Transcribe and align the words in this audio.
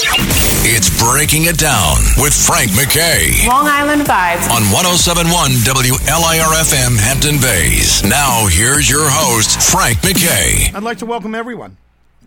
It's 0.00 1.02
Breaking 1.02 1.46
It 1.46 1.58
Down 1.58 1.96
with 2.18 2.32
Frank 2.32 2.70
McKay 2.70 3.44
Long 3.48 3.66
Island 3.66 4.02
vibes. 4.02 4.48
on 4.48 4.62
1071 4.70 5.50
WLIRFM 5.66 6.96
Hampton 7.00 7.40
Bays. 7.40 8.04
Now, 8.04 8.46
here's 8.48 8.88
your 8.88 9.10
host, 9.10 9.60
Frank 9.60 9.98
McKay. 9.98 10.72
I'd 10.72 10.84
like 10.84 10.98
to 10.98 11.06
welcome 11.06 11.34
everyone 11.34 11.78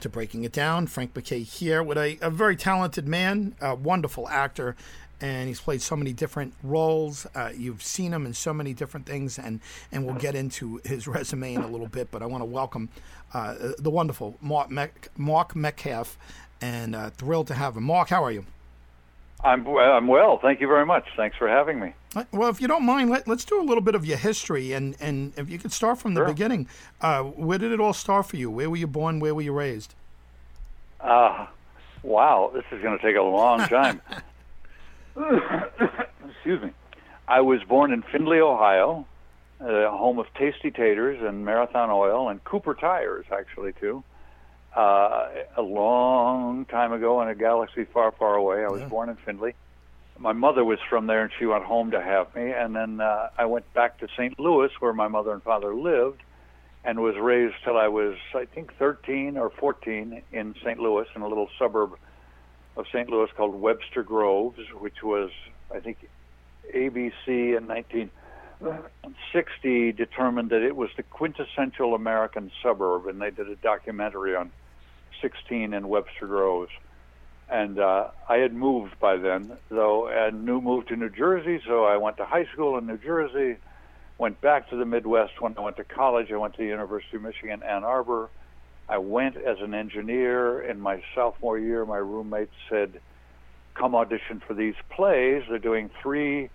to 0.01 0.09
Breaking 0.09 0.43
It 0.43 0.51
Down. 0.51 0.85
Frank 0.85 1.13
McKay 1.13 1.45
here 1.45 1.81
with 1.81 1.97
a, 1.97 2.17
a 2.21 2.29
very 2.29 2.57
talented 2.57 3.07
man, 3.07 3.55
a 3.61 3.73
wonderful 3.73 4.27
actor, 4.27 4.75
and 5.21 5.47
he's 5.47 5.61
played 5.61 5.81
so 5.81 5.95
many 5.95 6.11
different 6.11 6.53
roles. 6.63 7.25
Uh, 7.33 7.51
you've 7.55 7.83
seen 7.83 8.11
him 8.11 8.25
in 8.25 8.33
so 8.33 8.53
many 8.53 8.73
different 8.73 9.05
things, 9.05 9.39
and, 9.39 9.61
and 9.93 10.05
we'll 10.05 10.15
get 10.15 10.35
into 10.35 10.81
his 10.83 11.07
resume 11.07 11.53
in 11.53 11.61
a 11.61 11.67
little 11.67 11.87
bit. 11.87 12.11
But 12.11 12.21
I 12.21 12.25
want 12.25 12.41
to 12.41 12.45
welcome 12.45 12.89
uh, 13.33 13.55
the 13.79 13.89
wonderful 13.91 14.35
Mark, 14.41 14.69
Mec- 14.69 15.07
Mark 15.15 15.55
Metcalf, 15.55 16.17
and 16.61 16.95
uh, 16.95 17.09
thrilled 17.09 17.47
to 17.47 17.53
have 17.55 17.75
him. 17.75 17.83
Mark, 17.83 18.09
how 18.09 18.23
are 18.23 18.31
you? 18.31 18.45
I'm 19.43 19.67
I'm 19.67 20.07
well. 20.07 20.37
Thank 20.39 20.61
you 20.61 20.67
very 20.67 20.85
much. 20.85 21.05
Thanks 21.17 21.35
for 21.35 21.47
having 21.47 21.79
me. 21.79 21.93
Uh, 22.15 22.25
Well, 22.31 22.49
if 22.49 22.61
you 22.61 22.67
don't 22.67 22.85
mind, 22.85 23.09
let, 23.09 23.27
let's 23.27 23.43
do 23.43 23.59
a 23.59 23.63
little 23.63 23.81
bit 23.81 23.95
of 23.95 24.05
your 24.05 24.17
history, 24.17 24.71
and, 24.73 24.95
and 24.99 25.33
if 25.35 25.49
you 25.49 25.57
could 25.57 25.71
start 25.71 25.97
from 25.99 26.13
the 26.13 26.19
Sure. 26.19 26.27
beginning. 26.27 26.67
Uh, 27.01 27.23
where 27.23 27.57
did 27.57 27.71
it 27.71 27.79
all 27.79 27.93
start 27.93 28.27
for 28.27 28.35
you? 28.37 28.51
Where 28.51 28.69
were 28.69 28.77
you 28.77 28.85
born? 28.87 29.19
Where 29.19 29.33
were 29.33 29.41
you 29.41 29.51
raised? 29.53 29.95
Uh, 30.99 31.47
wow, 32.03 32.51
this 32.53 32.65
is 32.71 32.83
going 32.83 32.97
to 32.97 33.03
take 33.03 33.15
a 33.15 33.21
long 33.23 33.61
time. 33.67 34.01
Excuse 36.35 36.61
me. 36.61 36.69
I 37.27 37.41
was 37.41 37.63
born 37.63 37.91
in 37.93 38.03
Findlay, 38.03 38.39
Ohio, 38.41 39.05
uh, 39.59 39.89
home 39.89 40.19
of 40.19 40.27
Tasty 40.35 40.69
Taters 40.69 41.19
and 41.21 41.45
Marathon 41.45 41.89
Oil 41.89 42.29
and 42.29 42.43
Cooper 42.43 42.73
Tires, 42.75 43.25
actually 43.31 43.73
too. 43.73 44.03
Uh, 44.75 45.27
a 45.57 45.61
long 45.61 46.65
time 46.65 46.93
ago 46.93 47.21
in 47.21 47.27
a 47.27 47.35
galaxy 47.35 47.83
far, 47.83 48.13
far 48.13 48.35
away. 48.35 48.63
I 48.63 48.69
was 48.69 48.81
born 48.83 49.09
in 49.09 49.17
Findlay. 49.17 49.53
My 50.17 50.31
mother 50.31 50.63
was 50.63 50.79
from 50.89 51.07
there, 51.07 51.23
and 51.23 51.31
she 51.37 51.45
went 51.45 51.65
home 51.65 51.91
to 51.91 52.01
have 52.01 52.33
me. 52.35 52.51
And 52.51 52.73
then 52.73 53.01
uh, 53.01 53.31
I 53.37 53.43
went 53.45 53.65
back 53.73 53.99
to 53.99 54.07
St. 54.15 54.39
Louis, 54.39 54.71
where 54.79 54.93
my 54.93 55.09
mother 55.09 55.33
and 55.33 55.43
father 55.43 55.75
lived, 55.75 56.23
and 56.85 57.01
was 57.01 57.17
raised 57.17 57.55
till 57.65 57.77
I 57.77 57.89
was, 57.89 58.15
I 58.33 58.45
think, 58.45 58.73
13 58.77 59.37
or 59.37 59.49
14 59.49 60.21
in 60.31 60.55
St. 60.63 60.79
Louis, 60.79 61.05
in 61.15 61.21
a 61.21 61.27
little 61.27 61.49
suburb 61.59 61.97
of 62.77 62.87
St. 62.87 63.09
Louis 63.09 63.29
called 63.35 63.59
Webster 63.59 64.03
Groves, 64.03 64.61
which 64.79 65.03
was, 65.03 65.31
I 65.73 65.81
think, 65.81 65.97
ABC 66.73 67.57
in 67.57 67.67
1960 67.67 69.91
determined 69.91 70.51
that 70.51 70.61
it 70.61 70.77
was 70.77 70.91
the 70.95 71.03
quintessential 71.03 71.93
American 71.93 72.51
suburb, 72.63 73.07
and 73.07 73.21
they 73.21 73.31
did 73.31 73.49
a 73.49 73.57
documentary 73.57 74.33
on 74.35 74.51
16 75.21 75.73
in 75.73 75.87
Webster 75.87 76.27
Groves. 76.27 76.71
And 77.49 77.79
uh, 77.79 78.11
I 78.29 78.37
had 78.37 78.53
moved 78.53 78.97
by 78.99 79.17
then, 79.17 79.57
though, 79.69 80.07
and 80.07 80.45
new 80.45 80.61
moved 80.61 80.87
to 80.87 80.95
New 80.95 81.09
Jersey, 81.09 81.61
so 81.67 81.83
I 81.83 81.97
went 81.97 82.17
to 82.17 82.25
high 82.25 82.45
school 82.53 82.77
in 82.77 82.87
New 82.87 82.97
Jersey, 82.97 83.57
went 84.17 84.39
back 84.39 84.69
to 84.69 84.77
the 84.77 84.85
Midwest 84.85 85.41
when 85.41 85.53
I 85.57 85.61
went 85.61 85.75
to 85.77 85.83
college. 85.83 86.31
I 86.31 86.37
went 86.37 86.53
to 86.53 86.61
the 86.61 86.69
University 86.69 87.17
of 87.17 87.23
Michigan, 87.23 87.61
Ann 87.63 87.83
Arbor. 87.83 88.29
I 88.87 88.99
went 88.99 89.35
as 89.35 89.57
an 89.59 89.73
engineer. 89.73 90.61
In 90.61 90.79
my 90.79 91.03
sophomore 91.13 91.59
year, 91.59 91.85
my 91.85 91.97
roommate 91.97 92.51
said, 92.69 93.01
"Come 93.73 93.95
audition 93.95 94.41
for 94.45 94.53
these 94.53 94.75
plays. 94.89 95.43
They're 95.49 95.59
doing 95.59 95.89
three, 96.01 96.49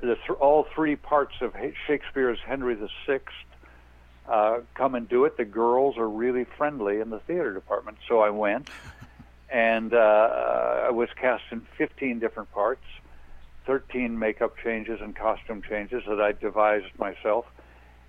the 0.00 0.16
th- 0.16 0.38
all 0.40 0.64
three 0.74 0.96
parts 0.96 1.34
of 1.42 1.54
Ha- 1.54 1.72
Shakespeare's 1.86 2.38
Henry 2.46 2.74
VI. 2.74 3.20
Uh, 4.26 4.60
come 4.74 4.94
and 4.94 5.08
do 5.08 5.24
it. 5.24 5.36
The 5.36 5.44
girls 5.44 5.98
are 5.98 6.08
really 6.08 6.44
friendly 6.44 7.00
in 7.00 7.10
the 7.10 7.20
theater 7.20 7.52
department." 7.52 7.98
So 8.08 8.20
I 8.20 8.30
went, 8.30 8.68
and 9.50 9.92
uh, 9.92 10.86
I 10.86 10.90
was 10.90 11.08
cast 11.20 11.44
in 11.50 11.62
15 11.76 12.18
different 12.18 12.50
parts. 12.52 12.84
13 13.66 14.18
makeup 14.18 14.56
changes 14.62 15.00
and 15.00 15.16
costume 15.16 15.62
changes 15.62 16.02
that 16.06 16.20
I 16.20 16.32
devised 16.32 16.98
myself 16.98 17.46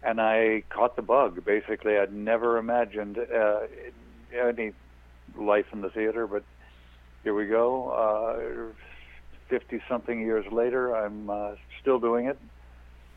and 0.05 0.21
I 0.21 0.63
caught 0.69 0.95
the 0.95 1.01
bug. 1.01 1.43
Basically, 1.43 1.97
I'd 1.97 2.13
never 2.13 2.57
imagined 2.57 3.17
uh, 3.17 3.61
any 4.31 4.71
life 5.35 5.65
in 5.73 5.81
the 5.81 5.89
theater, 5.89 6.27
but 6.27 6.43
here 7.23 7.33
we 7.33 7.47
go. 7.47 8.71
Fifty 9.49 9.81
something 9.89 10.19
years 10.21 10.45
later, 10.51 10.95
I'm 10.95 11.29
uh, 11.29 11.51
still 11.81 11.99
doing 11.99 12.27
it. 12.27 12.39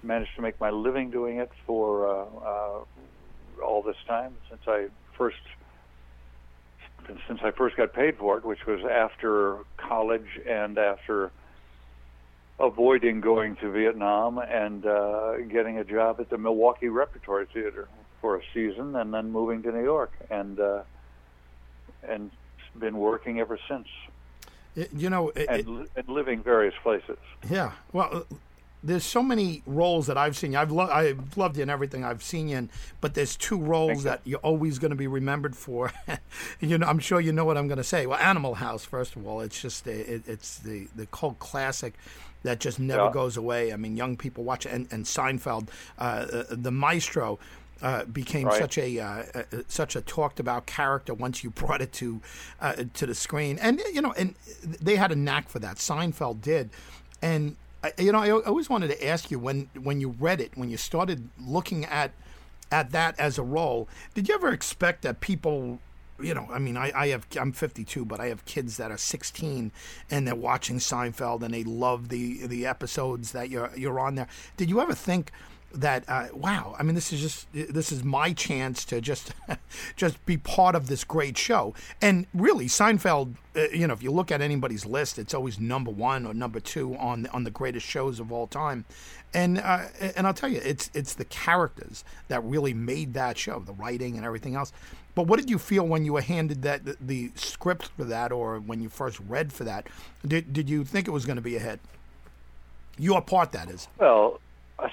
Managed 0.03 0.31
to 0.36 0.42
make 0.42 0.60
my 0.60 0.70
living 0.70 1.10
doing 1.10 1.38
it 1.38 1.50
for 1.66 2.06
uh, 2.09 2.25
uh, 2.44 3.64
all 3.64 3.82
this 3.82 3.97
time 4.06 4.36
since 4.48 4.60
I 4.66 4.86
first 5.16 5.36
since 7.26 7.41
I 7.42 7.50
first 7.50 7.76
got 7.76 7.92
paid 7.94 8.16
for 8.16 8.37
it, 8.38 8.44
which 8.44 8.64
was 8.66 8.81
after 8.84 9.58
college 9.76 10.26
and 10.48 10.78
after 10.78 11.31
avoiding 12.60 13.20
going 13.20 13.56
to 13.56 13.70
Vietnam 13.70 14.38
and 14.38 14.84
uh, 14.84 15.38
getting 15.48 15.78
a 15.78 15.84
job 15.84 16.20
at 16.20 16.28
the 16.31 16.38
Milwaukee 16.38 16.88
Repertory 16.88 17.47
Theater 17.53 17.88
for 18.20 18.37
a 18.37 18.41
season, 18.53 18.94
and 18.97 19.12
then 19.14 19.31
moving 19.31 19.62
to 19.62 19.72
New 19.72 19.82
York, 19.84 20.12
and 20.31 20.58
uh, 20.60 20.82
and 22.08 22.31
been 22.78 22.98
working 22.98 23.41
ever 23.41 23.58
since, 23.69 23.88
It- 24.76 24.92
you 24.92 25.08
know, 25.10 25.31
it- 25.31 25.48
and, 25.48 25.81
it- 25.82 25.91
and 25.97 26.08
living 26.08 26.42
various 26.42 26.75
places. 26.82 27.19
Yeah. 27.48 27.72
Well, 27.92 28.26
there's 28.83 29.05
so 29.05 29.22
many 29.22 29.62
roles 29.66 30.06
that 30.06 30.16
I've 30.16 30.37
seen. 30.37 30.55
I've 30.55 30.71
lo- 30.71 30.89
I've 30.91 31.37
loved 31.37 31.56
you 31.56 31.62
in 31.65 31.71
everything 31.71 32.05
I've 32.05 32.22
seen 32.22 32.49
you 32.49 32.59
in, 32.59 32.71
but 33.00 33.15
there's 33.15 33.37
two 33.37 33.59
roles 33.61 34.05
that 34.05 34.21
you're 34.25 34.39
always 34.41 34.78
going 34.78 34.91
to 34.91 34.97
be 34.97 35.06
remembered 35.09 35.56
for. 35.56 35.93
you 36.61 36.78
know, 36.78 36.87
I'm 36.87 37.00
sure 37.00 37.21
you 37.21 37.33
know 37.33 37.44
what 37.44 37.56
I'm 37.59 37.67
going 37.69 37.78
to 37.78 37.84
say. 37.84 38.06
Well, 38.06 38.19
Animal 38.21 38.55
House, 38.55 38.84
first 38.84 39.17
of 39.17 39.27
all, 39.27 39.41
it's 39.41 39.61
just 39.61 39.87
a, 39.87 40.15
it, 40.15 40.28
it's 40.28 40.59
the 40.59 40.88
the 40.94 41.06
cult 41.06 41.38
classic 41.41 41.94
that 42.44 42.61
just 42.61 42.78
never 42.78 43.06
Yeah. 43.06 43.12
goes 43.12 43.37
away. 43.37 43.72
I 43.72 43.77
mean, 43.77 43.97
young 43.97 44.17
people 44.17 44.44
watch 44.44 44.65
it, 44.65 44.72
and, 44.72 44.87
and 44.93 45.05
Seinfeld, 45.05 45.69
uh, 45.99 46.03
uh, 46.03 46.44
the 46.50 46.71
Maestro. 46.71 47.38
Uh, 47.81 48.05
became 48.06 48.49
Right. 48.49 48.59
such 48.59 48.77
a 48.77 48.99
uh, 48.99 49.22
uh, 49.37 49.43
such 49.69 49.94
a 49.94 50.00
talked 50.00 50.41
about 50.41 50.67
character 50.67 51.15
once 51.15 51.44
you 51.44 51.50
brought 51.62 51.81
it 51.81 51.93
to 51.93 52.21
uh, 52.61 52.72
to 52.94 53.06
the 53.06 53.15
screen, 53.15 53.56
and 53.61 53.81
you 53.94 54.03
know, 54.03 54.12
and 54.17 54.34
they 54.65 54.97
had 54.97 55.12
a 55.12 55.15
knack 55.17 55.49
for 55.49 55.61
that. 55.61 55.77
Seinfeld 55.77 56.41
did, 56.43 56.71
and 57.22 57.55
I, 57.83 57.93
you 57.99 58.12
know, 58.12 58.21
I 58.21 58.31
always 58.31 58.69
wanted 58.69 58.89
to 58.89 59.06
ask 59.06 59.31
you 59.31 59.39
when 59.39 59.71
when 59.81 60.00
you 60.00 60.11
read 60.11 60.41
it, 60.41 60.53
when 60.56 60.69
you 60.71 60.77
started 60.77 61.28
looking 61.39 61.84
at 61.84 62.12
at 62.71 62.91
that 62.93 63.19
as 63.19 63.39
a 63.39 63.43
role, 63.43 63.89
did 64.15 64.28
you 64.28 64.34
ever 64.34 64.49
expect 64.53 65.03
that 65.03 65.21
people, 65.21 65.78
you 66.21 66.34
know, 66.34 66.49
I 66.53 66.59
mean, 66.59 66.77
I, 66.77 66.93
I 66.94 67.09
have 67.09 67.27
I'm 67.41 67.53
52, 67.53 68.05
but 68.05 68.21
I 68.21 68.27
have 68.27 68.44
kids 68.44 68.77
that 68.78 68.91
are 68.91 68.99
16 68.99 69.72
and 70.11 70.27
they're 70.27 70.34
watching 70.34 70.78
Seinfeld 70.78 71.43
and 71.43 71.55
they 71.55 71.65
love 71.65 72.09
the 72.09 72.47
the 72.47 72.67
episodes 72.67 73.33
that 73.33 73.49
you're 73.49 73.71
you're 73.77 74.00
on 74.00 74.17
there. 74.17 74.28
Did 74.56 74.71
you 74.71 74.81
ever 74.81 74.94
think? 74.94 75.31
That 75.75 76.03
uh, 76.09 76.29
wow 76.33 76.75
i 76.79 76.83
mean 76.83 76.95
this 76.95 77.12
is 77.12 77.21
just 77.21 77.47
this 77.53 77.93
is 77.93 78.03
my 78.03 78.33
chance 78.33 78.84
to 78.84 79.01
just 79.01 79.33
just 79.97 80.25
be 80.27 80.37
part 80.37 80.75
of 80.75 80.87
this 80.89 81.05
great 81.05 81.37
show. 81.37 81.75
And 82.01 82.27
really 82.34 82.67
seinfeld 82.67 83.34
uh, 83.56 83.69
you 83.73 83.87
know 83.87 83.95
if 83.95 84.03
you 84.03 84.11
look 84.11 84.31
at 84.31 84.41
anybody's 84.41 84.87
list 84.87 85.19
it's 85.19 85.35
always 85.35 85.59
number 85.59 85.91
one 85.91 86.26
or 86.26 86.35
number 86.35 86.61
two 86.61 86.97
on 86.97 87.26
on 87.29 87.44
the 87.44 87.50
greatest 87.50 87.87
shows 87.87 88.20
of 88.20 88.32
all 88.32 88.47
time. 88.47 88.85
And 89.35 89.59
uh, 89.59 89.87
and 90.17 90.26
i'll 90.26 90.35
tell 90.35 90.49
you 90.49 90.61
it's 90.65 90.91
it's 90.94 91.15
the 91.15 91.26
characters 91.26 92.05
that 92.29 92.43
really 92.44 92.75
made 92.75 93.14
that 93.14 93.37
show 93.37 93.61
the 93.61 93.73
writing 93.73 94.17
and 94.17 94.25
everything 94.25 94.55
else. 94.55 94.73
But 95.14 95.26
what 95.26 95.41
did 95.41 95.50
you 95.50 95.59
feel 95.59 95.87
when 95.87 96.05
you 96.05 96.12
were 96.12 96.21
handed 96.21 96.62
that 96.62 96.85
the, 96.85 96.97
the 97.00 97.32
script 97.35 97.91
for 97.97 98.05
that 98.05 98.31
or 98.31 98.61
when 98.61 98.81
you 98.81 98.88
first 98.88 99.19
read 99.26 99.53
for 99.53 99.64
that? 99.64 99.88
Did, 100.25 100.53
did 100.53 100.71
you 100.71 100.85
think 100.85 101.09
it 101.09 101.11
was 101.11 101.26
going 101.26 101.37
to 101.37 101.43
be 101.43 101.56
a 101.56 101.59
hit? 101.59 101.81
Your 102.99 103.21
part 103.21 103.50
that 103.50 103.69
is. 103.69 103.88
Well, 103.99 104.41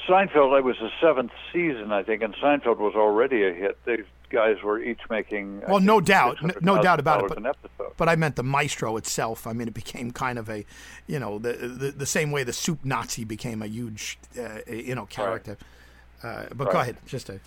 Seinfeld, 0.08 0.58
it 0.58 0.64
was 0.64 0.78
the 0.80 0.90
seventh 1.00 1.32
season, 1.54 1.92
I 1.92 2.02
think, 2.02 2.24
and 2.24 2.34
Seinfeld 2.36 2.78
was 2.78 2.96
already 2.96 3.46
a 3.46 3.54
hit. 3.54 3.78
These 3.86 4.06
guys 4.30 4.62
were 4.64 4.82
each 4.82 5.02
making. 5.12 5.62
Well, 5.68 5.80
no 5.80 6.02
doubt, 6.02 6.42
no, 6.42 6.54
no 6.60 6.82
doubt 6.82 7.00
about 7.00 7.32
it. 7.32 7.44
But, 7.78 7.96
but 7.96 8.10
I 8.10 8.16
meant 8.16 8.36
the 8.36 8.44
maestro 8.44 8.98
itself. 8.98 9.46
I 9.46 9.54
mean, 9.54 9.68
it 9.68 9.76
became 9.76 10.10
kind 10.10 10.40
of 10.40 10.50
a, 10.50 10.66
you 11.06 11.20
know, 11.20 11.38
the 11.38 11.54
the, 11.54 11.92
the 11.92 12.06
same 12.06 12.32
way 12.32 12.44
the 12.44 12.54
soup 12.54 12.84
Nazi 12.84 13.26
became 13.26 13.62
a 13.62 13.68
huge, 13.68 14.18
uh, 14.40 14.60
you 14.68 14.96
know, 14.96 15.06
character. 15.06 15.58
Uh, 16.24 16.46
but 16.56 16.72
go 16.72 16.80
ahead, 16.80 16.98
just 17.06 17.30
a. 17.30 17.40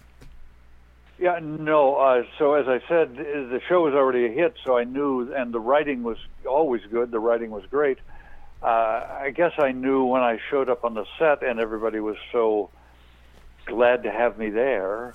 Yeah, 1.18 1.40
no. 1.42 1.96
Uh, 1.96 2.22
so 2.38 2.54
as 2.54 2.68
I 2.68 2.78
said, 2.88 3.16
the 3.16 3.60
show 3.68 3.82
was 3.82 3.94
already 3.94 4.26
a 4.26 4.30
hit, 4.30 4.54
so 4.64 4.78
I 4.78 4.84
knew, 4.84 5.34
and 5.34 5.52
the 5.52 5.58
writing 5.58 6.04
was 6.04 6.18
always 6.48 6.82
good. 6.88 7.10
The 7.10 7.18
writing 7.18 7.50
was 7.50 7.64
great. 7.68 7.98
Uh, 8.62 8.66
I 8.66 9.32
guess 9.34 9.52
I 9.58 9.72
knew 9.72 10.04
when 10.04 10.22
I 10.22 10.38
showed 10.50 10.68
up 10.68 10.84
on 10.84 10.94
the 10.94 11.04
set, 11.18 11.42
and 11.42 11.60
everybody 11.60 12.00
was 12.00 12.16
so 12.32 12.70
glad 13.66 14.02
to 14.02 14.10
have 14.10 14.36
me 14.38 14.50
there. 14.50 15.14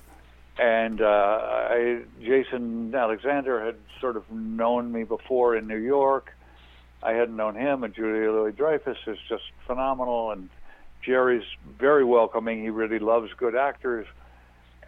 And 0.58 1.00
uh, 1.00 1.40
I, 1.70 2.02
Jason 2.22 2.94
Alexander 2.94 3.64
had 3.64 3.76
sort 4.00 4.16
of 4.16 4.30
known 4.30 4.92
me 4.92 5.04
before 5.04 5.56
in 5.56 5.66
New 5.66 5.78
York. 5.78 6.32
I 7.02 7.12
hadn't 7.12 7.36
known 7.36 7.54
him, 7.54 7.84
and 7.84 7.94
Julia 7.94 8.30
Louis 8.30 8.52
Dreyfus 8.52 8.96
is 9.06 9.18
just 9.28 9.42
phenomenal, 9.66 10.30
and 10.30 10.48
Jerry's 11.02 11.44
very 11.78 12.04
welcoming. 12.04 12.62
He 12.62 12.70
really 12.70 12.98
loves 12.98 13.30
good 13.36 13.54
actors. 13.54 14.06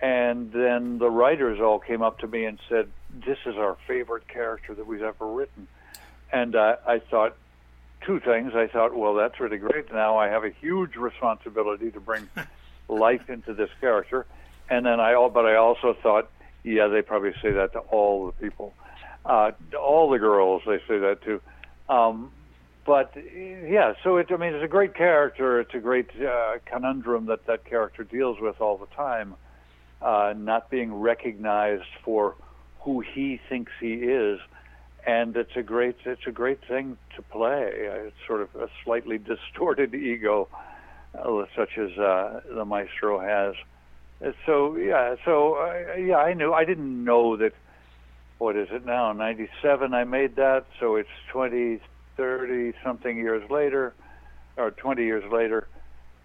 And 0.00 0.50
then 0.52 0.98
the 0.98 1.10
writers 1.10 1.60
all 1.60 1.78
came 1.78 2.00
up 2.00 2.20
to 2.20 2.26
me 2.26 2.44
and 2.44 2.58
said, 2.68 2.88
"This 3.26 3.38
is 3.44 3.56
our 3.56 3.76
favorite 3.86 4.28
character 4.28 4.74
that 4.74 4.86
we've 4.86 5.02
ever 5.02 5.26
written." 5.26 5.68
And 6.32 6.54
uh, 6.54 6.76
I 6.86 7.00
thought 7.00 7.36
two 8.06 8.20
things. 8.20 8.52
I 8.54 8.68
thought, 8.68 8.96
well, 8.96 9.14
that's 9.14 9.38
really 9.40 9.58
great. 9.58 9.92
Now 9.92 10.16
I 10.16 10.28
have 10.28 10.44
a 10.44 10.50
huge 10.50 10.96
responsibility 10.96 11.90
to 11.90 12.00
bring 12.00 12.28
life 12.88 13.28
into 13.28 13.52
this 13.52 13.70
character. 13.80 14.26
And 14.70 14.86
then 14.86 15.00
I, 15.00 15.14
all, 15.14 15.28
but 15.28 15.44
I 15.44 15.56
also 15.56 15.96
thought, 16.02 16.30
yeah, 16.62 16.88
they 16.88 17.02
probably 17.02 17.32
say 17.42 17.52
that 17.52 17.72
to 17.72 17.80
all 17.80 18.26
the 18.26 18.32
people, 18.32 18.74
uh, 19.24 19.52
all 19.78 20.10
the 20.10 20.18
girls. 20.18 20.62
They 20.66 20.78
say 20.88 20.98
that 20.98 21.18
too. 21.22 21.40
Um, 21.88 22.32
but 22.84 23.12
yeah, 23.16 23.94
so 24.04 24.16
it, 24.16 24.28
I 24.30 24.36
mean, 24.36 24.54
it's 24.54 24.64
a 24.64 24.68
great 24.68 24.94
character. 24.94 25.60
It's 25.60 25.74
a 25.74 25.78
great 25.78 26.08
uh, 26.20 26.58
conundrum 26.64 27.26
that 27.26 27.46
that 27.46 27.64
character 27.64 28.04
deals 28.04 28.38
with 28.40 28.60
all 28.60 28.78
the 28.78 28.86
time, 28.94 29.34
uh, 30.00 30.34
not 30.36 30.70
being 30.70 30.94
recognized 30.94 31.88
for 32.04 32.36
who 32.80 33.00
he 33.00 33.40
thinks 33.48 33.72
he 33.80 33.94
is, 33.94 34.38
and 35.06 35.36
it's 35.36 35.56
a 35.56 35.62
great 35.62 35.96
it's 36.04 36.26
a 36.26 36.32
great 36.32 36.60
thing 36.66 36.98
to 37.14 37.22
play. 37.22 37.70
It's 37.72 38.16
sort 38.26 38.42
of 38.42 38.54
a 38.56 38.68
slightly 38.84 39.18
distorted 39.32 39.94
ego, 39.94 40.48
uh, 41.14 41.44
such 41.56 41.78
as 41.78 41.96
uh, 41.96 42.40
the 42.52 42.64
maestro 42.64 43.20
has. 43.20 43.54
So 44.44 44.76
yeah, 44.76 45.14
so 45.24 45.54
uh, 45.54 45.96
yeah, 45.96 46.16
I 46.16 46.34
knew 46.34 46.52
I 46.52 46.64
didn't 46.64 47.04
know 47.04 47.36
that. 47.36 47.52
What 48.38 48.54
is 48.54 48.68
it 48.70 48.84
now? 48.84 49.12
Ninety-seven. 49.12 49.94
I 49.94 50.04
made 50.04 50.36
that, 50.36 50.66
so 50.78 50.96
it's 50.96 51.08
twenty, 51.32 51.80
thirty 52.18 52.74
something 52.84 53.16
years 53.16 53.48
later, 53.50 53.94
or 54.58 54.72
twenty 54.72 55.04
years 55.04 55.24
later. 55.32 55.66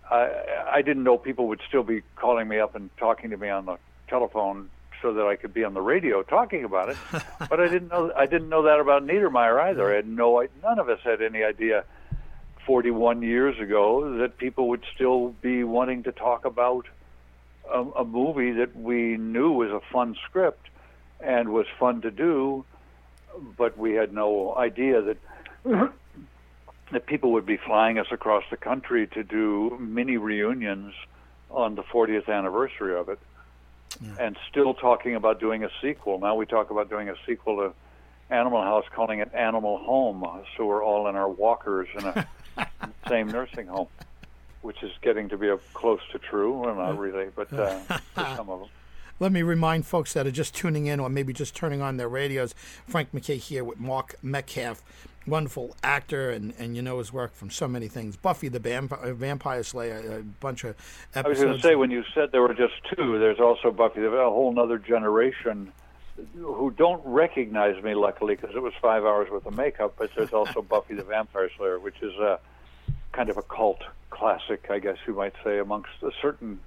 I 0.10 0.30
I 0.70 0.82
didn't 0.82 1.04
know 1.04 1.18
people 1.18 1.48
would 1.48 1.62
still 1.70 1.84
be 1.84 2.02
calling 2.18 2.50
me 2.50 2.60
up 2.60 2.76
and 2.76 2.90
talking 2.98 3.30
to 3.30 3.38
me 3.38 3.48
on 3.48 3.66
the 3.66 3.78
telephone 4.10 4.70
so 5.02 5.14
that 5.14 5.26
I 5.26 5.36
could 5.36 5.54
be 5.54 5.64
on 5.64 5.74
the 5.74 5.82
radio 5.82 6.22
talking 6.24 6.64
about 6.64 6.90
it. 6.90 6.98
but 7.50 7.60
I 7.60 7.68
didn't 7.68 7.90
know 7.90 8.12
I 8.16 8.26
didn't 8.26 8.50
know 8.50 8.64
that 8.64 8.80
about 8.80 9.06
Niedermeyer 9.06 9.60
either. 9.70 9.92
I 9.92 9.96
had 9.96 10.08
no 10.08 10.46
none 10.64 10.80
of 10.80 10.90
us 10.90 11.00
had 11.04 11.22
any 11.22 11.44
idea 11.44 11.84
41 12.66 13.22
years 13.22 13.60
ago 13.60 14.18
that 14.20 14.38
people 14.38 14.70
would 14.70 14.84
still 14.94 15.30
be 15.42 15.64
wanting 15.64 16.04
to 16.04 16.12
talk 16.12 16.46
about 16.46 16.86
a, 17.72 17.82
a 17.82 18.06
movie 18.06 18.52
that 18.52 18.76
we 18.76 19.18
knew 19.18 19.52
was 19.52 19.72
a 19.72 19.82
fun 19.92 20.16
script 20.28 20.70
and 21.20 21.50
was 21.50 21.66
fun 21.80 22.02
to 22.02 22.12
do, 22.12 22.66
but 23.58 23.78
we 23.78 23.94
had 23.94 24.14
no 24.14 24.56
idea 24.56 25.02
that 25.02 25.18
that 26.92 27.06
people 27.06 27.32
would 27.32 27.46
be 27.46 27.58
flying 27.58 27.98
us 27.98 28.08
across 28.12 28.44
the 28.52 28.58
country 28.58 29.08
to 29.08 29.24
do 29.24 29.78
mini 29.80 30.18
reunions 30.18 30.94
on 31.50 31.76
the 31.76 31.84
40th 31.84 32.28
anniversary 32.30 32.98
of 32.98 33.10
it 33.10 33.20
yeah. 34.00 34.10
and 34.20 34.38
still 34.50 34.74
talking 34.74 35.16
about 35.16 35.40
doing 35.40 35.64
a 35.64 35.70
sequel. 35.82 36.20
Now 36.20 36.36
we 36.36 36.46
talk 36.46 36.70
about 36.70 36.90
doing 36.90 37.10
a 37.10 37.16
sequel 37.26 37.58
to 37.58 37.74
Animal 38.34 38.62
House, 38.62 38.86
calling 38.94 39.20
it 39.20 39.34
Animal 39.34 39.78
Home. 39.80 40.26
So 40.56 40.66
we're 40.66 40.84
all 40.84 41.08
in 41.08 41.16
our 41.16 41.30
walkers 41.30 41.88
in 41.98 42.06
a 42.06 42.28
same 43.10 43.28
nursing 43.28 43.68
home, 43.68 43.88
which 44.62 44.82
is 44.84 44.92
getting 45.02 45.30
to 45.30 45.38
be 45.38 45.50
a 45.50 45.58
close 45.74 46.00
to 46.12 46.20
true. 46.20 46.54
Well, 46.58 46.76
not 46.76 46.98
really, 46.98 47.28
but 47.36 47.52
uh, 47.52 47.80
some 48.36 48.50
of 48.50 48.62
them. 48.62 48.70
Let 49.20 49.32
me 49.32 49.44
remind 49.44 49.86
folks 49.86 50.14
that 50.14 50.26
are 50.26 50.32
just 50.32 50.56
tuning 50.56 50.88
in 50.88 51.00
or 51.00 51.08
maybe 51.08 51.32
just 51.32 51.56
turning 51.56 51.80
on 51.80 51.98
their 51.98 52.10
radios. 52.10 52.56
Frank 52.88 53.12
McKay 53.14 53.38
here 53.38 53.64
with 53.64 53.80
Mark 53.80 54.16
Metcalf 54.24 54.82
wonderful 55.28 55.76
actor, 55.84 56.30
and, 56.30 56.54
and 56.58 56.76
you 56.76 56.82
know 56.82 56.98
his 56.98 57.14
work 57.14 57.34
from 57.34 57.50
so 57.50 57.68
many 57.68 57.88
things. 57.88 58.18
Buffy 58.18 58.48
the 58.48 58.60
Vampire, 58.60 59.14
Vampire 59.14 59.64
Slayer, 59.64 60.20
a 60.20 60.24
bunch 60.24 60.64
of 60.64 60.76
episodes. 61.14 61.26
I 61.26 61.30
was 61.30 61.40
going 61.40 61.54
to 61.58 61.62
say 61.62 61.76
when 61.76 61.92
you 61.92 62.04
said 62.14 62.32
there 62.32 62.42
were 62.42 62.54
just 62.54 62.74
two, 62.96 63.20
there's 63.20 63.40
also 63.40 63.72
Buffy, 63.72 64.04
a 64.04 64.10
whole 64.10 64.58
other 64.60 64.78
generation 64.78 65.72
who 66.36 66.72
don't 66.72 67.02
recognize 67.06 67.82
me, 67.84 67.96
luckily, 67.96 68.36
because 68.36 68.56
it 68.56 68.62
was 68.62 68.74
five 68.82 69.04
hours 69.04 69.30
worth 69.30 69.46
of 69.46 69.56
makeup. 69.56 69.96
But 69.98 70.12
there's 70.16 70.34
also 70.34 70.62
Buffy 70.70 70.96
the 70.96 71.04
Vampire 71.04 71.50
Slayer, 71.58 71.80
which 71.80 72.02
is 72.02 72.14
a 72.16 72.40
kind 73.12 73.30
of 73.30 73.38
a 73.38 73.44
cult 73.44 73.82
classic, 74.10 74.68
I 74.70 74.80
guess 74.80 74.98
you 75.08 75.14
might 75.14 75.34
say, 75.44 75.60
amongst 75.60 75.90
a 76.02 76.12
certain 76.22 76.60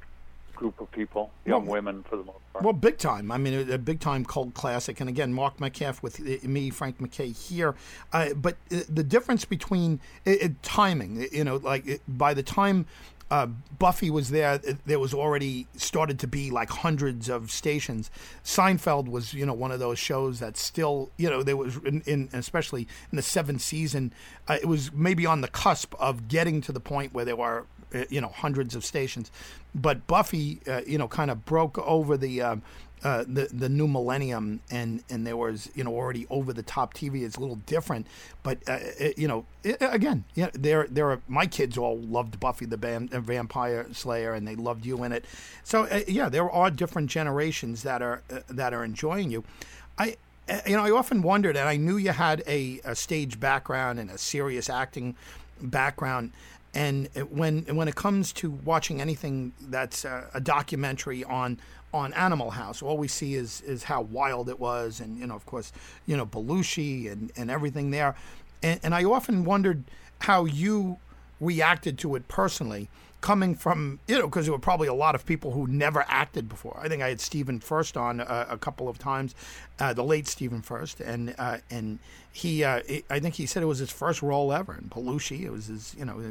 group 0.55 0.81
of 0.81 0.91
people, 0.91 1.31
young 1.45 1.67
well, 1.67 1.75
women 1.75 2.05
for 2.09 2.17
the 2.17 2.25
most 2.25 2.39
part. 2.53 2.65
Well, 2.65 2.73
big 2.73 2.99
time. 2.99 3.31
I 3.31 3.39
mean, 3.39 3.71
a, 3.71 3.75
a 3.75 3.79
big 3.79 4.01
time 4.01 4.25
cult 4.25 4.55
classic. 4.55 5.01
And 5.01 5.09
again, 5.09 5.33
Mark 5.33 5.61
Metcalf 5.61 6.03
with 6.03 6.21
uh, 6.21 6.47
me, 6.47 6.71
Frank 6.71 6.99
McKay 6.99 7.37
here. 7.37 7.75
Uh, 8.13 8.35
but 8.35 8.57
uh, 8.73 8.81
the 8.89 9.03
difference 9.03 9.45
between 9.45 10.01
uh, 10.27 10.35
timing, 10.63 11.27
you 11.33 11.45
know, 11.45 11.57
like 11.57 12.01
by 12.09 12.35
the 12.35 12.43
time 12.43 12.87
uh, 13.31 13.47
Buffy 13.79 14.11
was 14.11 14.31
there, 14.31 14.59
there 14.87 14.99
was 14.99 15.15
already 15.15 15.67
started 15.77 16.19
to 16.21 16.27
be 16.27 16.51
like 16.51 16.71
hundreds 16.71 17.29
of 17.29 17.51
stations. 17.51 18.11
Seinfeld 18.45 19.09
was, 19.09 19.33
you 19.33 19.47
know, 19.47 19.55
one 19.55 19.73
of 19.73 19.81
those 19.81 19.99
shows 19.99 20.41
that 20.41 20.57
still, 20.57 21.11
you 21.17 21.31
know, 21.31 21.43
there 21.43 21.57
was 21.57 21.77
in, 21.79 22.03
in 22.07 22.29
especially 22.33 22.87
in 23.11 23.17
the 23.17 23.23
seventh 23.23 23.63
season, 23.63 24.13
uh, 24.47 24.59
it 24.61 24.67
was 24.67 24.93
maybe 24.93 25.27
on 25.27 25.41
the 25.41 25.49
cusp 25.49 25.95
of 25.99 26.29
getting 26.29 26.61
to 26.61 26.73
the 26.73 26.81
point 26.81 27.15
where 27.15 27.25
there 27.25 27.37
were 27.37 27.67
you 28.11 28.21
know 28.21 28.29
hundreds 28.29 28.75
of 28.75 28.85
stations. 28.85 29.31
But 29.75 30.07
Buffy, 30.07 30.61
uh, 30.69 30.83
you 30.87 30.99
know, 30.99 31.09
kind 31.09 31.31
of 31.31 31.45
broke 31.45 31.79
over 31.79 32.17
the. 32.17 32.43
Um, 32.43 32.63
uh, 33.05 33.23
the 33.29 33.51
the 33.53 33.69
new 33.69 33.87
millennium 33.87 34.61
and 34.71 35.05
and 35.11 35.27
there 35.27 35.37
was 35.37 35.71
you 35.75 35.85
know 35.85 35.93
already 35.95 36.27
over 36.31 36.55
the 36.55 36.63
top 36.63 36.95
TV 36.95 37.23
it's 37.23 37.37
a 37.37 37.41
little 37.41 37.61
different, 37.67 38.07
but 38.43 38.57
uh, 38.67 38.79
it, 38.99 39.19
you 39.19 39.29
know 39.29 39.45
it, 39.63 39.77
again 39.81 40.25
yeah 40.35 40.49
there 40.55 40.87
there 40.91 41.11
are 41.11 41.21
my 41.29 41.47
kids 41.47 41.77
all 41.77 41.99
loved 41.99 42.41
Buffy 42.41 42.65
the 42.65 42.79
Bam, 42.79 43.11
uh, 43.13 43.21
Vampire 43.21 43.87
Slayer 43.93 44.33
and 44.33 44.49
they 44.49 44.57
loved 44.57 44.87
you 44.87 45.05
in 45.05 45.13
it, 45.13 45.27
so 45.63 45.83
uh, 45.85 46.01
yeah 46.09 46.31
there 46.31 46.51
are 46.51 46.71
different 46.71 47.11
generations 47.11 47.83
that 47.83 48.01
are 48.01 48.23
uh, 48.33 48.41
that 48.49 48.73
are 48.73 48.83
enjoying 48.83 49.31
you. 49.31 49.45
I 49.99 50.17
you 50.67 50.75
know 50.75 50.85
I 50.85 50.91
often 50.91 51.21
wondered 51.21 51.59
and 51.59 51.69
I 51.69 51.77
knew 51.77 51.99
you 51.99 52.13
had 52.13 52.43
a, 52.47 52.81
a 52.85 52.95
stage 52.95 53.39
background 53.39 53.99
and 53.99 54.11
a 54.11 54.17
serious 54.17 54.71
acting 54.71 55.15
background. 55.61 56.33
And 56.75 57.09
when 57.31 57.65
when 57.77 57.87
it 57.87 57.95
comes 57.95 58.33
to 58.35 58.51
watching 58.51 59.01
anything 59.01 59.53
that's 59.69 60.05
a, 60.05 60.29
a 60.35 60.41
documentary 60.41 61.23
on 61.25 61.59
on 61.93 62.13
Animal 62.15 62.51
House, 62.51 62.83
all 62.83 62.99
we 62.99 63.09
see 63.09 63.35
is 63.35 63.61
is 63.63 63.85
how 63.85 64.03
wild 64.03 64.49
it 64.49 64.59
was, 64.59 65.01
and 65.01 65.17
you 65.17 65.27
know, 65.27 65.37
of 65.37 65.47
course, 65.47 65.73
you 66.07 66.17
know, 66.17 66.27
Belushi 66.27 67.11
and 67.11 67.31
and 67.37 67.51
everything 67.51 67.91
there. 67.91 68.17
And, 68.63 68.81
and 68.83 68.95
I 68.95 69.05
often 69.05 69.45
wondered 69.45 69.85
how 70.21 70.45
you 70.47 70.99
reacted 71.41 71.99
to 71.99 72.17
it 72.17 72.27
personally 72.29 72.89
coming 73.25 73.55
from 73.55 73.99
you 74.07 74.19
know 74.19 74.27
because 74.27 74.45
there 74.45 74.53
were 74.53 74.59
probably 74.59 74.87
a 74.87 74.93
lot 74.93 75.15
of 75.15 75.25
people 75.25 75.51
who 75.53 75.67
never 75.67 76.05
acted 76.09 76.47
before. 76.47 76.79
I 76.85 76.89
think 76.89 77.03
I 77.03 77.09
had 77.09 77.23
Stephen 77.23 77.59
Furst 77.59 77.97
on 77.97 78.21
a, 78.21 78.49
a 78.51 78.59
couple 78.59 78.87
of 78.87 78.99
times, 78.99 79.35
uh, 79.81 79.95
the 79.95 80.05
late 80.05 80.29
Stephen 80.29 80.61
Furst, 80.61 81.01
and 81.01 81.35
uh, 81.39 81.57
and 81.71 82.01
he, 82.31 82.63
uh, 82.65 82.83
I 83.09 83.21
think 83.21 83.37
he 83.37 83.47
said 83.47 83.63
it 83.63 83.67
was 83.67 83.79
his 83.79 83.91
first 83.91 84.21
role 84.21 84.53
ever 84.53 84.75
in 84.75 84.91
Belushi. 84.91 85.41
It 85.41 85.51
was 85.51 85.69
his 85.69 85.95
you 85.99 86.05
know 86.05 86.23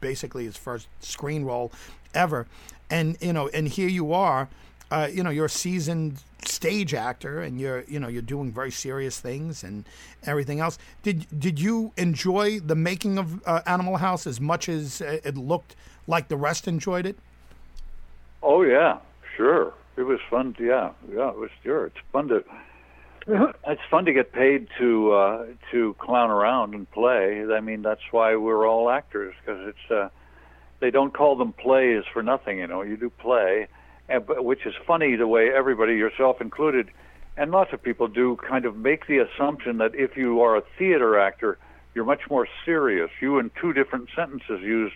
basically 0.00 0.46
his 0.46 0.56
first 0.56 0.88
screen 1.00 1.44
role 1.44 1.72
ever, 2.14 2.46
and 2.88 3.18
you 3.20 3.34
know 3.34 3.48
and 3.48 3.68
here 3.68 3.88
you 3.88 4.14
are. 4.14 4.48
Uh, 4.90 5.08
you 5.12 5.22
know, 5.22 5.30
you're 5.30 5.44
a 5.44 5.48
seasoned 5.48 6.20
stage 6.44 6.94
actor, 6.94 7.40
and 7.40 7.60
you're, 7.60 7.84
you 7.84 8.00
know, 8.00 8.08
you're 8.08 8.20
doing 8.22 8.50
very 8.50 8.72
serious 8.72 9.20
things 9.20 9.62
and 9.62 9.84
everything 10.24 10.58
else. 10.58 10.78
Did 11.04 11.26
did 11.38 11.60
you 11.60 11.92
enjoy 11.96 12.58
the 12.58 12.74
making 12.74 13.16
of 13.16 13.46
uh, 13.46 13.60
Animal 13.66 13.98
House 13.98 14.26
as 14.26 14.40
much 14.40 14.68
as 14.68 15.00
it 15.00 15.36
looked 15.36 15.76
like 16.10 16.28
the 16.28 16.36
rest 16.36 16.68
enjoyed 16.68 17.06
it? 17.06 17.16
Oh 18.42 18.62
yeah, 18.62 18.98
sure. 19.36 19.72
It 19.96 20.02
was 20.02 20.20
fun. 20.28 20.54
To, 20.54 20.64
yeah, 20.64 20.90
yeah, 21.12 21.30
it 21.30 21.36
was 21.36 21.50
sure. 21.62 21.86
It's 21.86 21.96
fun 22.12 22.28
to. 22.28 22.44
It's 23.66 23.82
fun 23.90 24.06
to 24.06 24.12
get 24.12 24.32
paid 24.32 24.68
to 24.78 25.12
uh, 25.12 25.46
to 25.70 25.94
clown 25.98 26.30
around 26.30 26.74
and 26.74 26.90
play. 26.90 27.44
I 27.50 27.60
mean, 27.60 27.82
that's 27.82 28.00
why 28.10 28.36
we're 28.36 28.68
all 28.68 28.90
actors 28.90 29.34
because 29.40 29.68
it's. 29.68 29.90
Uh, 29.90 30.08
they 30.80 30.90
don't 30.90 31.12
call 31.12 31.36
them 31.36 31.52
plays 31.52 32.04
for 32.12 32.22
nothing. 32.22 32.58
You 32.58 32.66
know, 32.66 32.82
you 32.82 32.96
do 32.96 33.10
play, 33.10 33.68
and, 34.08 34.24
which 34.26 34.66
is 34.66 34.74
funny 34.86 35.14
the 35.14 35.26
way 35.26 35.50
everybody, 35.54 35.94
yourself 35.94 36.40
included, 36.40 36.88
and 37.36 37.50
lots 37.50 37.72
of 37.72 37.82
people 37.82 38.08
do, 38.08 38.36
kind 38.36 38.64
of 38.64 38.76
make 38.76 39.06
the 39.06 39.18
assumption 39.18 39.78
that 39.78 39.94
if 39.94 40.16
you 40.16 40.40
are 40.40 40.56
a 40.56 40.62
theater 40.78 41.18
actor, 41.18 41.58
you're 41.94 42.04
much 42.06 42.22
more 42.30 42.48
serious. 42.64 43.10
You, 43.20 43.38
in 43.38 43.50
two 43.60 43.72
different 43.72 44.08
sentences, 44.16 44.60
used 44.62 44.94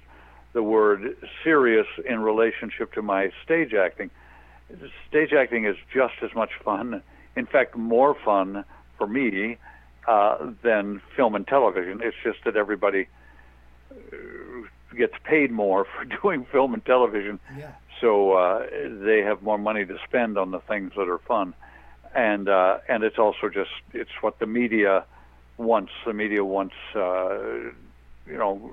the 0.54 0.62
word 0.62 1.16
serious 1.42 1.86
in 2.08 2.20
relationship 2.20 2.92
to 2.94 3.02
my 3.02 3.30
stage 3.44 3.74
acting. 3.74 4.10
stage 5.08 5.32
acting 5.32 5.66
is 5.66 5.76
just 5.92 6.14
as 6.22 6.34
much 6.34 6.50
fun. 6.64 7.02
In 7.36 7.44
fact, 7.46 7.76
more 7.76 8.16
fun 8.24 8.64
for 8.96 9.06
me 9.06 9.58
uh, 10.08 10.52
than 10.62 11.02
film 11.16 11.34
and 11.34 11.46
television. 11.46 12.00
It's 12.02 12.16
just 12.22 12.38
that 12.44 12.56
everybody 12.56 13.08
uh, 13.90 14.96
gets 14.96 15.14
paid 15.24 15.50
more 15.50 15.84
for 15.98 16.04
doing 16.04 16.46
film 16.50 16.72
and 16.72 16.84
television, 16.84 17.40
Yeah. 17.58 17.72
so 18.00 18.32
uh, 18.34 18.66
they 19.04 19.20
have 19.22 19.42
more 19.42 19.58
money 19.58 19.84
to 19.84 19.98
spend 20.06 20.38
on 20.38 20.52
the 20.52 20.60
things 20.60 20.92
that 20.96 21.08
are 21.08 21.18
fun, 21.18 21.52
and 22.14 22.48
uh, 22.48 22.78
and 22.88 23.02
it's 23.02 23.18
also 23.18 23.48
just 23.52 23.70
it's 23.92 24.10
what 24.20 24.38
the 24.38 24.46
media 24.46 25.04
wants. 25.58 25.90
The 26.06 26.12
media 26.12 26.44
wants 26.44 26.74
uh, 26.94 27.38
you 28.26 28.36
know 28.36 28.72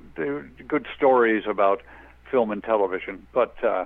good 0.67 0.87
stories 0.95 1.43
about 1.47 1.81
film 2.29 2.51
and 2.51 2.63
television, 2.63 3.27
but 3.33 3.61
uh, 3.63 3.85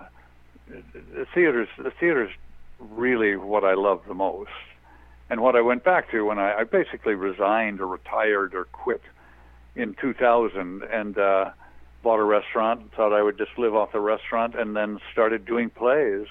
the 0.68 1.26
theaters 1.34 1.68
the 1.78 1.92
theaters 1.92 2.32
really 2.80 3.36
what 3.36 3.64
I 3.64 3.74
love 3.74 4.02
the 4.08 4.14
most, 4.14 4.52
and 5.30 5.42
what 5.42 5.56
I 5.56 5.62
went 5.62 5.84
back 5.84 6.12
to 6.12 6.24
when 6.24 6.40
I, 6.40 6.60
I 6.60 6.64
basically 6.64 7.16
resigned 7.16 7.82
or 7.82 7.88
retired 7.88 8.54
or 8.54 8.66
quit 8.66 9.02
in 9.76 9.96
2000 10.00 10.84
and 10.84 11.18
uh, 11.18 11.52
bought 12.04 12.20
a 12.20 12.24
restaurant. 12.24 12.94
Thought 12.96 13.14
I 13.14 13.22
would 13.22 13.38
just 13.38 13.58
live 13.58 13.76
off 13.76 13.92
the 13.92 14.00
restaurant, 14.00 14.56
and 14.56 14.76
then 14.76 15.00
started 15.12 15.46
doing 15.46 15.70
plays 15.70 16.28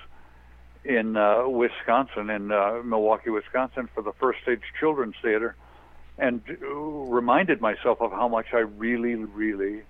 in 0.85 1.17
uh, 1.17 1.49
Wisconsin, 1.49 2.31
in 2.31 2.53
uh, 2.53 2.83
Milwaukee, 2.85 3.31
Wisconsin, 3.31 3.89
for 3.95 4.03
the 4.03 4.13
First 4.13 4.43
Stage 4.43 4.61
Children's 4.79 5.15
Theater, 5.23 5.57
and 6.19 6.43
reminded 6.61 7.61
myself 7.61 8.01
of 8.01 8.13
how 8.13 8.29
much 8.29 8.47
I 8.53 8.59
really, 8.59 9.15
really 9.15 9.83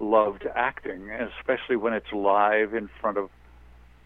loved 0.00 0.46
acting, 0.54 1.10
especially 1.10 1.76
when 1.76 1.92
it's 1.92 2.12
live 2.12 2.74
in 2.74 2.88
front 3.00 3.18
of 3.18 3.30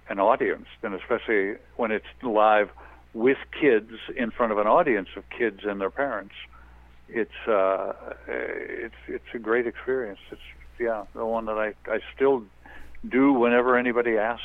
an 0.08 0.20
audience, 0.20 0.66
and 0.82 0.94
especially 0.94 1.54
when 1.76 1.90
it's 1.90 2.06
live 2.22 2.70
with 3.14 3.38
kids 3.58 3.90
in 4.14 4.30
front 4.30 4.52
of 4.52 4.58
an 4.58 4.66
audience 4.66 5.08
of 5.16 5.24
kids 5.30 5.60
and 5.64 5.80
their 5.80 5.90
parents. 5.90 6.34
It's 7.08 7.48
uh, 7.48 7.92
it's 8.28 8.94
it's 9.08 9.34
a 9.34 9.38
great 9.38 9.66
experience. 9.66 10.18
It's 10.30 10.40
yeah, 10.78 11.04
the 11.14 11.24
one 11.24 11.46
that 11.46 11.56
I 11.56 11.72
I 11.90 12.00
still 12.14 12.44
do 13.08 13.32
whenever 13.32 13.78
anybody 13.78 14.18
asks. 14.18 14.44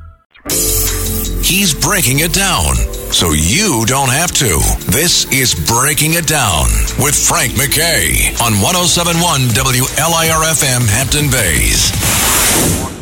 He's 1.51 1.73
breaking 1.73 2.19
it 2.19 2.31
down 2.31 2.75
so 3.11 3.31
you 3.33 3.83
don't 3.85 4.07
have 4.09 4.31
to. 4.35 4.61
This 4.89 5.29
is 5.33 5.53
Breaking 5.53 6.13
It 6.13 6.25
Down 6.25 6.67
with 6.97 7.13
Frank 7.13 7.51
McKay 7.59 8.31
on 8.39 8.53
1071 8.63 9.49
WLIRFM 9.49 10.87
Hampton 10.87 11.29
Bays. 11.29 13.00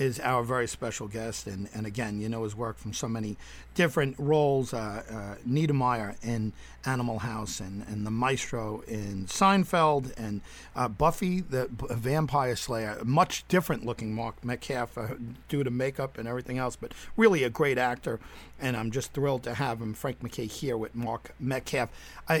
Is 0.00 0.18
our 0.18 0.42
very 0.42 0.66
special 0.66 1.08
guest, 1.08 1.46
and, 1.46 1.68
and 1.74 1.84
again, 1.84 2.22
you 2.22 2.28
know 2.30 2.44
his 2.44 2.56
work 2.56 2.78
from 2.78 2.94
so 2.94 3.06
many 3.06 3.36
different 3.74 4.16
roles. 4.18 4.72
Uh, 4.72 5.02
uh, 5.10 5.34
Niedermeyer 5.46 6.16
in 6.24 6.54
Animal 6.86 7.18
House, 7.18 7.60
and, 7.60 7.86
and 7.86 8.06
the 8.06 8.10
Maestro 8.10 8.80
in 8.88 9.26
Seinfeld, 9.26 10.14
and 10.16 10.40
uh, 10.74 10.88
Buffy 10.88 11.42
the 11.42 11.68
B- 11.68 11.86
Vampire 11.90 12.56
Slayer. 12.56 12.98
Much 13.04 13.46
different 13.48 13.84
looking 13.84 14.14
Mark 14.14 14.42
Metcalf 14.42 14.96
uh, 14.96 15.08
due 15.50 15.62
to 15.64 15.70
makeup 15.70 16.16
and 16.16 16.26
everything 16.26 16.56
else, 16.56 16.76
but 16.76 16.94
really 17.18 17.44
a 17.44 17.50
great 17.50 17.76
actor, 17.76 18.18
and 18.58 18.78
I'm 18.78 18.90
just 18.90 19.12
thrilled 19.12 19.42
to 19.42 19.52
have 19.52 19.82
him, 19.82 19.92
Frank 19.92 20.22
McKay, 20.22 20.50
here 20.50 20.78
with 20.78 20.94
Mark 20.94 21.34
Metcalf. 21.38 21.90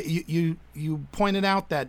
You, 0.02 0.24
you 0.26 0.56
you 0.72 1.06
pointed 1.12 1.44
out 1.44 1.68
that 1.68 1.88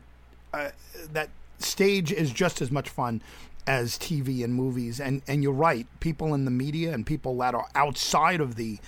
uh, 0.54 0.72
that 1.13 1.30
stage 1.60 2.12
is 2.12 2.32
just 2.32 2.62
as 2.62 2.72
much 2.72 2.90
fun 2.90 3.22
as 3.68 3.98
TV 3.98 4.44
and 4.44 4.53
movies. 4.53 5.00
And 5.00 5.22
and 5.27 5.44
you're 5.44 5.53
right, 5.53 5.88
people 6.00 6.34
in 6.34 6.46
the 6.46 6.51
media 6.51 6.94
and 6.94 7.06
people 7.06 7.38
that 7.38 7.56
are 7.56 7.68
outside 7.75 8.41
of 8.41 8.56
the 8.56 8.80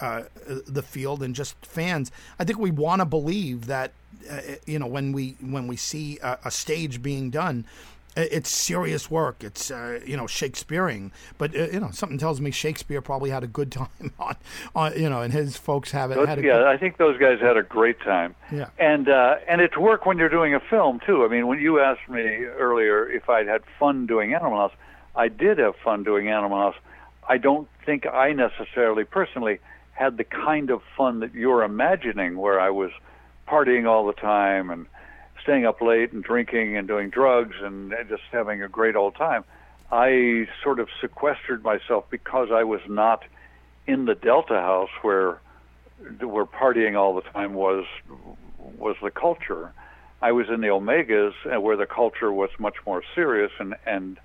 uh, 0.00 0.24
the 0.66 0.82
field 0.82 1.22
and 1.22 1.34
just 1.34 1.64
fans. 1.64 2.10
I 2.38 2.44
think 2.44 2.58
we 2.58 2.70
want 2.70 3.00
to 3.00 3.06
believe 3.06 3.66
that 3.66 3.92
uh, 4.30 4.40
you 4.66 4.78
know 4.78 4.86
when 4.86 5.12
we 5.12 5.36
when 5.40 5.66
we 5.66 5.76
see 5.76 6.18
a, 6.22 6.38
a 6.44 6.50
stage 6.50 7.02
being 7.02 7.30
done. 7.30 7.66
It's 8.14 8.50
serious 8.50 9.10
work. 9.10 9.42
It's 9.42 9.70
uh, 9.70 10.00
you 10.04 10.16
know 10.16 10.26
Shakespearean, 10.26 11.12
but 11.38 11.56
uh, 11.56 11.68
you 11.72 11.80
know 11.80 11.90
something 11.92 12.18
tells 12.18 12.40
me 12.40 12.50
Shakespeare 12.50 13.00
probably 13.00 13.30
had 13.30 13.42
a 13.42 13.46
good 13.46 13.72
time 13.72 13.88
on, 14.18 14.36
on 14.74 15.00
you 15.00 15.08
know, 15.08 15.22
and 15.22 15.32
his 15.32 15.56
folks 15.56 15.90
have 15.92 16.10
it. 16.10 16.16
Those- 16.16 16.28
Had 16.28 16.38
a 16.38 16.42
yeah, 16.42 16.64
I 16.68 16.76
think 16.76 16.98
those 16.98 17.18
guys 17.18 17.40
had 17.40 17.56
a 17.56 17.62
great 17.62 18.00
time. 18.00 18.34
Yeah. 18.50 18.68
And 18.78 19.08
uh, 19.08 19.36
and 19.48 19.60
it's 19.62 19.76
work 19.78 20.04
when 20.04 20.18
you're 20.18 20.28
doing 20.28 20.54
a 20.54 20.60
film 20.60 21.00
too. 21.06 21.24
I 21.24 21.28
mean, 21.28 21.46
when 21.46 21.58
you 21.58 21.80
asked 21.80 22.08
me 22.08 22.20
earlier 22.44 23.08
if 23.08 23.30
I'd 23.30 23.46
had 23.46 23.62
fun 23.78 24.06
doing 24.06 24.34
Animal 24.34 24.58
House, 24.58 24.74
I 25.16 25.28
did 25.28 25.56
have 25.58 25.74
fun 25.76 26.04
doing 26.04 26.28
Animal 26.28 26.58
House. 26.58 26.76
I 27.26 27.38
don't 27.38 27.68
think 27.86 28.06
I 28.06 28.32
necessarily 28.32 29.04
personally 29.04 29.58
had 29.92 30.16
the 30.18 30.24
kind 30.24 30.70
of 30.70 30.82
fun 30.96 31.20
that 31.20 31.32
you're 31.34 31.62
imagining, 31.62 32.36
where 32.36 32.60
I 32.60 32.70
was 32.70 32.90
partying 33.48 33.88
all 33.88 34.06
the 34.06 34.12
time 34.12 34.70
and 34.70 34.86
staying 35.42 35.66
up 35.66 35.80
late 35.80 36.12
and 36.12 36.22
drinking 36.22 36.76
and 36.76 36.86
doing 36.86 37.10
drugs 37.10 37.56
and 37.60 37.94
just 38.08 38.22
having 38.30 38.62
a 38.62 38.68
great 38.68 38.96
old 38.96 39.14
time. 39.14 39.44
I 39.90 40.48
sort 40.62 40.80
of 40.80 40.88
sequestered 41.00 41.62
myself 41.62 42.06
because 42.10 42.48
I 42.50 42.64
was 42.64 42.80
not 42.88 43.24
in 43.86 44.06
the 44.06 44.14
Delta 44.14 44.54
House 44.54 44.90
where 45.02 45.40
where 46.20 46.46
partying 46.46 46.98
all 46.98 47.14
the 47.14 47.22
time 47.22 47.54
was 47.54 47.84
was 48.58 48.96
the 49.02 49.10
culture. 49.10 49.72
I 50.20 50.32
was 50.32 50.48
in 50.48 50.60
the 50.60 50.68
Omegas 50.68 51.34
uh, 51.44 51.60
where 51.60 51.76
the 51.76 51.86
culture 51.86 52.32
was 52.32 52.50
much 52.58 52.76
more 52.86 53.02
serious, 53.14 53.52
and 53.58 53.74
and 53.86 54.18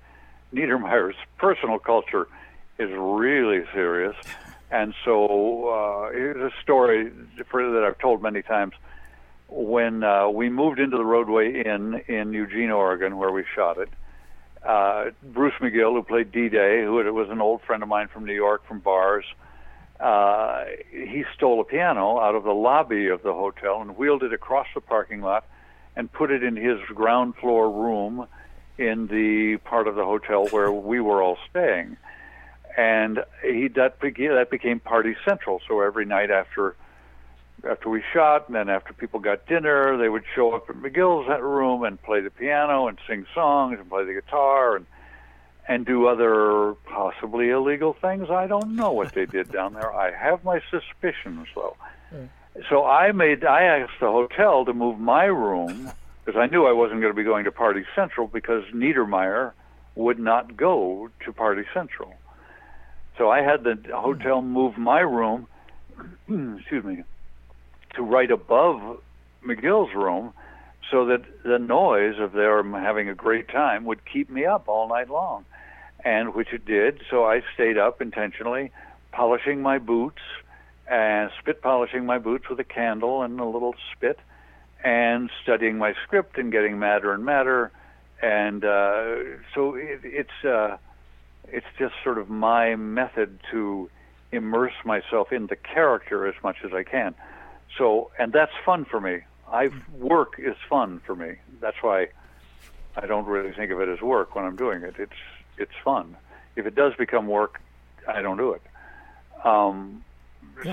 Niedermeyer's 0.54 1.16
personal 1.38 1.78
culture 1.78 2.28
is 2.78 2.90
really 2.92 3.64
serious. 3.74 4.16
And 4.70 4.94
so 5.04 5.68
uh, 5.68 6.10
here's 6.12 6.52
a 6.52 6.54
story 6.62 7.10
for, 7.48 7.70
that 7.72 7.84
I've 7.84 7.98
told 7.98 8.22
many 8.22 8.42
times. 8.42 8.74
When 9.48 10.04
uh, 10.04 10.28
we 10.28 10.50
moved 10.50 10.78
into 10.78 10.96
the 10.96 11.04
Roadway 11.04 11.62
Inn 11.64 12.02
in 12.06 12.32
Eugene, 12.32 12.70
Oregon, 12.70 13.16
where 13.16 13.32
we 13.32 13.44
shot 13.54 13.78
it, 13.78 13.88
uh, 14.62 15.06
Bruce 15.22 15.54
McGill, 15.60 15.94
who 15.94 16.02
played 16.02 16.32
D-Day, 16.32 16.82
who 16.82 16.94
was 17.14 17.30
an 17.30 17.40
old 17.40 17.62
friend 17.62 17.82
of 17.82 17.88
mine 17.88 18.08
from 18.08 18.26
New 18.26 18.34
York 18.34 18.66
from 18.66 18.80
bars, 18.80 19.24
uh, 20.00 20.64
he 20.90 21.24
stole 21.34 21.60
a 21.60 21.64
piano 21.64 22.20
out 22.20 22.34
of 22.34 22.44
the 22.44 22.52
lobby 22.52 23.08
of 23.08 23.22
the 23.22 23.32
hotel 23.32 23.80
and 23.80 23.96
wheeled 23.96 24.22
it 24.22 24.32
across 24.32 24.66
the 24.74 24.80
parking 24.80 25.22
lot 25.22 25.44
and 25.96 26.12
put 26.12 26.30
it 26.30 26.44
in 26.44 26.54
his 26.54 26.78
ground 26.94 27.34
floor 27.36 27.70
room 27.70 28.26
in 28.76 29.08
the 29.08 29.56
part 29.64 29.88
of 29.88 29.96
the 29.96 30.04
hotel 30.04 30.46
where 30.48 30.70
we 30.70 31.00
were 31.00 31.20
all 31.20 31.36
staying. 31.50 31.96
And 32.76 33.24
he 33.42 33.66
that 33.74 33.98
that 34.00 34.48
became 34.50 34.78
party 34.78 35.16
central. 35.24 35.60
So 35.66 35.80
every 35.80 36.04
night 36.04 36.30
after 36.30 36.76
after 37.68 37.88
we 37.88 38.02
shot, 38.12 38.46
and 38.46 38.56
then 38.56 38.68
after 38.68 38.92
people 38.92 39.20
got 39.20 39.46
dinner, 39.46 39.96
they 39.96 40.08
would 40.08 40.24
show 40.34 40.52
up 40.54 40.70
at 40.70 40.76
McGill's 40.76 41.28
room 41.42 41.84
and 41.84 42.00
play 42.02 42.20
the 42.20 42.30
piano 42.30 42.88
and 42.88 42.98
sing 43.06 43.26
songs 43.34 43.78
and 43.78 43.88
play 43.88 44.04
the 44.04 44.14
guitar 44.14 44.76
and 44.76 44.86
and 45.68 45.84
do 45.84 46.06
other 46.06 46.74
possibly 46.86 47.50
illegal 47.50 47.92
things. 47.92 48.30
I 48.30 48.46
don't 48.46 48.74
know 48.74 48.92
what 48.92 49.12
they 49.12 49.26
did 49.26 49.52
down 49.52 49.74
there. 49.74 49.92
I 49.92 50.10
have 50.12 50.42
my 50.42 50.62
suspicions 50.70 51.46
though. 51.54 51.76
Hmm. 52.10 52.24
So 52.70 52.86
I 52.86 53.12
made 53.12 53.44
I 53.44 53.64
asked 53.64 54.00
the 54.00 54.10
hotel 54.10 54.64
to 54.64 54.72
move 54.72 54.98
my 54.98 55.24
room 55.24 55.90
because 56.24 56.40
I 56.40 56.46
knew 56.46 56.66
I 56.66 56.72
wasn't 56.72 57.02
going 57.02 57.12
to 57.12 57.16
be 57.16 57.22
going 57.24 57.44
to 57.44 57.52
Party 57.52 57.84
Central 57.94 58.26
because 58.26 58.64
Niedermeyer 58.72 59.52
would 59.94 60.18
not 60.18 60.56
go 60.56 61.10
to 61.26 61.32
Party 61.32 61.64
Central. 61.74 62.14
So 63.18 63.30
I 63.30 63.42
had 63.42 63.62
the 63.62 63.78
hotel 63.94 64.40
hmm. 64.40 64.52
move 64.52 64.78
my 64.78 65.00
room, 65.00 65.46
excuse 66.58 66.82
me, 66.82 67.04
to 67.98 68.02
right 68.02 68.30
above 68.30 69.00
McGill's 69.44 69.94
room 69.94 70.32
so 70.90 71.04
that 71.06 71.22
the 71.44 71.58
noise 71.58 72.18
of 72.18 72.32
them 72.32 72.72
having 72.72 73.08
a 73.08 73.14
great 73.14 73.48
time 73.48 73.84
would 73.84 74.00
keep 74.10 74.30
me 74.30 74.46
up 74.46 74.68
all 74.68 74.88
night 74.88 75.10
long. 75.10 75.44
And 76.04 76.32
which 76.34 76.52
it 76.52 76.64
did. 76.64 77.02
So 77.10 77.24
I 77.24 77.42
stayed 77.54 77.76
up 77.76 78.00
intentionally, 78.00 78.70
polishing 79.12 79.60
my 79.60 79.78
boots 79.78 80.22
and 80.88 81.30
spit 81.40 81.60
polishing 81.60 82.06
my 82.06 82.18
boots 82.18 82.48
with 82.48 82.58
a 82.60 82.64
candle 82.64 83.22
and 83.22 83.38
a 83.40 83.44
little 83.44 83.74
spit 83.92 84.18
and 84.82 85.28
studying 85.42 85.76
my 85.76 85.94
script 86.04 86.38
and 86.38 86.52
getting 86.52 86.78
madder 86.78 87.12
and 87.12 87.24
madder. 87.24 87.72
And 88.22 88.64
uh, 88.64 89.16
so 89.54 89.74
it, 89.74 90.00
it's 90.04 90.44
uh, 90.44 90.76
it's 91.48 91.66
just 91.78 91.94
sort 92.04 92.18
of 92.18 92.30
my 92.30 92.76
method 92.76 93.40
to 93.50 93.90
immerse 94.30 94.74
myself 94.84 95.32
in 95.32 95.48
the 95.48 95.56
character 95.56 96.26
as 96.26 96.34
much 96.42 96.58
as 96.64 96.72
I 96.72 96.84
can. 96.84 97.14
So, 97.76 98.10
and 98.18 98.32
that's 98.32 98.52
fun 98.64 98.84
for 98.84 99.00
me. 99.00 99.20
I 99.50 99.70
work 99.92 100.34
is 100.38 100.56
fun 100.68 101.00
for 101.06 101.14
me. 101.14 101.36
That's 101.60 101.76
why 101.80 102.08
I 102.96 103.06
don't 103.06 103.26
really 103.26 103.52
think 103.52 103.70
of 103.70 103.80
it 103.80 103.88
as 103.88 104.00
work 104.00 104.34
when 104.34 104.44
I'm 104.44 104.56
doing 104.56 104.82
it. 104.82 104.94
It's 104.98 105.12
it's 105.56 105.72
fun. 105.84 106.16
If 106.56 106.66
it 106.66 106.74
does 106.74 106.94
become 106.96 107.26
work, 107.26 107.60
I 108.06 108.22
don't 108.22 108.36
do 108.36 108.52
it. 108.52 108.62
Um, 109.44 110.04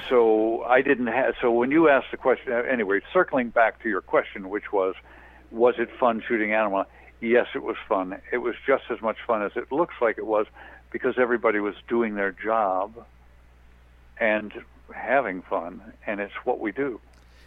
So 0.10 0.64
I 0.64 0.82
didn't 0.82 1.08
have. 1.08 1.36
So 1.42 1.52
when 1.52 1.72
you 1.72 1.90
asked 1.90 2.12
the 2.12 2.18
question, 2.18 2.52
uh, 2.54 2.58
anyway, 2.58 3.02
circling 3.14 3.50
back 3.50 3.82
to 3.84 3.90
your 3.90 4.02
question, 4.02 4.50
which 4.50 4.72
was, 4.72 4.96
was 5.52 5.75
it 5.78 5.90
fun 6.00 6.24
shooting 6.28 6.54
animal? 6.54 6.86
Yes, 7.22 7.48
it 7.56 7.64
was 7.64 7.78
fun. 7.88 8.20
It 8.32 8.40
was 8.40 8.56
just 8.66 8.84
as 8.90 9.02
much 9.02 9.18
fun 9.25 9.44
as 9.44 9.52
it 9.56 9.72
looks 9.72 9.96
like 10.02 10.18
it 10.18 10.25
was, 10.25 10.48
because 10.92 11.16
everybody 11.18 11.60
was 11.60 11.75
doing 11.88 12.16
their 12.16 12.32
job 12.32 13.06
and 14.20 14.52
having 14.94 15.42
fun, 15.44 15.82
and 16.06 16.20
it's 16.20 16.34
what 16.44 16.60
we 16.60 16.72
do. 16.72 17.00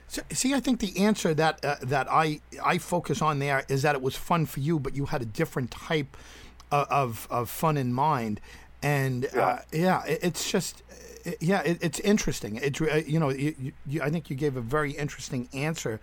So, 0.08 0.22
see, 0.30 0.54
I 0.54 0.60
think 0.60 0.80
the 0.80 1.04
answer 1.04 1.34
that 1.34 1.64
uh, 1.64 1.76
that 1.82 2.06
I 2.10 2.40
I 2.64 2.78
focus 2.78 3.20
on 3.22 3.38
there 3.38 3.64
is 3.68 3.82
that 3.82 3.94
it 3.94 4.02
was 4.02 4.16
fun 4.16 4.46
for 4.46 4.60
you, 4.60 4.78
but 4.78 4.96
you 4.96 5.06
had 5.06 5.22
a 5.22 5.26
different 5.26 5.70
type 5.70 6.16
of 6.70 6.86
of, 6.90 7.28
of 7.30 7.50
fun 7.50 7.76
in 7.76 7.92
mind, 7.92 8.40
and 8.82 9.26
yeah, 9.34 9.40
uh, 9.40 9.58
yeah 9.72 10.04
it, 10.04 10.18
it's 10.22 10.50
just. 10.50 10.82
uh, 10.90 10.94
Yeah, 11.40 11.62
it, 11.70 11.78
it's 11.82 12.00
interesting. 12.00 12.56
It's 12.56 12.80
uh, 12.80 13.02
you 13.06 13.18
know, 13.20 13.30
you, 13.30 13.72
you, 13.86 14.00
I 14.00 14.08
think 14.08 14.30
you 14.30 14.36
gave 14.36 14.56
a 14.56 14.62
very 14.62 14.92
interesting 14.92 15.48
answer 15.52 16.00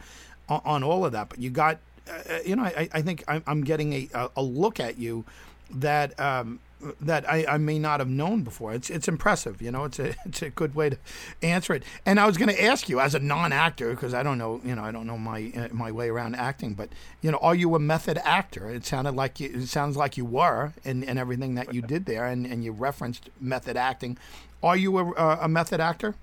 on, 0.48 0.62
on 0.66 0.84
all 0.84 1.04
of 1.06 1.14
that. 1.14 1.30
But 1.30 1.40
you 1.40 1.50
got, 1.50 1.80
uh, 2.08 2.40
you 2.46 2.56
know, 2.56 2.64
I, 2.64 2.88
I 2.94 3.02
think 3.02 3.24
I'm, 3.28 3.42
I'm 3.48 3.64
getting 3.64 3.94
a, 3.94 4.10
a, 4.14 4.30
a 4.36 4.44
look 4.44 4.80
at 4.80 5.00
you 5.00 5.26
that 5.72 6.20
um, 6.20 6.60
that 7.02 7.30
I, 7.30 7.46
I 7.48 7.58
may 7.58 7.80
not 7.80 8.00
have 8.00 8.10
known 8.10 8.44
before. 8.44 8.74
It's 8.74 8.90
it's 8.90 9.08
impressive, 9.08 9.62
you 9.62 9.72
know. 9.72 9.86
It's 9.86 10.00
a 10.00 10.16
it's 10.26 10.42
a 10.42 10.50
good 10.50 10.76
way 10.76 10.90
to 10.92 10.98
answer 11.42 11.74
it. 11.74 11.84
And 12.06 12.20
I 12.20 12.26
was 12.26 12.38
going 12.38 12.50
to 12.50 12.64
ask 12.64 12.90
you, 12.90 13.00
as 13.00 13.16
a 13.16 13.20
non-actor, 13.20 13.92
because 13.92 14.14
I 14.14 14.24
don't 14.24 14.38
know, 14.38 14.62
you 14.64 14.76
know, 14.76 14.84
I 14.84 14.92
don't 14.92 15.08
know 15.08 15.18
my 15.18 15.52
uh, 15.56 15.68
my 15.72 15.92
way 15.92 16.10
around 16.10 16.36
acting, 16.36 16.74
but 16.74 16.90
you 17.22 17.32
know, 17.32 17.38
are 17.38 17.56
you 17.56 17.76
a 17.76 17.80
method 17.80 18.20
actor? 18.24 18.70
It 18.70 18.86
sounded 18.86 19.16
like 19.16 19.40
you, 19.40 19.52
it 19.54 19.68
sounds 19.68 19.98
like 19.98 20.18
you 20.18 20.26
were 20.26 20.74
in, 20.84 21.04
in 21.04 21.18
everything 21.18 21.56
that 21.56 21.74
you 21.74 21.82
did 21.82 22.06
there, 22.06 22.26
and, 22.26 22.46
and 22.46 22.64
you 22.64 22.72
referenced 22.72 23.30
method 23.40 23.78
acting. 23.78 24.18
Are 24.64 24.78
you 24.78 24.98
a, 24.98 25.38
a 25.42 25.48
method 25.48 25.80
actor? 25.80 26.16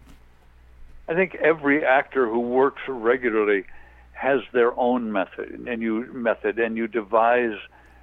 I 1.09 1.14
think 1.14 1.35
every 1.37 1.85
actor 1.85 2.28
who 2.28 2.40
works 2.40 2.83
regularly 2.88 3.64
has 4.12 4.40
their 4.52 4.78
own 4.78 5.12
method, 5.12 5.64
and 5.66 5.83
you 5.83 6.12
method, 6.12 6.59
and 6.59 6.76
you 6.76 6.87
devise 6.87 7.59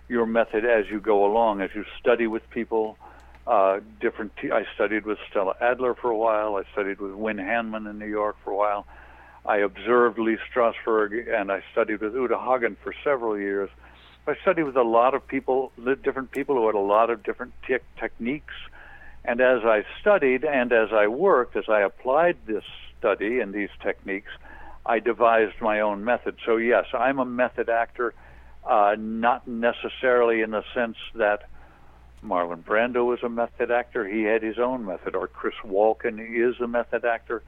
your 0.10 0.26
method 0.26 0.66
as 0.66 0.86
you 0.90 1.00
go 1.00 1.26
along, 1.26 1.62
as 1.62 1.70
you 1.74 1.86
study 2.00 2.28
with 2.28 2.50
people. 2.50 2.98
Uh, 3.48 3.80
different. 4.00 4.32
I 4.44 4.66
studied 4.76 5.06
with 5.06 5.18
Stella 5.30 5.56
Adler 5.62 5.96
for 5.96 6.12
a 6.12 6.18
while. 6.18 6.56
I 6.56 6.64
studied 6.72 7.00
with 7.00 7.14
Wynn 7.14 7.38
Handman 7.38 7.90
in 7.90 7.98
New 7.98 8.06
York 8.06 8.36
for 8.44 8.52
a 8.52 8.56
while. 8.56 8.86
I 9.46 9.58
observed 9.58 10.20
Lee 10.20 10.38
Strasberg, 10.52 11.34
and 11.34 11.52
I 11.52 11.64
studied 11.72 12.02
with 12.02 12.14
Uta 12.14 12.38
Hagen 12.38 12.78
for 12.84 12.94
several 13.04 13.40
years. 13.40 13.70
I 14.28 14.36
studied 14.42 14.64
with 14.64 14.76
a 14.76 14.84
lot 14.84 15.16
of 15.16 15.28
people, 15.28 15.72
different 16.04 16.32
people 16.32 16.56
who 16.56 16.68
had 16.68 16.76
a 16.76 16.80
lot 16.80 17.10
of 17.10 17.24
different 17.24 17.54
te- 17.66 17.78
techniques. 18.00 18.54
And 19.26 19.42
as 19.42 19.64
I 19.64 19.84
studied 20.00 20.44
and 20.44 20.72
as 20.72 20.90
I 20.92 21.08
worked, 21.08 21.56
as 21.56 21.66
I 21.68 21.82
applied 21.82 22.38
this 22.46 22.64
study 23.00 23.40
and 23.40 23.54
these 23.54 23.70
techniques, 23.82 24.32
I 24.86 25.00
devised 25.00 25.60
my 25.62 25.80
own 25.80 26.04
method. 26.04 26.38
So 26.46 26.58
yes, 26.58 26.86
I'm 26.94 27.20
a 27.20 27.26
method 27.26 27.70
actor, 27.70 28.14
uh, 28.70 28.96
not 29.00 29.48
necessarily 29.48 30.42
in 30.42 30.52
the 30.52 30.64
sense 30.76 30.98
that 31.16 31.50
Marlon 32.24 32.64
Brando 32.64 33.04
was 33.04 33.24
a 33.24 33.30
method 33.30 33.72
actor. 33.72 34.08
He 34.08 34.24
had 34.24 34.44
his 34.44 34.60
own 34.60 34.86
method, 34.86 35.16
or 35.16 35.28
Chris 35.28 35.56
Walken 35.66 36.20
is 36.20 36.62
a 36.62 36.68
method 36.68 37.04
actor. 37.04 37.42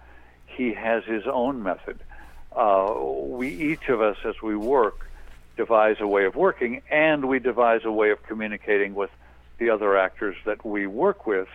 He 0.48 0.74
has 0.74 1.04
his 1.04 1.28
own 1.28 1.62
method. 1.62 2.00
Uh, 2.52 2.96
we 2.98 3.50
each 3.50 3.88
of 3.88 4.02
us, 4.02 4.18
as 4.26 4.42
we 4.42 4.56
work, 4.56 5.08
devise 5.58 5.98
a 6.00 6.08
way 6.08 6.26
of 6.26 6.36
working, 6.36 6.82
and 6.90 7.30
we 7.30 7.38
devise 7.38 7.82
a 7.86 7.92
way 7.92 8.10
of 8.10 8.24
communicating 8.24 8.96
with 8.96 9.12
the 9.60 9.70
other 9.70 9.96
actors 9.96 10.36
that 10.46 10.66
we 10.66 10.88
work 10.88 11.28
with, 11.28 11.48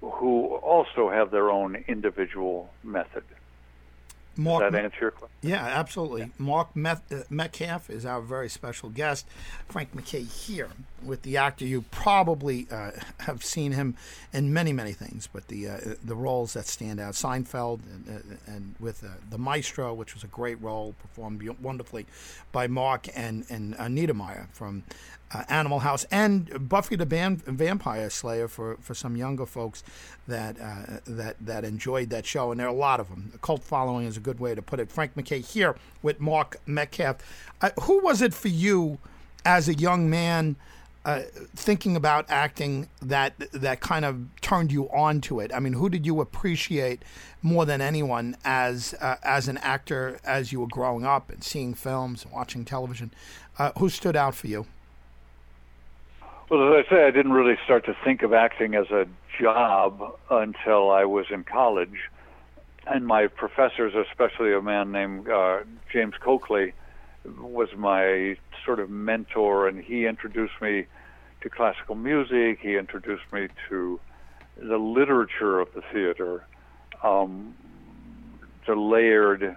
who 0.00 0.54
also 0.54 1.10
have 1.10 1.32
their 1.32 1.50
own 1.50 1.84
individual 1.88 2.72
method. 2.84 3.24
Mark, 4.38 4.62
Does 4.62 4.72
that 4.72 4.84
answer 4.84 4.98
your 5.00 5.10
question? 5.10 5.36
Yeah, 5.42 5.64
absolutely. 5.66 6.30
Mark 6.38 6.76
Meth- 6.76 7.12
uh, 7.12 7.24
Metcalf 7.28 7.90
is 7.90 8.06
our 8.06 8.20
very 8.20 8.48
special 8.48 8.88
guest. 8.88 9.26
Frank 9.68 9.96
McKay 9.96 10.30
here 10.30 10.68
with 11.02 11.22
the 11.22 11.36
actor. 11.36 11.66
You 11.66 11.82
probably 11.90 12.68
uh, 12.70 12.92
have 13.18 13.42
seen 13.44 13.72
him 13.72 13.96
in 14.32 14.52
many, 14.52 14.72
many 14.72 14.92
things, 14.92 15.28
but 15.30 15.48
the 15.48 15.68
uh, 15.68 15.78
the 16.04 16.14
roles 16.14 16.52
that 16.52 16.66
stand 16.66 17.00
out: 17.00 17.14
Seinfeld 17.14 17.80
and, 17.92 18.08
uh, 18.08 18.52
and 18.52 18.76
with 18.78 19.02
uh, 19.02 19.08
the 19.28 19.38
Maestro, 19.38 19.92
which 19.92 20.14
was 20.14 20.22
a 20.22 20.28
great 20.28 20.62
role, 20.62 20.94
performed 21.02 21.42
wonderfully 21.60 22.06
by 22.52 22.68
Mark 22.68 23.08
and 23.16 23.44
and 23.50 23.74
uh, 23.74 23.86
Niedermeyer 23.86 24.48
from 24.52 24.84
uh, 25.32 25.44
Animal 25.48 25.80
House, 25.80 26.04
and 26.10 26.68
Buffy 26.68 26.96
the 26.96 27.04
Vampire 27.04 28.10
Slayer 28.10 28.48
for, 28.48 28.76
for 28.80 28.94
some 28.94 29.16
younger 29.16 29.46
folks 29.46 29.82
that 30.26 30.60
uh, 30.60 31.00
that 31.06 31.36
that 31.40 31.64
enjoyed 31.64 32.10
that 32.10 32.26
show, 32.26 32.50
and 32.50 32.60
there 32.60 32.66
are 32.66 32.70
a 32.70 32.72
lot 32.72 33.00
of 33.00 33.08
them. 33.08 33.32
A 33.34 33.38
cult 33.38 33.62
following 33.62 34.06
is 34.06 34.16
a 34.16 34.20
good 34.20 34.40
way 34.40 34.54
to 34.54 34.62
put 34.62 34.80
it. 34.80 34.90
Frank 34.90 35.14
McKay 35.14 35.44
here 35.44 35.76
with 36.02 36.20
Mark 36.20 36.60
Metcalf. 36.66 37.16
Uh, 37.60 37.70
who 37.82 38.00
was 38.00 38.22
it 38.22 38.32
for 38.34 38.48
you 38.48 38.98
as 39.44 39.68
a 39.68 39.74
young 39.74 40.08
man? 40.08 40.56
Uh, 41.04 41.22
thinking 41.54 41.96
about 41.96 42.26
acting 42.28 42.86
that 43.00 43.32
that 43.52 43.80
kind 43.80 44.04
of 44.04 44.26
turned 44.42 44.70
you 44.70 44.90
on 44.90 45.22
to 45.22 45.40
it. 45.40 45.50
I 45.54 45.60
mean, 45.60 45.72
who 45.72 45.88
did 45.88 46.04
you 46.04 46.20
appreciate 46.20 47.02
more 47.40 47.64
than 47.64 47.80
anyone 47.80 48.36
as 48.44 48.94
uh, 49.00 49.16
as 49.22 49.48
an 49.48 49.56
actor 49.58 50.18
as 50.24 50.52
you 50.52 50.60
were 50.60 50.66
growing 50.66 51.06
up 51.06 51.30
and 51.30 51.42
seeing 51.42 51.72
films 51.72 52.24
and 52.24 52.32
watching 52.32 52.64
television? 52.64 53.10
Uh, 53.58 53.72
who 53.78 53.88
stood 53.88 54.16
out 54.16 54.34
for 54.34 54.48
you? 54.48 54.66
Well, 56.50 56.78
as 56.78 56.86
I 56.86 56.90
say, 56.90 57.04
I 57.04 57.10
didn't 57.10 57.32
really 57.32 57.58
start 57.64 57.84
to 57.86 57.96
think 58.04 58.22
of 58.22 58.32
acting 58.32 58.74
as 58.74 58.90
a 58.90 59.04
job 59.38 60.16
until 60.30 60.90
I 60.90 61.04
was 61.04 61.26
in 61.30 61.44
college. 61.44 62.08
And 62.86 63.06
my 63.06 63.26
professors, 63.26 63.92
especially 63.94 64.54
a 64.54 64.62
man 64.62 64.90
named 64.90 65.28
uh, 65.28 65.58
James 65.92 66.14
Coakley, 66.18 66.72
was 67.38 67.68
my 67.76 68.38
sort 68.64 68.80
of 68.80 68.88
mentor, 68.88 69.68
and 69.68 69.84
he 69.84 70.06
introduced 70.06 70.54
me 70.62 70.86
to 71.42 71.50
classical 71.50 71.94
music. 71.94 72.60
He 72.62 72.78
introduced 72.78 73.30
me 73.30 73.48
to 73.68 74.00
the 74.56 74.78
literature 74.78 75.60
of 75.60 75.68
the 75.74 75.82
theater, 75.92 76.46
um, 77.02 77.54
the 78.66 78.74
layered 78.74 79.54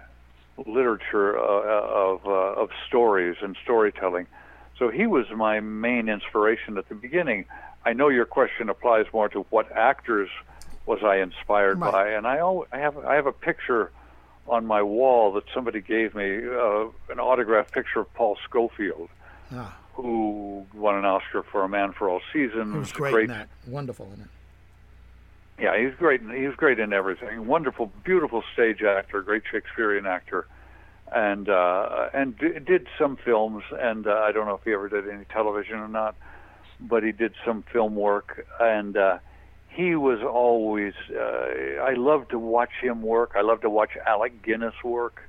literature 0.66 1.38
uh, 1.38 2.12
of 2.12 2.26
uh, 2.26 2.60
of 2.60 2.68
stories 2.86 3.36
and 3.40 3.56
storytelling. 3.62 4.26
So 4.82 4.88
he 4.88 5.06
was 5.06 5.26
my 5.30 5.60
main 5.60 6.08
inspiration 6.08 6.76
at 6.76 6.88
the 6.88 6.96
beginning. 6.96 7.44
I 7.86 7.92
know 7.92 8.08
your 8.08 8.24
question 8.24 8.68
applies 8.68 9.06
more 9.12 9.28
to 9.28 9.42
what 9.50 9.70
actors 9.70 10.28
was 10.86 11.04
I 11.04 11.18
inspired 11.18 11.78
Right. 11.78 11.92
by, 11.92 12.08
and 12.08 12.26
I 12.26 12.38
al- 12.38 12.66
I 12.72 12.78
have 12.78 12.98
I 12.98 13.14
have 13.14 13.26
a 13.26 13.32
picture 13.32 13.92
on 14.48 14.66
my 14.66 14.82
wall 14.82 15.34
that 15.34 15.44
somebody 15.54 15.80
gave 15.80 16.16
me, 16.16 16.38
uh, 16.48 16.86
an 17.12 17.20
autographed 17.20 17.70
picture 17.70 18.00
of 18.00 18.12
Paul 18.14 18.36
Scofield, 18.42 19.08
Ah, 19.54 19.72
who 19.94 20.66
won 20.74 20.96
an 20.96 21.04
Oscar 21.04 21.44
for 21.44 21.62
A 21.62 21.68
Man 21.68 21.92
for 21.92 22.08
All 22.08 22.20
Seasons. 22.32 22.72
he 22.72 22.78
was 22.80 22.90
a 22.90 22.94
great, 22.94 23.30
in 23.30 23.36
that. 23.36 23.48
Wonderful 23.68 24.06
in 24.16 24.22
it. 24.22 24.28
yeah, 25.62 25.78
he's 25.78 25.94
great. 25.94 26.22
He 26.22 26.48
was 26.48 26.56
great 26.56 26.80
in 26.80 26.92
everything. 26.92 27.46
Wonderful, 27.46 27.92
beautiful 28.02 28.42
stage 28.52 28.82
actor, 28.82 29.22
great 29.22 29.44
Shakespearean 29.48 30.06
actor, 30.06 30.48
and 31.14 31.48
uh, 31.48 32.08
and 32.12 32.38
d- 32.38 32.58
did 32.64 32.86
some 32.98 33.16
films. 33.16 33.62
And 33.72 34.06
uh, 34.06 34.12
I 34.12 34.32
don't 34.32 34.46
know 34.46 34.54
if 34.54 34.64
he 34.64 34.72
ever 34.72 34.88
did 34.88 35.08
any 35.08 35.24
television 35.24 35.76
or 35.76 35.88
not, 35.88 36.16
but 36.80 37.02
he 37.02 37.12
did 37.12 37.34
some 37.44 37.64
film 37.72 37.94
work. 37.94 38.46
And 38.60 38.96
uh, 38.96 39.18
he 39.68 39.94
was 39.94 40.20
always. 40.22 40.94
Uh, 41.10 41.82
I 41.82 41.94
loved 41.94 42.30
to 42.30 42.38
watch 42.38 42.72
him 42.80 43.02
work. 43.02 43.32
I 43.36 43.42
loved 43.42 43.62
to 43.62 43.70
watch 43.70 43.90
Alec 44.06 44.42
Guinness 44.42 44.74
work 44.84 45.20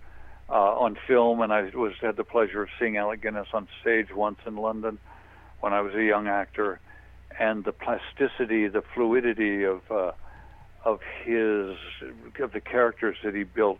uh, 0.50 0.54
on 0.54 0.98
film, 1.08 1.42
and 1.42 1.54
I 1.54 1.70
was 1.74 1.94
had 2.02 2.18
the 2.18 2.24
pleasure 2.24 2.64
of 2.64 2.70
seeing 2.80 2.98
Alec 2.98 3.22
Guinness 3.22 3.48
on 3.54 3.68
stage 3.82 4.08
once 4.14 4.40
in 4.46 4.56
London 4.56 5.00
when 5.62 5.74
I 5.74 5.82
was 5.82 5.94
a 5.96 6.04
young 6.04 6.28
actor 6.28 6.80
and 7.40 7.64
the 7.64 7.72
plasticity, 7.72 8.68
the 8.68 8.84
fluidity 8.94 9.64
of 9.64 9.82
uh, 9.90 10.12
of 10.86 11.00
his 11.24 11.76
of 12.40 12.52
the 12.52 12.62
characters 12.62 13.18
that 13.24 13.34
he 13.34 13.44
built 13.44 13.80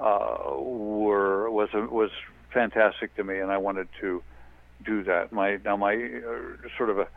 uh, 0.00 0.56
were 0.58 1.50
was 1.50 1.68
was 1.72 2.10
fantastic 2.52 3.14
to 3.16 3.24
me, 3.24 3.38
and 3.38 3.50
I 3.50 3.58
wanted 3.58 3.88
to 4.00 4.22
do 4.84 5.02
that. 5.04 5.32
My 5.32 5.58
now 5.64 5.76
my 5.76 5.94
uh, 5.94 6.68
sort 6.76 6.90
of 6.90 6.98
a 6.98 7.08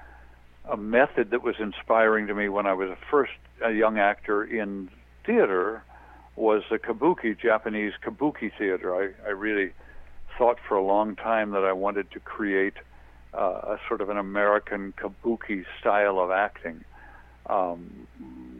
a 0.69 0.77
method 0.77 1.31
that 1.31 1.43
was 1.43 1.55
inspiring 1.59 2.27
to 2.27 2.35
me 2.35 2.49
when 2.49 2.65
I 2.65 2.73
was 2.73 2.89
a 2.89 2.97
first 3.09 3.31
a 3.63 3.71
young 3.71 3.97
actor 3.97 4.43
in 4.43 4.89
theater 5.25 5.83
was 6.35 6.63
the 6.69 6.77
kabuki, 6.77 7.37
Japanese 7.39 7.93
kabuki 8.05 8.51
theater. 8.57 8.95
I, 8.95 9.27
I 9.27 9.31
really 9.31 9.71
thought 10.37 10.57
for 10.67 10.75
a 10.75 10.83
long 10.83 11.15
time 11.15 11.51
that 11.51 11.63
I 11.63 11.73
wanted 11.73 12.11
to 12.11 12.19
create 12.19 12.75
uh, 13.33 13.75
a 13.75 13.79
sort 13.87 14.01
of 14.01 14.09
an 14.09 14.17
American 14.17 14.93
kabuki 14.93 15.65
style 15.79 16.19
of 16.19 16.31
acting. 16.31 16.83
Um, 17.47 18.07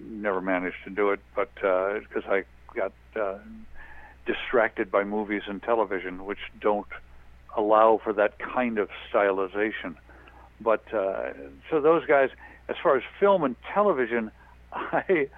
never 0.09 0.41
managed 0.41 0.77
to 0.85 0.89
do 0.89 1.11
it, 1.11 1.19
but 1.35 1.53
because 1.55 2.23
I 2.27 2.43
got 2.75 2.93
uh, 3.15 3.37
distracted 4.27 4.91
by 4.91 5.03
movies 5.03 5.43
and 5.47 5.63
television, 5.63 6.25
which 6.25 6.39
don't 6.61 6.87
allow 7.55 7.99
for 8.03 8.13
that 8.13 8.37
kind 8.37 8.77
of 8.77 8.89
stylization. 9.11 9.95
But 10.61 10.93
uh, 10.93 11.33
so 11.69 11.81
those 11.81 12.05
guys, 12.05 12.29
as 12.69 12.75
far 12.83 12.97
as 12.97 13.03
film 13.19 13.43
and 13.43 13.55
television, 13.73 14.31
I 14.73 15.29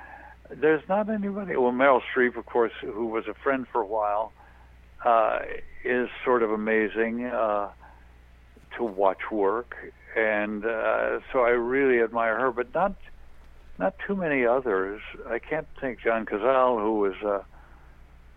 there's 0.49 0.81
not 0.89 1.09
anybody. 1.09 1.55
Well, 1.55 1.71
Meryl 1.71 2.01
Streep, 2.13 2.35
of 2.35 2.45
course, 2.47 2.71
who 2.81 3.05
was 3.05 3.25
a 3.27 3.35
friend 3.35 3.67
for 3.71 3.81
a 3.81 3.85
while, 3.85 4.33
uh, 5.05 5.39
is 5.85 6.09
sort 6.25 6.41
of 6.41 6.51
amazing 6.51 7.25
uh, 7.25 7.69
to 8.77 8.83
watch 8.83 9.31
work, 9.31 9.75
and 10.17 10.65
uh, 10.65 11.19
so 11.31 11.41
I 11.41 11.49
really 11.49 12.01
admire 12.01 12.39
her. 12.39 12.51
But 12.51 12.73
not 12.73 12.95
not 13.77 13.95
too 14.07 14.15
many 14.15 14.45
others. 14.45 15.01
I 15.27 15.39
can't 15.39 15.67
think 15.79 16.01
John 16.01 16.25
Cazale, 16.25 16.81
who 16.81 16.99
was. 16.99 17.43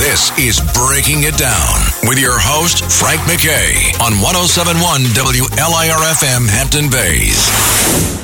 This 0.00 0.30
is 0.38 0.60
Breaking 0.72 1.24
It 1.24 1.36
Down 1.36 1.76
with 2.08 2.18
your 2.18 2.32
host, 2.38 2.82
Frank 2.90 3.20
McKay, 3.28 3.92
on 4.00 4.12
1071 4.22 5.02
WLIRFM 5.12 6.48
Hampton 6.48 6.88
Bays. 6.90 7.36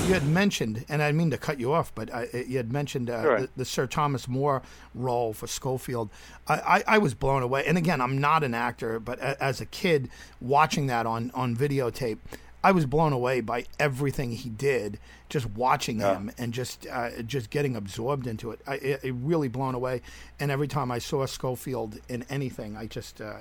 You 0.09 0.15
had 0.15 0.27
mentioned, 0.27 0.87
and 0.89 1.03
I 1.03 1.13
mean 1.13 1.31
to 1.33 1.37
cut 1.37 1.61
you 1.61 1.75
off, 1.75 1.95
but 1.95 2.13
I, 2.15 2.29
you 2.49 2.57
had 2.57 2.73
mentioned 2.73 3.11
uh, 3.11 3.21
Sure. 3.23 3.41
the, 3.43 3.49
the 3.57 3.65
Sir 3.67 3.87
Thomas 3.87 4.27
More 4.27 4.63
role 4.95 5.35
for 5.35 5.47
Scofield. 5.47 6.09
I, 6.49 6.55
I, 6.89 6.95
I 6.95 6.99
was 6.99 7.13
blown 7.13 7.43
away. 7.43 7.65
And 7.67 7.77
again, 7.77 8.01
I'm 8.01 8.17
not 8.19 8.43
an 8.43 8.55
actor, 8.55 8.99
but 8.99 9.19
a, 9.19 9.41
as 9.43 9.61
a 9.61 9.67
kid 9.67 10.09
watching 10.41 10.87
that 10.87 11.05
on, 11.05 11.31
on 11.35 11.55
videotape, 11.55 12.19
I 12.67 12.73
was 12.73 12.85
blown 12.85 13.13
away 13.13 13.43
by 13.43 13.67
everything 13.79 14.33
he 14.33 14.49
did. 14.49 14.99
Just 15.29 15.47
watching 15.51 16.01
him 16.01 16.33
and 16.37 16.53
just 16.53 16.85
uh, 16.91 17.23
just 17.23 17.51
getting 17.51 17.77
absorbed 17.77 18.27
into 18.27 18.51
it, 18.51 18.61
I, 18.67 18.75
it, 18.75 19.05
it 19.05 19.15
really 19.23 19.47
blown 19.47 19.77
away. 19.77 20.03
And 20.41 20.51
every 20.51 20.67
time 20.67 20.91
I 20.91 20.99
saw 20.99 21.27
Scofield 21.27 22.01
in 22.09 22.25
anything, 22.29 22.77
I 22.77 22.87
just 22.87 23.21
uh, 23.21 23.35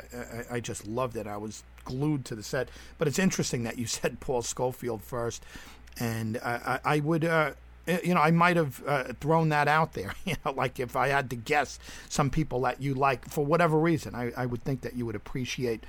I, 0.51 0.55
I 0.55 0.59
just 0.59 0.85
loved 0.85 1.15
it. 1.15 1.25
I 1.25 1.37
was 1.37 1.63
glued 1.83 2.23
to 2.25 2.35
the 2.35 2.43
set. 2.43 2.69
But 2.99 3.07
it's 3.07 3.17
interesting 3.17 3.63
that 3.63 3.79
you 3.79 3.87
said 3.97 4.19
Paul 4.19 4.43
Scofield 4.43 5.01
first, 5.01 5.43
and 5.99 6.37
I, 6.43 6.79
I, 6.85 6.95
I 6.95 6.99
would. 6.99 7.25
Uh, 7.25 7.53
you 8.03 8.15
know, 8.15 8.21
I 8.21 8.31
might 8.31 8.57
have 8.57 8.83
uh, 8.87 9.13
thrown 9.19 9.49
that 9.49 9.67
out 9.67 9.93
there. 9.93 10.13
You 10.25 10.35
know, 10.43 10.51
like 10.51 10.79
if 10.79 10.95
I 10.95 11.09
had 11.09 11.29
to 11.31 11.35
guess 11.35 11.77
some 12.09 12.31
people 12.31 12.61
that 12.61 12.81
you 12.81 12.95
like 12.95 13.29
for 13.29 13.45
whatever 13.45 13.77
reason, 13.79 14.15
I, 14.15 14.31
I 14.35 14.47
would 14.47 14.63
think 14.63 14.81
that 14.81 14.95
you 14.95 15.05
would 15.05 15.15
appreciate 15.15 15.83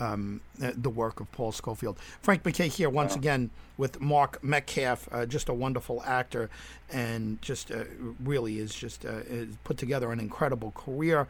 um, 0.00 0.40
the 0.58 0.90
work 0.90 1.20
of 1.20 1.30
Paul 1.32 1.52
Scofield. 1.52 1.98
Frank 2.20 2.42
McKay 2.42 2.68
here 2.68 2.90
once 2.90 3.14
again 3.16 3.50
with 3.76 4.00
Mark 4.00 4.42
Metcalf, 4.42 5.08
uh, 5.12 5.26
just 5.26 5.48
a 5.48 5.54
wonderful 5.54 6.02
actor, 6.04 6.48
and 6.90 7.40
just 7.42 7.70
uh, 7.70 7.84
really 8.22 8.58
is 8.58 8.74
just 8.74 9.04
uh, 9.04 9.22
is 9.28 9.56
put 9.64 9.76
together 9.76 10.12
an 10.12 10.20
incredible 10.20 10.72
career. 10.72 11.26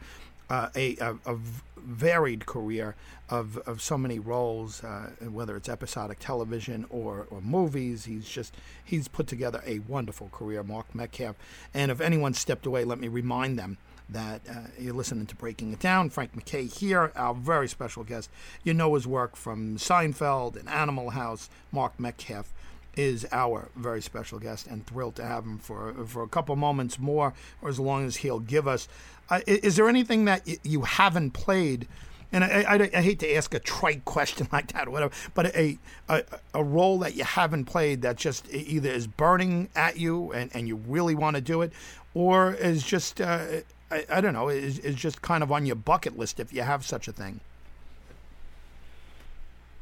Uh, 0.49 0.69
a, 0.77 0.95
a, 1.01 1.13
a 1.25 1.37
varied 1.75 2.45
career 2.45 2.95
of, 3.29 3.57
of 3.67 3.81
so 3.81 3.97
many 3.97 4.17
roles, 4.17 4.81
uh, 4.81 5.09
whether 5.29 5.57
it's 5.57 5.67
episodic 5.67 6.19
television 6.19 6.85
or, 6.89 7.27
or 7.29 7.41
movies. 7.41 8.05
He's 8.05 8.29
just 8.29 8.55
he's 8.81 9.09
put 9.09 9.27
together 9.27 9.61
a 9.65 9.79
wonderful 9.79 10.29
career, 10.29 10.63
Mark 10.63 10.95
Metcalf. 10.95 11.35
And 11.73 11.91
if 11.91 11.99
anyone 11.99 12.33
stepped 12.33 12.65
away, 12.65 12.85
let 12.85 12.97
me 12.97 13.09
remind 13.09 13.59
them 13.59 13.77
that 14.09 14.41
uh, 14.49 14.53
you're 14.79 14.93
listening 14.93 15.25
to 15.27 15.35
Breaking 15.35 15.73
It 15.73 15.79
Down. 15.79 16.09
Frank 16.09 16.33
McKay 16.35 16.71
here, 16.71 17.11
our 17.15 17.33
very 17.33 17.67
special 17.67 18.03
guest. 18.03 18.29
You 18.63 18.73
know 18.73 18.95
his 18.95 19.05
work 19.05 19.35
from 19.35 19.77
Seinfeld 19.77 20.57
and 20.57 20.69
Animal 20.69 21.11
House. 21.11 21.49
Mark 21.71 21.99
Metcalf 21.99 22.53
is 22.95 23.27
our 23.31 23.69
very 23.75 24.01
special 24.01 24.39
guest, 24.39 24.67
and 24.67 24.85
thrilled 24.87 25.15
to 25.15 25.23
have 25.25 25.43
him 25.43 25.57
for 25.59 25.93
for 26.05 26.23
a 26.23 26.27
couple 26.27 26.55
moments 26.55 26.97
more, 26.97 27.33
or 27.61 27.69
as 27.69 27.79
long 27.79 28.05
as 28.05 28.17
he'll 28.17 28.39
give 28.39 28.67
us. 28.67 28.87
Uh, 29.29 29.41
is 29.45 29.75
there 29.75 29.89
anything 29.89 30.25
that 30.25 30.41
y- 30.47 30.57
you 30.63 30.81
haven't 30.81 31.31
played? 31.31 31.87
And 32.29 32.43
I, 32.43 32.65
I, 32.67 32.89
I 32.93 33.01
hate 33.01 33.19
to 33.19 33.35
ask 33.35 33.53
a 33.53 33.59
trite 33.59 34.03
question 34.03 34.49
like 34.53 34.73
that 34.73 34.87
or 34.87 34.91
whatever, 34.91 35.13
but 35.33 35.55
a, 35.55 35.77
a 36.09 36.23
a 36.53 36.63
role 36.63 36.99
that 36.99 37.15
you 37.15 37.23
haven't 37.23 37.65
played 37.65 38.01
that 38.01 38.15
just 38.17 38.51
either 38.53 38.89
is 38.89 39.05
burning 39.05 39.69
at 39.75 39.97
you 39.97 40.31
and, 40.33 40.49
and 40.53 40.67
you 40.67 40.77
really 40.77 41.15
want 41.15 41.35
to 41.35 41.41
do 41.41 41.61
it, 41.61 41.71
or 42.13 42.53
is 42.53 42.83
just 42.83 43.21
uh, 43.21 43.45
I, 43.89 44.05
I 44.09 44.21
don't 44.21 44.33
know 44.33 44.49
is, 44.49 44.79
is 44.79 44.95
just 44.95 45.21
kind 45.21 45.43
of 45.43 45.51
on 45.51 45.65
your 45.65 45.75
bucket 45.75 46.17
list 46.17 46.39
if 46.39 46.51
you 46.53 46.61
have 46.61 46.85
such 46.85 47.07
a 47.07 47.11
thing. 47.11 47.39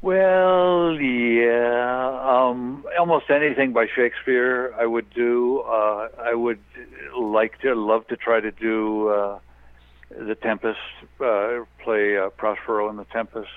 Well, 0.02 0.92
yeah, 1.00 2.20
um, 2.22 2.84
almost 2.98 3.30
anything 3.30 3.72
by 3.72 3.86
Shakespeare 3.86 4.72
I 4.78 4.86
would 4.86 5.10
do. 5.12 5.60
Uh, 5.60 6.08
I 6.22 6.34
would 6.34 6.60
like 7.18 7.60
to, 7.62 7.74
love 7.74 8.06
to 8.08 8.16
try 8.16 8.40
to 8.40 8.52
do 8.52 9.08
uh, 9.08 9.38
The 10.10 10.36
Tempest, 10.36 10.78
uh, 11.18 11.64
play 11.82 12.16
uh, 12.16 12.28
Prospero 12.30 12.88
in 12.90 12.96
The 12.96 13.06
Tempest. 13.06 13.48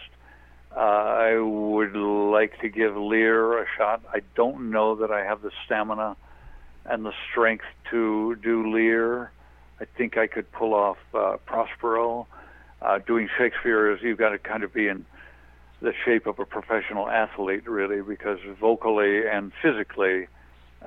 Uh, 0.76 0.80
I 0.80 1.38
would 1.38 1.96
like 1.96 2.60
to 2.62 2.70
give 2.70 2.96
Lear 2.96 3.62
a 3.62 3.68
shot. 3.78 4.02
I 4.12 4.22
don't 4.36 4.72
know 4.72 4.96
that 4.96 5.12
I 5.12 5.24
have 5.24 5.42
the 5.42 5.52
stamina 5.66 6.16
and 6.86 7.06
the 7.06 7.14
strength 7.30 7.66
to 7.92 8.38
do 8.38 8.74
Lear. 8.74 9.32
I 9.80 9.86
think 9.98 10.18
I 10.18 10.28
could 10.28 10.52
pull 10.52 10.74
off 10.74 10.98
uh, 11.14 11.38
Prospero. 11.46 12.28
Uh, 12.82 13.00
doing 13.00 13.30
Shakespeare 13.38 13.92
is 13.92 14.00
you've 14.02 14.18
got 14.18 14.30
to 14.30 14.38
kind 14.38 14.64
of 14.64 14.74
be 14.74 14.88
in 14.88 15.06
the 15.82 15.94
shape 16.06 16.28
of 16.28 16.40
a 16.40 16.46
professional 16.46 17.10
athlete, 17.10 17.68
really, 17.68 18.02
because 18.02 18.40
vocally 18.60 19.28
and 19.28 19.52
physically, 19.62 20.28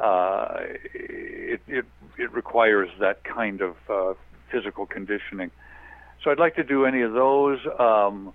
uh, 0.01 0.57
it, 0.95 1.61
it 1.67 1.85
it 2.19 2.33
requires 2.33 2.89
that 3.01 3.25
kind 3.25 3.61
of 3.61 3.77
uh, 3.89 4.15
physical 4.51 4.87
conditioning. 4.87 5.51
So 6.23 6.31
I'd 6.31 6.39
like 6.39 6.57
to 6.57 6.65
do 6.65 6.85
any 6.85 7.03
of 7.03 7.13
those. 7.13 7.59
Um, 7.79 8.33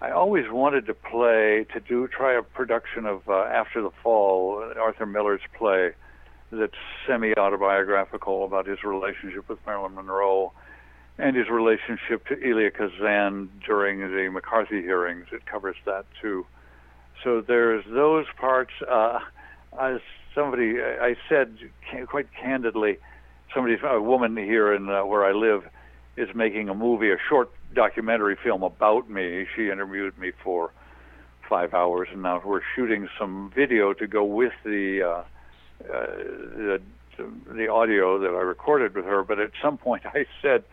I 0.00 0.10
always 0.10 0.44
wanted 0.50 0.86
to 0.86 0.94
play 0.94 1.66
to 1.72 1.80
do 1.80 2.06
try 2.08 2.38
a 2.38 2.42
production 2.42 3.06
of 3.06 3.28
uh, 3.28 3.44
After 3.44 3.80
the 3.80 3.90
Fall, 4.02 4.72
Arthur 4.78 5.06
Miller's 5.06 5.40
play, 5.56 5.92
that's 6.58 6.72
semi-autobiographical 7.06 8.44
about 8.44 8.66
his 8.66 8.82
relationship 8.84 9.48
with 9.48 9.58
Marilyn 9.66 9.94
Monroe 9.94 10.52
and 11.18 11.36
his 11.36 11.48
relationship 11.48 12.26
to 12.26 12.34
Elia 12.34 12.70
Kazan 12.70 13.50
during 13.66 14.00
the 14.00 14.28
McCarthy 14.32 14.82
hearings. 14.82 15.26
It 15.32 15.46
covers 15.46 15.76
that 15.84 16.06
too. 16.20 16.46
So 17.22 17.40
there's 17.40 17.84
those 17.88 18.26
parts. 18.38 18.72
Uh, 18.88 19.20
as 19.80 20.00
somebody, 20.34 20.74
I 20.80 21.16
said 21.28 21.56
quite 22.08 22.26
candidly, 22.40 22.98
somebody, 23.54 23.76
a 23.84 24.00
woman 24.00 24.36
here 24.36 24.74
in 24.74 24.88
uh, 24.88 25.04
where 25.04 25.24
I 25.24 25.32
live, 25.32 25.64
is 26.16 26.28
making 26.34 26.68
a 26.68 26.74
movie, 26.74 27.10
a 27.10 27.16
short 27.28 27.50
documentary 27.74 28.36
film 28.42 28.62
about 28.62 29.10
me. 29.10 29.46
She 29.56 29.68
interviewed 29.68 30.16
me 30.18 30.32
for 30.42 30.72
five 31.48 31.74
hours, 31.74 32.08
and 32.12 32.22
now 32.22 32.42
we're 32.44 32.60
shooting 32.74 33.08
some 33.18 33.52
video 33.54 33.92
to 33.94 34.06
go 34.06 34.24
with 34.24 34.52
the 34.64 35.02
uh, 35.02 35.24
the 35.80 36.80
the 37.48 37.68
audio 37.68 38.18
that 38.18 38.30
I 38.30 38.40
recorded 38.40 38.94
with 38.94 39.04
her. 39.04 39.22
But 39.22 39.38
at 39.38 39.52
some 39.62 39.78
point, 39.78 40.04
I 40.06 40.26
said 40.42 40.64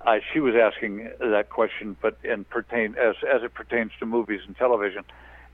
uh, 0.00 0.18
she 0.32 0.40
was 0.40 0.54
asking 0.54 1.10
that 1.20 1.50
question, 1.50 1.96
but 2.00 2.16
and 2.24 2.48
pertain 2.48 2.94
as 2.96 3.16
as 3.28 3.42
it 3.42 3.54
pertains 3.54 3.92
to 4.00 4.06
movies 4.06 4.40
and 4.46 4.56
television, 4.56 5.04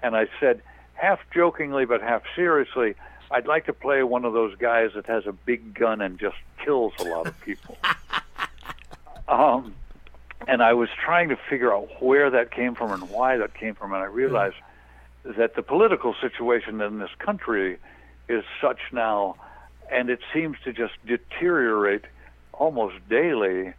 and 0.03 0.16
I 0.16 0.26
said 0.38 0.62
half 0.94 1.20
jokingly 1.33 1.87
but 1.87 2.03
half 2.03 2.22
seriously, 2.37 2.94
I'd 3.31 3.46
like 3.46 3.66
to 3.66 3.72
play 3.72 4.03
one 4.03 4.24
of 4.24 4.33
those 4.33 4.55
guys 4.57 4.90
that 4.94 5.07
has 5.07 5.26
a 5.26 5.33
big 5.33 5.74
gun 5.74 6.00
and 6.00 6.18
just 6.18 6.37
kills 6.64 6.92
a 7.00 7.05
lot 7.05 7.26
of 7.26 7.40
people. 7.40 7.79
um, 9.29 9.74
and 10.46 10.62
I 10.62 10.74
was 10.74 10.88
trying 11.05 11.29
to 11.29 11.38
figure 11.48 11.72
out 11.72 12.03
where 12.03 12.31
that 12.31 12.50
came 12.50 12.74
from 12.74 12.92
and 12.92 13.09
why 13.11 13.37
that 13.37 13.55
came 13.55 13.74
from, 13.74 13.92
and 13.92 14.03
I 14.03 14.07
realized 14.07 14.57
that 15.24 15.55
the 15.55 15.62
political 15.62 16.14
situation 16.20 16.81
in 16.81 16.98
this 16.98 17.11
country 17.18 17.79
is 18.31 18.45
such 18.61 18.81
now, 18.93 19.37
and 19.90 20.09
it 20.09 20.21
seems 20.33 20.57
to 20.64 20.73
just 20.73 20.95
deteriorate 21.05 22.05
almost 22.53 22.97
daily 23.09 23.73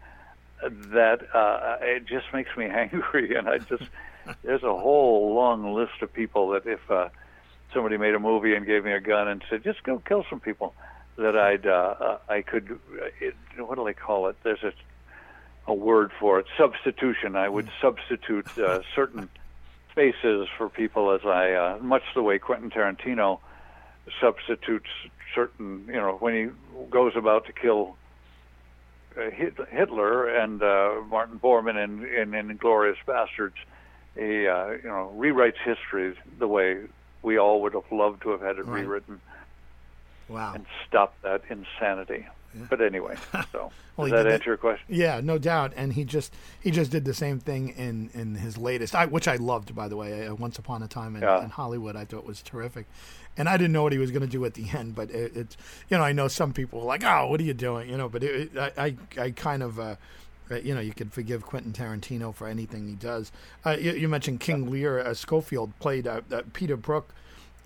that 0.61 1.21
uh, 1.33 1.77
it 1.81 2.05
just 2.05 2.25
makes 2.33 2.55
me 2.57 2.65
angry, 2.83 3.35
and 3.35 3.47
I 3.47 3.59
just 3.59 3.83
there's 4.43 4.63
a 4.63 4.77
whole 4.77 5.33
long 5.33 5.73
list 5.73 6.01
of 6.01 6.13
people 6.13 6.49
that 6.49 6.65
if 6.65 6.79
uh, 6.91 7.09
somebody 7.73 7.97
made 7.97 8.13
a 8.13 8.19
movie 8.19 8.53
and 8.53 8.65
gave 8.65 8.83
me 8.83 8.91
a 8.91 9.01
gun 9.01 9.27
and 9.27 9.43
said 9.49 9.63
just 9.63 9.83
go 9.83 10.01
kill 10.05 10.25
some 10.29 10.39
people, 10.39 10.73
that 11.17 11.37
I'd 11.37 11.65
uh, 11.65 11.95
uh, 11.99 12.17
I 12.29 12.41
could 12.41 12.79
uh, 13.01 13.05
it, 13.19 13.35
what 13.57 13.75
do 13.77 13.85
they 13.85 13.93
call 13.93 14.27
it? 14.27 14.35
There's 14.43 14.63
a 14.63 14.73
a 15.67 15.73
word 15.73 16.11
for 16.19 16.39
it 16.39 16.45
substitution. 16.57 17.35
I 17.35 17.47
would 17.47 17.69
substitute 17.81 18.47
uh, 18.57 18.81
certain 18.95 19.29
spaces 19.91 20.47
for 20.57 20.69
people 20.69 21.11
as 21.11 21.21
I 21.25 21.53
uh, 21.53 21.77
much 21.81 22.03
the 22.15 22.23
way 22.23 22.39
Quentin 22.39 22.69
Tarantino 22.69 23.39
substitutes 24.19 24.89
certain 25.35 25.85
you 25.87 25.93
know 25.93 26.17
when 26.19 26.33
he 26.33 26.85
goes 26.89 27.13
about 27.15 27.45
to 27.45 27.53
kill 27.53 27.95
uh, 29.17 29.29
Hitler 29.29 30.27
and 30.29 30.63
uh, 30.63 31.01
Martin 31.09 31.37
Bormann 31.39 31.81
in, 31.83 32.05
in, 32.05 32.33
in 32.33 32.55
Glorious 32.57 32.97
Bastards, 33.05 33.55
he 34.15 34.47
uh, 34.47 34.67
you 34.69 34.79
know 34.85 35.13
rewrites 35.17 35.57
history 35.63 36.15
the 36.39 36.47
way 36.47 36.83
we 37.21 37.37
all 37.37 37.61
would 37.61 37.73
have 37.73 37.91
loved 37.91 38.21
to 38.23 38.29
have 38.29 38.41
had 38.41 38.57
it 38.57 38.65
Right. 38.65 38.81
rewritten 38.83 39.21
Wow. 40.31 40.53
and 40.55 40.65
stop 40.87 41.13
that 41.23 41.41
insanity. 41.49 42.25
But 42.69 42.81
anyway, 42.81 43.15
so 43.53 43.71
Well, 43.95 44.09
does 44.09 44.23
that 44.25 44.31
answer 44.31 44.49
your 44.49 44.57
question? 44.57 44.85
Yeah, 44.89 45.21
no 45.23 45.37
doubt. 45.37 45.71
And 45.77 45.93
he 45.93 46.03
just 46.03 46.33
he 46.61 46.69
just 46.69 46.91
did 46.91 47.05
the 47.05 47.13
same 47.13 47.39
thing 47.39 47.69
in 47.69 48.09
in 48.13 48.35
his 48.35 48.57
latest, 48.57 48.93
I, 48.93 49.05
which 49.05 49.27
I 49.27 49.37
loved, 49.37 49.73
by 49.73 49.87
the 49.87 49.95
way. 49.95 50.27
Uh, 50.27 50.35
Once 50.35 50.59
upon 50.59 50.83
a 50.83 50.87
time 50.87 51.15
in, 51.15 51.21
Yeah. 51.21 51.43
in 51.43 51.49
Hollywood, 51.49 51.95
I 51.95 52.03
thought 52.03 52.25
was 52.25 52.41
terrific. 52.41 52.87
And 53.37 53.47
I 53.47 53.55
didn't 53.55 53.71
know 53.71 53.83
what 53.83 53.93
he 53.93 53.97
was 53.99 54.11
going 54.11 54.23
to 54.23 54.27
do 54.27 54.43
at 54.43 54.55
the 54.55 54.67
end, 54.77 54.95
but 54.95 55.09
it, 55.11 55.31
it's 55.35 55.55
you 55.89 55.97
know 55.97 56.03
I 56.03 56.11
know 56.11 56.27
some 56.27 56.51
people 56.51 56.79
were 56.81 56.85
like, 56.87 57.05
oh, 57.05 57.27
what 57.27 57.39
are 57.39 57.43
you 57.43 57.53
doing? 57.53 57.89
You 57.89 57.95
know, 57.97 58.09
but 58.09 58.21
it, 58.23 58.51
it, 58.53 58.73
I, 58.77 58.97
I 59.17 59.23
I 59.23 59.31
kind 59.31 59.63
of. 59.63 59.79
Uh, 59.79 59.95
uh, 60.49 60.55
you 60.55 60.75
know, 60.75 60.81
you 60.81 60.91
could 60.93 61.13
forgive 61.13 61.43
Quentin 61.45 61.71
Tarantino 61.71 62.35
for 62.35 62.45
anything 62.45 62.85
he 62.85 62.95
does. 62.95 63.31
Uh, 63.65 63.77
you, 63.79 63.93
you 63.93 64.09
mentioned 64.09 64.41
King 64.41 64.69
Lear. 64.69 64.99
Uh, 64.99 65.13
Scofield 65.13 65.71
played 65.79 66.05
uh, 66.05 66.19
uh, 66.29 66.41
Peter 66.51 66.75
Brook. 66.75 67.13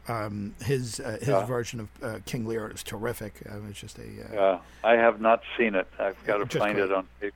Um, 0.07 0.53
his 0.63 0.99
uh, 0.99 1.17
his 1.19 1.29
Yeah. 1.29 1.45
version 1.45 1.79
of 1.79 1.89
uh, 2.03 2.19
King 2.25 2.45
Lear 2.45 2.69
is 2.69 2.83
terrific. 2.83 3.41
Uh, 3.49 3.57
it's 3.69 3.79
just 3.79 3.97
a 3.97 4.03
uh, 4.03 4.33
Yeah, 4.33 4.59
I 4.83 4.93
have 4.93 5.19
not 5.19 5.41
seen 5.57 5.73
it. 5.75 5.87
I've 5.99 6.21
got 6.25 6.37
to 6.47 6.59
find 6.59 6.75
great. 6.75 6.85
it 6.85 6.93
on 6.93 7.07
paper. 7.19 7.35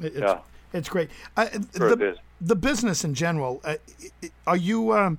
It's, 0.00 0.16
Yeah. 0.16 0.40
it's 0.72 0.88
great. 0.88 1.10
Uh, 1.36 1.46
Sure 1.76 1.94
the, 1.94 2.04
it 2.08 2.18
the 2.40 2.56
business 2.56 3.04
in 3.04 3.14
general. 3.14 3.60
Uh, 3.64 3.76
are 4.46 4.56
you 4.56 4.92
um, 4.92 5.18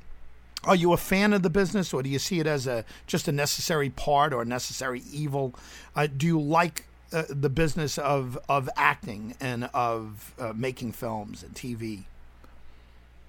are 0.65 0.75
you 0.75 0.91
a 0.91 0.97
fan 0.97 1.31
of 1.33 1.41
the 1.41 1.49
business, 1.49 1.93
or 1.93 2.03
do 2.03 2.09
you 2.09 2.19
see 2.19 2.39
it 2.39 2.47
as 2.47 2.67
a 2.67 2.83
just 3.07 3.27
a 3.27 3.31
necessary 3.31 3.89
part 3.89 4.33
or 4.33 4.41
a 4.41 4.45
necessary 4.45 5.01
evil? 5.11 5.55
Uh, 5.95 6.07
do 6.07 6.25
you 6.27 6.39
like 6.39 6.85
uh, 7.13 7.23
the 7.29 7.49
business 7.49 7.97
of 7.97 8.37
of 8.49 8.69
acting 8.75 9.35
and 9.39 9.69
of 9.73 10.33
uh, 10.37 10.51
making 10.53 10.91
films 10.91 11.43
and 11.43 11.55
TV? 11.55 12.03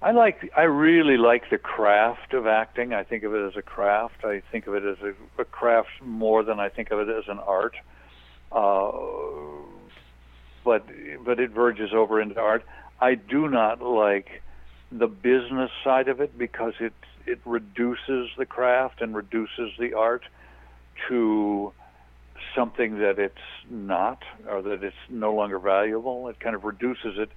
I 0.01 0.11
like. 0.11 0.49
I 0.55 0.63
really 0.63 1.17
like 1.17 1.49
the 1.49 1.57
craft 1.57 2.33
of 2.33 2.47
acting. 2.47 2.93
I 2.93 3.03
think 3.03 3.23
of 3.23 3.33
it 3.33 3.45
as 3.45 3.57
a 3.57 3.61
craft. 3.61 4.23
I 4.23 4.41
think 4.51 4.65
of 4.67 4.73
it 4.75 4.83
as 4.83 4.97
a, 5.03 5.41
a 5.41 5.45
craft 5.45 5.89
more 6.01 6.41
than 6.43 6.59
I 6.59 6.69
think 6.69 6.91
of 6.91 6.99
it 6.99 7.09
as 7.09 7.25
an 7.27 7.39
art. 7.39 7.75
Uh, 8.51 8.91
but 10.63 10.85
but 11.25 11.39
it 11.39 11.51
verges 11.51 11.89
over 11.93 12.21
into 12.21 12.39
art. 12.39 12.63
I 13.01 13.15
do 13.15 13.49
not 13.49 13.81
like 13.81 14.41
the 14.91 15.07
business 15.07 15.69
side 15.83 16.07
of 16.07 16.21
it 16.21 16.37
because 16.37 16.73
it 16.79 16.93
it 17.25 17.39
reduces 17.45 18.29
the 18.37 18.45
craft 18.45 19.01
and 19.01 19.13
reduces 19.13 19.71
the 19.77 19.93
art 19.95 20.23
to 21.09 21.73
something 22.55 22.99
that 22.99 23.19
it's 23.19 23.35
not 23.69 24.23
or 24.47 24.61
that 24.61 24.81
it's 24.81 24.95
no 25.09 25.33
longer 25.33 25.59
valuable. 25.59 26.29
It 26.29 26.39
kind 26.39 26.55
of 26.55 26.63
reduces 26.63 27.17
it 27.17 27.29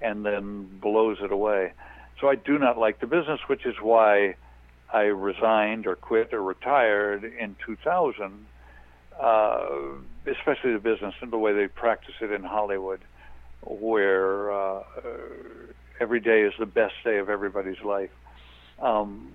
and 0.00 0.24
then 0.24 0.78
blows 0.80 1.18
it 1.20 1.30
away. 1.30 1.72
So 2.20 2.28
I 2.28 2.34
do 2.34 2.58
not 2.58 2.78
like 2.78 3.00
the 3.00 3.06
business, 3.06 3.40
which 3.46 3.66
is 3.66 3.74
why 3.80 4.36
I 4.92 5.02
resigned 5.02 5.86
or 5.86 5.96
quit 5.96 6.32
or 6.32 6.42
retired 6.42 7.24
in 7.24 7.56
2000, 7.64 8.46
uh, 9.20 9.58
especially 10.26 10.72
the 10.72 10.78
business 10.78 11.14
and 11.20 11.30
the 11.30 11.38
way 11.38 11.52
they 11.52 11.68
practice 11.68 12.14
it 12.20 12.30
in 12.32 12.42
Hollywood, 12.42 13.00
where 13.62 14.52
uh, 14.52 14.82
every 16.00 16.20
day 16.20 16.42
is 16.42 16.54
the 16.58 16.66
best 16.66 16.94
day 17.04 17.18
of 17.18 17.28
everybody's 17.28 17.82
life. 17.84 18.10
Um, 18.80 19.30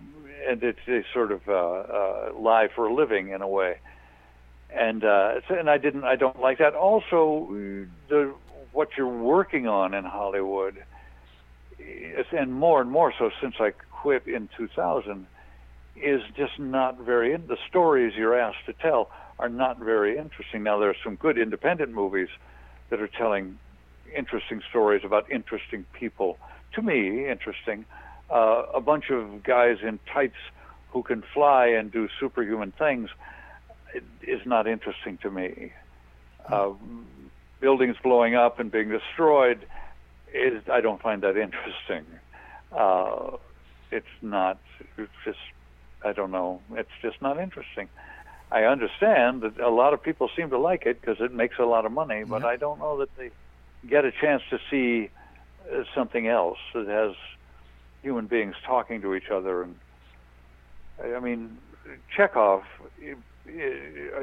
and 0.47 0.63
it's 0.63 0.79
they 0.87 1.03
sort 1.13 1.31
of 1.31 1.41
uh, 1.47 1.53
uh, 1.53 2.31
lie 2.35 2.67
for 2.73 2.87
a 2.87 2.93
living 2.93 3.29
in 3.29 3.41
a 3.41 3.47
way 3.47 3.77
and 4.73 5.03
uh, 5.03 5.41
and 5.49 5.69
I 5.69 5.77
didn't 5.77 6.03
I 6.03 6.15
don't 6.15 6.39
like 6.39 6.59
that. 6.59 6.75
Also, 6.75 7.47
the 8.09 8.33
what 8.71 8.89
you're 8.97 9.07
working 9.07 9.67
on 9.67 9.93
in 9.93 10.05
Hollywood, 10.05 10.83
and 12.31 12.53
more 12.53 12.81
and 12.81 12.89
more 12.89 13.13
so 13.17 13.29
since 13.41 13.55
I 13.59 13.71
quit 13.91 14.27
in 14.27 14.49
2000, 14.57 15.27
is 15.95 16.21
just 16.35 16.57
not 16.59 16.99
very. 16.99 17.33
In, 17.33 17.47
the 17.47 17.57
stories 17.69 18.13
you're 18.15 18.37
asked 18.37 18.65
to 18.65 18.73
tell 18.73 19.09
are 19.39 19.49
not 19.49 19.79
very 19.79 20.17
interesting. 20.17 20.63
Now 20.63 20.79
there 20.79 20.89
are 20.89 20.95
some 21.03 21.15
good 21.15 21.37
independent 21.37 21.91
movies 21.91 22.29
that 22.89 23.01
are 23.01 23.07
telling 23.07 23.57
interesting 24.15 24.61
stories 24.69 25.03
about 25.03 25.29
interesting 25.31 25.85
people. 25.93 26.37
To 26.73 26.81
me, 26.81 27.29
interesting. 27.29 27.85
Uh, 28.29 28.63
a 28.73 28.81
bunch 28.81 29.09
of 29.09 29.43
guys 29.43 29.77
in 29.81 29.99
tights 30.11 30.37
who 30.91 31.03
can 31.03 31.23
fly 31.33 31.67
and 31.67 31.91
do 31.91 32.07
superhuman 32.19 32.71
things 32.71 33.09
is 34.21 34.41
not 34.45 34.67
interesting 34.67 35.17
to 35.17 35.29
me. 35.29 35.73
Uh, 36.47 36.71
buildings 37.59 37.95
blowing 38.01 38.35
up 38.35 38.59
and 38.59 38.71
being 38.71 38.89
destroyed 38.89 39.65
is 40.33 40.63
I 40.71 40.81
don't 40.81 41.01
find 41.01 41.21
that 41.23 41.37
interesting. 41.37 42.05
Uh, 42.71 43.37
it's 43.91 44.05
not. 44.21 44.59
It's 44.97 45.11
just 45.25 45.39
I 46.03 46.13
don't 46.13 46.31
know. 46.31 46.61
It's 46.73 46.89
just 47.01 47.21
not 47.21 47.39
interesting. 47.39 47.89
I 48.51 48.63
understand 48.63 49.41
that 49.41 49.59
a 49.59 49.69
lot 49.69 49.93
of 49.93 50.03
people 50.03 50.29
seem 50.35 50.49
to 50.49 50.57
like 50.57 50.85
it 50.85 50.99
because 50.99 51.21
it 51.21 51.33
makes 51.33 51.57
a 51.57 51.63
lot 51.63 51.85
of 51.85 51.91
money, 51.91 52.23
but 52.25 52.43
I 52.43 52.57
don't 52.57 52.79
know 52.79 52.97
that 52.99 53.15
they 53.17 53.31
get 53.87 54.03
a 54.03 54.11
chance 54.11 54.41
to 54.49 54.59
see 54.69 55.09
uh, 55.71 55.83
something 55.95 56.27
else 56.27 56.57
that 56.73 56.87
has 56.87 57.15
human 58.01 58.27
beings 58.27 58.55
talking 58.65 59.01
to 59.01 59.15
each 59.15 59.29
other. 59.29 59.63
And 59.63 59.75
I 61.15 61.19
mean, 61.19 61.57
Chekhov, 62.15 62.63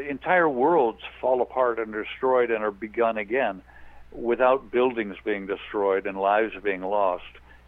entire 0.08 0.48
worlds 0.48 1.00
fall 1.20 1.40
apart 1.40 1.78
and 1.78 1.94
are 1.94 2.04
destroyed 2.04 2.50
and 2.50 2.62
are 2.62 2.70
begun 2.70 3.16
again 3.16 3.62
without 4.12 4.70
buildings 4.70 5.16
being 5.24 5.46
destroyed 5.46 6.06
and 6.06 6.18
lives 6.18 6.54
being 6.62 6.82
lost 6.82 7.24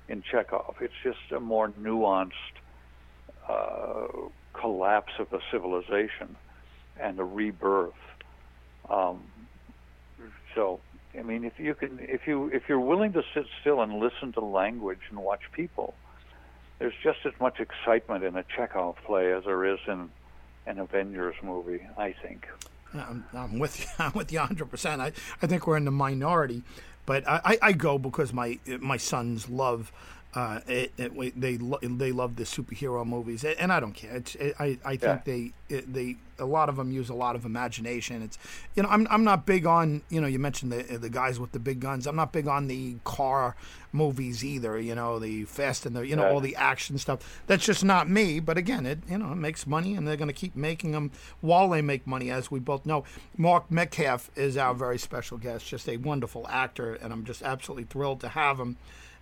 in 0.08 0.22
Chekhov. 0.22 0.76
It's 0.80 0.94
just 1.02 1.18
a 1.34 1.40
more 1.40 1.68
nuanced 1.70 2.32
uh, 3.48 4.06
collapse 4.52 5.12
of 5.18 5.32
a 5.32 5.40
civilization 5.50 6.36
and 6.98 7.18
a 7.18 7.24
rebirth. 7.24 7.94
Um, 8.88 9.22
so, 10.54 10.80
I 11.18 11.22
mean, 11.22 11.44
if 11.44 11.58
you 11.58 11.74
can, 11.74 11.98
if 12.00 12.26
you 12.26 12.48
if 12.48 12.68
you're 12.68 12.80
willing 12.80 13.12
to 13.12 13.22
sit 13.34 13.46
still 13.60 13.80
and 13.80 13.98
listen 13.98 14.32
to 14.32 14.40
language 14.40 15.00
and 15.10 15.18
watch 15.18 15.42
people, 15.52 15.94
there's 16.78 16.94
just 17.02 17.20
as 17.24 17.32
much 17.40 17.60
excitement 17.60 18.24
in 18.24 18.36
a 18.36 18.44
Chekhov 18.56 18.96
play 19.04 19.32
as 19.32 19.44
there 19.44 19.64
is 19.64 19.78
in 19.86 20.10
an 20.66 20.78
Avengers 20.78 21.36
movie. 21.42 21.86
I 21.96 22.12
think. 22.12 22.46
I'm, 22.94 23.24
I'm 23.32 23.58
with 23.58 23.80
you. 23.80 23.86
I'm 23.98 24.12
with 24.12 24.32
you 24.32 24.38
100. 24.38 24.70
percent 24.70 25.00
I 25.00 25.12
I 25.42 25.46
think 25.46 25.66
we're 25.66 25.76
in 25.76 25.84
the 25.84 25.90
minority, 25.90 26.62
but 27.06 27.26
I, 27.28 27.40
I, 27.44 27.58
I 27.62 27.72
go 27.72 27.98
because 27.98 28.32
my 28.32 28.58
my 28.80 28.96
sons 28.96 29.48
love. 29.48 29.92
Uh, 30.32 30.60
it, 30.68 30.92
it, 30.96 31.40
they 31.40 31.58
lo- 31.58 31.80
they 31.82 32.12
love 32.12 32.36
the 32.36 32.44
superhero 32.44 33.04
movies, 33.04 33.42
and 33.44 33.72
I 33.72 33.80
don't 33.80 33.94
care. 33.94 34.14
It's, 34.14 34.36
it, 34.36 34.54
I 34.60 34.78
I 34.84 34.96
think 34.96 35.02
Yeah. 35.02 35.20
they 35.24 35.52
they 35.80 36.16
a 36.38 36.44
lot 36.44 36.68
of 36.68 36.76
them 36.76 36.92
use 36.92 37.08
a 37.08 37.14
lot 37.14 37.34
of 37.34 37.44
imagination. 37.44 38.22
It's 38.22 38.38
you 38.76 38.84
know 38.84 38.88
I'm 38.90 39.08
I'm 39.10 39.24
not 39.24 39.44
big 39.44 39.66
on 39.66 40.02
you 40.08 40.20
know 40.20 40.28
you 40.28 40.38
mentioned 40.38 40.70
the 40.70 40.84
the 40.98 41.10
guys 41.10 41.40
with 41.40 41.50
the 41.50 41.58
big 41.58 41.80
guns. 41.80 42.06
I'm 42.06 42.14
not 42.14 42.30
big 42.32 42.46
on 42.46 42.68
the 42.68 42.94
car 43.02 43.56
movies 43.92 44.44
either. 44.44 44.78
You 44.78 44.94
know 44.94 45.18
the 45.18 45.46
Fast 45.46 45.84
and 45.84 45.96
the 45.96 46.06
you 46.06 46.14
know 46.14 46.22
Yeah. 46.26 46.30
all 46.30 46.40
the 46.40 46.54
action 46.54 46.96
stuff. 46.98 47.42
That's 47.48 47.66
just 47.66 47.82
not 47.82 48.08
me. 48.08 48.38
But 48.38 48.56
again, 48.56 48.86
it 48.86 49.00
you 49.10 49.18
know 49.18 49.32
it 49.32 49.36
makes 49.36 49.66
money, 49.66 49.96
and 49.96 50.06
they're 50.06 50.16
going 50.16 50.28
to 50.28 50.32
keep 50.32 50.54
making 50.54 50.92
them 50.92 51.10
while 51.40 51.68
they 51.70 51.82
make 51.82 52.06
money, 52.06 52.30
as 52.30 52.52
we 52.52 52.60
both 52.60 52.86
know. 52.86 53.02
Mark 53.36 53.68
Metcalf 53.68 54.30
is 54.36 54.56
our 54.56 54.74
very 54.74 54.98
special 54.98 55.38
guest, 55.38 55.66
just 55.66 55.88
a 55.88 55.96
wonderful 55.96 56.46
actor, 56.48 56.94
and 56.94 57.12
I'm 57.12 57.24
just 57.24 57.42
absolutely 57.42 57.84
thrilled 57.90 58.20
to 58.20 58.28
have 58.28 58.60
him. 58.60 58.76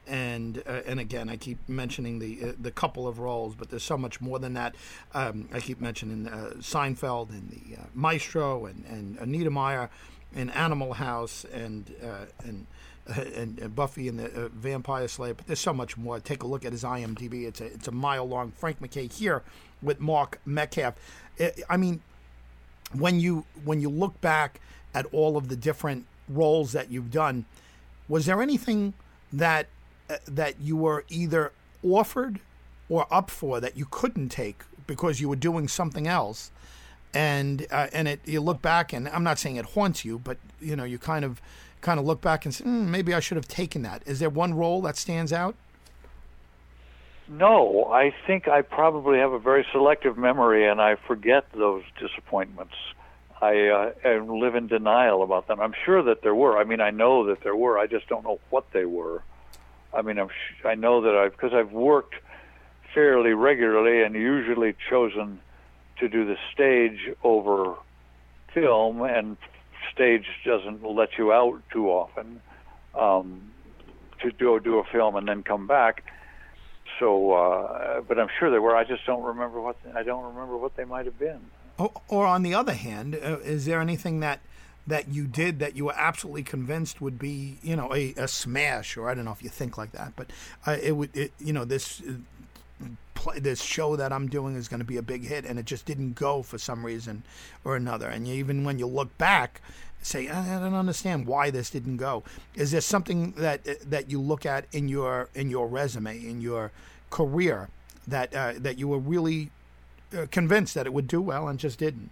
And 0.09 0.63
uh, 0.67 0.81
and 0.87 0.99
again, 0.99 1.29
I 1.29 1.37
keep 1.37 1.59
mentioning 1.69 2.19
the 2.19 2.39
uh, 2.43 2.53
the 2.59 2.71
couple 2.71 3.07
of 3.07 3.19
roles, 3.19 3.55
but 3.55 3.69
there's 3.69 3.83
so 3.83 3.99
much 3.99 4.21
more 4.21 4.39
than 4.39 4.55
that. 4.55 4.75
Um, 5.13 5.49
I 5.53 5.61
keep 5.61 5.81
mentioning 5.81 6.27
uh, 6.27 6.55
Seinfeld 6.61 7.31
and 7.31 7.51
the 7.51 7.77
uh, 7.77 7.85
Maestro 7.95 8.67
and 8.67 8.85
and 8.87 9.19
Niedermeyer 9.19 9.91
and 10.35 10.51
Animal 10.55 10.95
House 10.95 11.45
and 11.53 11.95
uh, 12.03 12.27
and 12.45 12.67
and, 13.07 13.59
and 13.59 13.75
Buffy 13.75 14.09
and 14.09 14.19
the 14.19 14.45
uh, 14.45 14.49
Vampire 14.49 15.09
Slayer. 15.09 15.35
But 15.35 15.47
there's 15.47 15.61
so 15.61 15.73
much 15.73 15.97
more. 15.97 16.21
Take 16.21 16.43
a 16.43 16.47
look 16.47 16.65
at 16.65 16.73
his 16.73 16.85
IMDb. 16.85 17.47
It's 17.47 17.61
a 17.61 17.67
it's 17.67 17.89
a 17.89 17.93
mile 17.93 18.27
long. 18.27 18.53
Frank 18.53 18.81
McKay 18.81 19.13
here 19.13 19.43
with 19.83 20.01
Mark 20.01 20.41
Metcalf. 20.47 20.95
I 21.39 21.53
I 21.69 21.77
mean, 21.77 22.01
when 22.93 23.21
you 23.21 23.45
when 23.65 23.81
you 23.81 23.91
look 23.91 24.21
back 24.21 24.61
at 24.95 25.07
all 25.13 25.37
of 25.37 25.49
the 25.49 25.57
different 25.57 26.07
roles 26.29 26.73
that 26.73 26.91
you've 26.91 27.11
done, 27.11 27.45
Was 28.09 28.27
there 28.27 28.41
anything 28.43 28.95
that 29.33 29.67
uh, 29.67 29.78
that 30.27 30.61
you 30.61 30.77
were 30.77 31.05
either 31.09 31.53
offered 31.83 32.41
or 32.89 33.07
up 33.11 33.31
for 33.31 33.61
that 33.61 33.77
you 33.77 33.87
couldn't 33.91 34.29
take 34.31 34.63
because 34.87 35.21
you 35.21 35.29
were 35.29 35.37
doing 35.37 35.69
something 35.69 36.07
else? 36.07 36.51
And 37.15 37.67
uh, 37.71 37.89
and 37.93 38.07
it 38.07 38.21
you 38.27 38.41
look 38.41 38.61
back 38.61 38.93
and 38.93 39.09
I'm 39.09 39.25
not 39.25 39.39
saying 39.39 39.57
it 39.57 39.65
haunts 39.67 40.05
you, 40.05 40.19
but 40.19 40.37
you 40.61 40.77
know 40.77 40.85
you 40.85 40.99
kind 40.99 41.25
of 41.25 41.41
kind 41.81 41.99
of 41.99 42.07
look 42.07 42.21
back 42.21 42.45
and 42.45 42.55
say 42.55 42.65
mm, 42.65 42.87
maybe 42.87 43.15
I 43.15 43.21
should 43.21 43.37
have 43.37 43.49
taken 43.49 43.83
that. 43.83 44.03
Is 44.07 44.19
there 44.19 44.31
one 44.31 44.55
role 44.55 44.83
that 44.83 44.97
stands 44.97 45.33
out? 45.33 45.55
No, 47.29 47.85
I 47.93 48.15
think 48.27 48.49
I 48.49 48.63
probably 48.63 49.19
have 49.19 49.33
a 49.33 49.39
very 49.39 49.67
selective 49.71 50.17
memory, 50.17 50.67
and 50.67 50.81
I 50.81 50.97
forget 51.07 51.45
those 51.53 51.83
disappointments. 52.01 52.75
I, 53.41 53.69
uh, 53.69 53.93
I 54.05 54.19
live 54.19 54.55
in 54.55 54.67
denial 54.67 55.23
about 55.23 55.47
them. 55.47 55.61
I'm 55.61 55.75
sure 55.85 56.03
that 56.05 56.23
there 56.23 56.35
were. 56.35 56.59
I 56.59 56.65
mean, 56.65 56.81
I 56.81 56.91
know 56.91 57.27
that 57.27 57.43
there 57.43 57.55
were. 57.55 57.79
I 57.79 57.87
just 57.87 58.09
don't 58.09 58.25
know 58.25 58.41
what 58.49 58.73
they 58.73 58.87
were. 58.87 59.23
I 59.93 60.03
mean, 60.03 60.19
I'm 60.19 60.29
I 60.65 60.75
know 60.75 61.01
that 61.03 61.15
I've 61.15 61.33
because 61.33 61.53
I've 61.55 61.73
worked 61.73 62.15
fairly 62.95 63.33
regularly 63.33 64.03
and 64.03 64.15
usually 64.15 64.75
chosen 64.91 65.41
to 65.99 66.09
do 66.09 66.25
the 66.25 66.37
stage 66.53 67.15
over 67.23 67.75
film, 68.55 69.03
and 69.03 69.37
stage 69.93 70.27
doesn't 70.45 70.83
let 70.85 71.11
you 71.19 71.33
out 71.33 71.61
too 71.73 71.89
often 71.89 72.41
um, 72.95 73.51
to 74.21 74.31
do 74.31 74.61
do 74.61 74.79
a 74.79 74.85
film 74.85 75.17
and 75.17 75.29
then 75.29 75.43
come 75.43 75.67
back. 75.67 76.05
So, 76.99 77.33
uh, 77.33 78.01
but 78.01 78.19
I'm 78.19 78.29
sure 78.39 78.51
there 78.51 78.63
were. 78.63 78.77
I 78.77 78.85
just 78.85 79.07
don't 79.07 79.23
remember 79.23 79.61
what 79.61 79.77
I 79.95 80.03
don't 80.03 80.25
remember 80.25 80.57
what 80.57 80.77
they 80.77 80.85
might 80.85 81.07
have 81.07 81.19
been. 81.19 81.41
Or, 81.79 81.93
or 82.09 82.27
on 82.27 82.43
the 82.43 82.55
other 82.55 82.75
hand, 82.75 83.15
uh, 83.15 83.39
is 83.39 83.65
there 83.67 83.81
anything 83.81 84.21
that 84.21 84.41
that 84.89 85.09
you 85.09 85.27
did 85.27 85.59
that 85.61 85.77
you 85.77 85.87
were 85.87 85.97
absolutely 85.97 86.43
convinced 86.43 87.01
would 87.01 87.19
be, 87.19 87.59
you 87.63 87.77
know, 87.77 87.95
a, 87.95 88.15
a 88.17 88.29
smash? 88.29 88.97
Or 88.97 89.09
I 89.09 89.15
don't 89.15 89.25
know 89.25 89.33
if 89.33 89.43
you 89.43 89.49
think 89.49 89.79
like 89.79 89.93
that, 89.93 90.13
but 90.17 90.31
uh, 90.67 90.77
it 90.83 90.93
would, 90.93 91.17
it, 91.17 91.33
you 91.39 91.53
know, 91.53 91.65
this. 91.65 92.01
Uh, 92.01 92.15
play, 93.15 93.41
this 93.41 93.61
show 93.61 93.97
that 93.97 94.13
I'm 94.13 94.29
doing 94.29 94.55
is 94.55 94.69
going 94.69 94.79
to 94.79 94.87
be 94.87 94.97
a 94.97 95.03
big 95.03 95.25
hit, 95.27 95.45
and 95.45 95.59
it 95.59 95.65
just 95.65 95.85
didn't 95.85 96.15
go 96.15 96.43
for 96.43 96.57
some 96.57 96.87
reason 96.87 97.25
or 97.65 97.75
another. 97.75 98.09
And 98.09 98.29
you, 98.29 98.35
even 98.35 98.63
when 98.63 98.79
you 98.79 98.87
look 98.87 99.17
back, 99.19 99.61
say, 100.03 100.29
I 100.29 100.61
don't 100.61 100.75
understand 100.75 101.27
why 101.27 101.51
this 101.51 101.71
didn't 101.71 101.97
go. 101.97 102.23
Is 102.55 102.71
there 102.71 102.81
something 102.81 103.33
that 103.33 103.91
that 103.91 104.11
you 104.11 104.21
look 104.21 104.47
at 104.47 104.67
in 104.73 104.89
your 104.89 105.29
in 105.35 105.51
your 105.51 105.67
resume 105.67 106.17
in 106.17 106.41
your 106.41 106.71
career 107.11 107.69
that 108.07 108.35
uh, 108.35 108.53
that 108.57 108.79
you 108.79 108.89
were 108.89 108.99
really 108.99 109.51
uh, 110.17 110.27
convinced 110.31 110.75
that 110.75 110.87
it 110.87 110.93
would 110.93 111.09
do 111.09 111.21
well 111.21 111.49
and 111.49 111.59
just 111.59 111.79
didn't? 111.79 112.11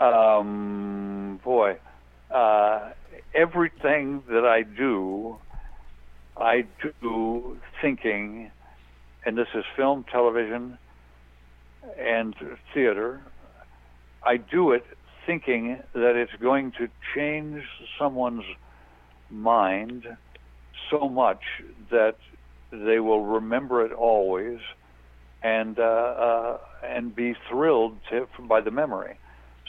Um, 0.00 1.40
boy, 1.42 1.78
uh, 2.30 2.90
everything 3.34 4.22
that 4.28 4.44
I 4.44 4.62
do, 4.62 5.38
I 6.36 6.66
do 7.02 7.58
thinking, 7.82 8.50
and 9.26 9.36
this 9.36 9.48
is 9.54 9.64
film, 9.76 10.04
television, 10.10 10.78
and 11.98 12.34
theater. 12.72 13.20
I 14.24 14.36
do 14.36 14.72
it 14.72 14.84
thinking 15.26 15.78
that 15.94 16.16
it's 16.16 16.32
going 16.40 16.72
to 16.78 16.88
change 17.14 17.62
someone's 17.98 18.44
mind 19.30 20.04
so 20.90 21.08
much 21.08 21.42
that 21.90 22.16
they 22.70 23.00
will 23.00 23.24
remember 23.24 23.84
it 23.84 23.92
always 23.92 24.58
and 25.42 25.78
uh, 25.78 25.82
uh, 25.82 26.58
and 26.84 27.14
be 27.14 27.34
thrilled 27.48 27.96
to, 28.10 28.26
by 28.48 28.60
the 28.60 28.70
memory. 28.70 29.18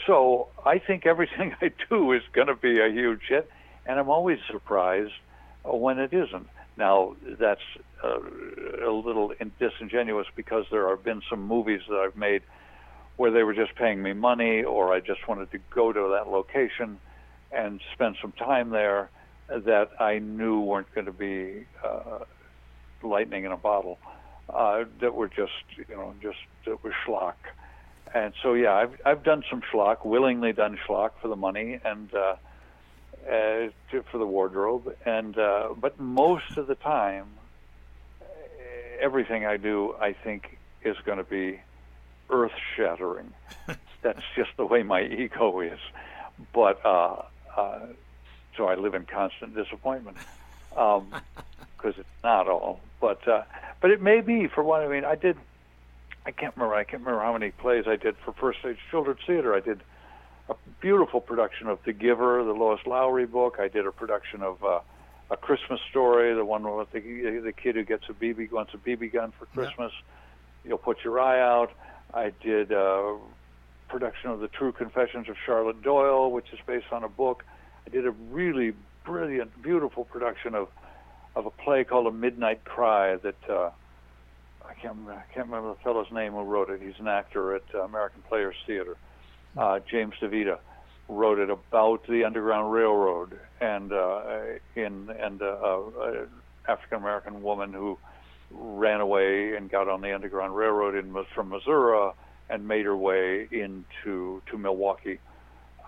So 0.05 0.47
I 0.65 0.79
think 0.79 1.05
everything 1.05 1.55
I 1.61 1.71
do 1.89 2.11
is 2.13 2.21
going 2.33 2.47
to 2.47 2.55
be 2.55 2.79
a 2.79 2.89
huge 2.89 3.21
hit, 3.27 3.49
and 3.85 3.99
I'm 3.99 4.09
always 4.09 4.39
surprised 4.51 5.13
when 5.63 5.99
it 5.99 6.13
isn't. 6.13 6.47
Now 6.77 7.15
that's 7.39 7.61
uh, 8.03 8.19
a 8.85 8.91
little 8.91 9.33
disingenuous 9.59 10.27
because 10.35 10.65
there 10.71 10.89
have 10.89 11.03
been 11.03 11.21
some 11.29 11.45
movies 11.45 11.81
that 11.89 11.97
I've 11.97 12.15
made 12.15 12.41
where 13.17 13.31
they 13.31 13.43
were 13.43 13.53
just 13.53 13.75
paying 13.75 14.01
me 14.01 14.13
money, 14.13 14.63
or 14.63 14.93
I 14.93 15.01
just 15.01 15.27
wanted 15.27 15.51
to 15.51 15.59
go 15.75 15.91
to 15.91 16.15
that 16.17 16.31
location 16.31 16.99
and 17.51 17.81
spend 17.93 18.15
some 18.21 18.31
time 18.31 18.69
there 18.69 19.09
that 19.49 19.89
I 19.99 20.19
knew 20.19 20.61
weren't 20.61 20.93
going 20.93 21.07
to 21.07 21.11
be 21.11 21.65
uh, 21.83 22.19
lightning 23.03 23.43
in 23.43 23.51
a 23.51 23.57
bottle. 23.57 23.99
Uh, 24.49 24.85
that 24.99 25.13
were 25.13 25.27
just, 25.27 25.51
you 25.77 25.95
know, 25.95 26.13
just 26.23 26.37
that 26.65 26.83
were 26.83 26.93
schlock. 27.05 27.35
And 28.13 28.33
so, 28.41 28.53
yeah, 28.53 28.73
I've 28.73 28.93
I've 29.05 29.23
done 29.23 29.43
some 29.49 29.61
schlock, 29.71 30.05
willingly 30.05 30.53
done 30.53 30.77
schlock 30.87 31.11
for 31.21 31.27
the 31.27 31.35
money 31.35 31.79
and 31.83 32.13
uh, 32.13 32.35
uh, 33.27 33.33
to, 33.91 34.03
for 34.11 34.17
the 34.17 34.25
wardrobe, 34.25 34.93
and 35.05 35.37
uh, 35.37 35.69
but 35.79 35.99
most 35.99 36.57
of 36.57 36.67
the 36.67 36.75
time, 36.75 37.27
everything 39.01 39.45
I 39.45 39.57
do, 39.57 39.95
I 39.99 40.13
think, 40.13 40.57
is 40.81 40.95
going 41.05 41.17
to 41.17 41.23
be 41.23 41.59
earth 42.29 42.51
shattering. 42.75 43.33
That's 44.01 44.23
just 44.35 44.51
the 44.57 44.65
way 44.65 44.83
my 44.83 45.03
ego 45.03 45.59
is. 45.61 45.79
But 46.53 46.83
uh, 46.85 47.21
uh, 47.57 47.79
so 48.55 48.65
I 48.65 48.75
live 48.75 48.93
in 48.93 49.05
constant 49.05 49.55
disappointment 49.55 50.17
because 50.69 51.01
um, 51.01 51.21
it's 51.83 52.09
not 52.23 52.47
all. 52.47 52.81
But 53.01 53.27
uh, 53.27 53.43
but 53.81 53.91
it 53.91 54.01
may 54.01 54.21
be 54.21 54.47
for 54.47 54.63
one. 54.63 54.81
I 54.81 54.87
mean, 54.87 55.05
I 55.05 55.15
did. 55.15 55.37
I 56.29 56.31
can't 56.31 56.55
remember. 56.55 56.75
I 56.75 56.83
can't 56.83 57.01
remember 57.03 57.23
how 57.23 57.33
many 57.33 57.49
plays 57.49 57.85
I 57.87 57.95
did 57.95 58.15
for 58.23 58.33
First 58.33 58.59
Stage 58.59 58.77
Children's 58.91 59.21
Theater. 59.25 59.55
I 59.55 59.61
did 59.61 59.81
a 60.47 60.53
beautiful 60.79 61.21
production 61.21 61.65
of 61.65 61.79
The 61.85 61.91
Giver, 61.91 62.43
the 62.43 62.51
Lois 62.51 62.79
Lowry 62.85 63.25
book. 63.25 63.55
I 63.59 63.67
did 63.67 63.87
a 63.87 63.91
production 63.91 64.43
of 64.43 64.63
uh, 64.63 64.81
A 65.31 65.37
Christmas 65.37 65.79
Story, 65.89 66.35
the 66.35 66.45
one 66.45 66.61
with 66.77 66.91
the 66.91 66.99
the 67.43 67.51
kid 67.51 67.73
who 67.73 67.83
gets 67.83 68.03
a 68.09 68.13
BB 68.13 68.51
wants 68.51 68.75
a 68.75 68.77
BB 68.77 69.11
gun 69.11 69.33
for 69.39 69.47
Christmas. 69.47 69.91
Yeah. 69.91 70.69
You'll 70.69 70.77
put 70.77 70.97
your 71.03 71.19
eye 71.19 71.41
out. 71.41 71.71
I 72.13 72.31
did 72.43 72.71
a 72.73 73.17
production 73.87 74.29
of 74.29 74.39
The 74.39 74.49
True 74.49 74.71
Confessions 74.71 75.29
of 75.29 75.35
Charlotte 75.43 75.81
Doyle, 75.81 76.29
which 76.29 76.53
is 76.53 76.59
based 76.67 76.91
on 76.91 77.03
a 77.03 77.09
book. 77.09 77.43
I 77.87 77.89
did 77.89 78.05
a 78.05 78.11
really 78.11 78.73
brilliant, 79.03 79.63
beautiful 79.63 80.05
production 80.05 80.53
of 80.53 80.67
of 81.35 81.47
a 81.47 81.51
play 81.51 81.83
called 81.85 82.05
A 82.05 82.11
Midnight 82.11 82.65
Cry 82.65 83.15
that 83.15 83.49
uh, 83.49 83.71
I 84.69 84.73
can't 84.73 84.95
remember, 84.95 85.13
I 85.13 85.33
can't 85.33 85.47
remember 85.47 85.69
the 85.69 85.79
fellow's 85.83 86.11
name 86.11 86.33
who 86.33 86.43
wrote 86.43 86.69
it. 86.69 86.81
He's 86.81 86.99
an 86.99 87.07
actor 87.07 87.55
at 87.55 87.63
uh, 87.73 87.79
American 87.79 88.21
Players 88.27 88.55
Theater. 88.67 88.97
Uh, 89.57 89.79
James 89.89 90.13
DeVita 90.21 90.59
wrote 91.07 91.39
it 91.39 91.49
about 91.49 92.05
the 92.07 92.23
Underground 92.23 92.71
Railroad 92.71 93.39
and 93.59 93.91
uh, 93.91 94.21
in 94.75 95.09
and 95.09 95.41
uh, 95.41 95.45
uh, 95.45 96.25
African 96.67 96.99
American 96.99 97.41
woman 97.41 97.73
who 97.73 97.97
ran 98.51 99.01
away 99.01 99.55
and 99.55 99.71
got 99.71 99.87
on 99.89 100.01
the 100.01 100.13
Underground 100.13 100.55
Railroad 100.55 100.95
in 100.95 101.15
from 101.33 101.49
Missouri 101.49 102.11
and 102.49 102.67
made 102.67 102.85
her 102.85 102.95
way 102.95 103.47
into 103.51 104.41
to 104.49 104.57
Milwaukee. 104.57 105.19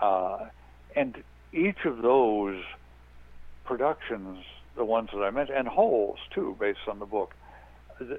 Uh, 0.02 0.48
and 0.96 1.24
each 1.54 1.86
of 1.86 2.02
those 2.02 2.62
productions, 3.64 4.44
the 4.76 4.86
ones 4.86 5.10
that 5.14 5.22
I 5.22 5.30
mentioned, 5.30 5.58
and 5.58 5.68
Holes 5.68 6.20
too, 6.34 6.56
based 6.60 6.88
on 6.88 7.00
the 7.00 7.06
book, 7.06 7.36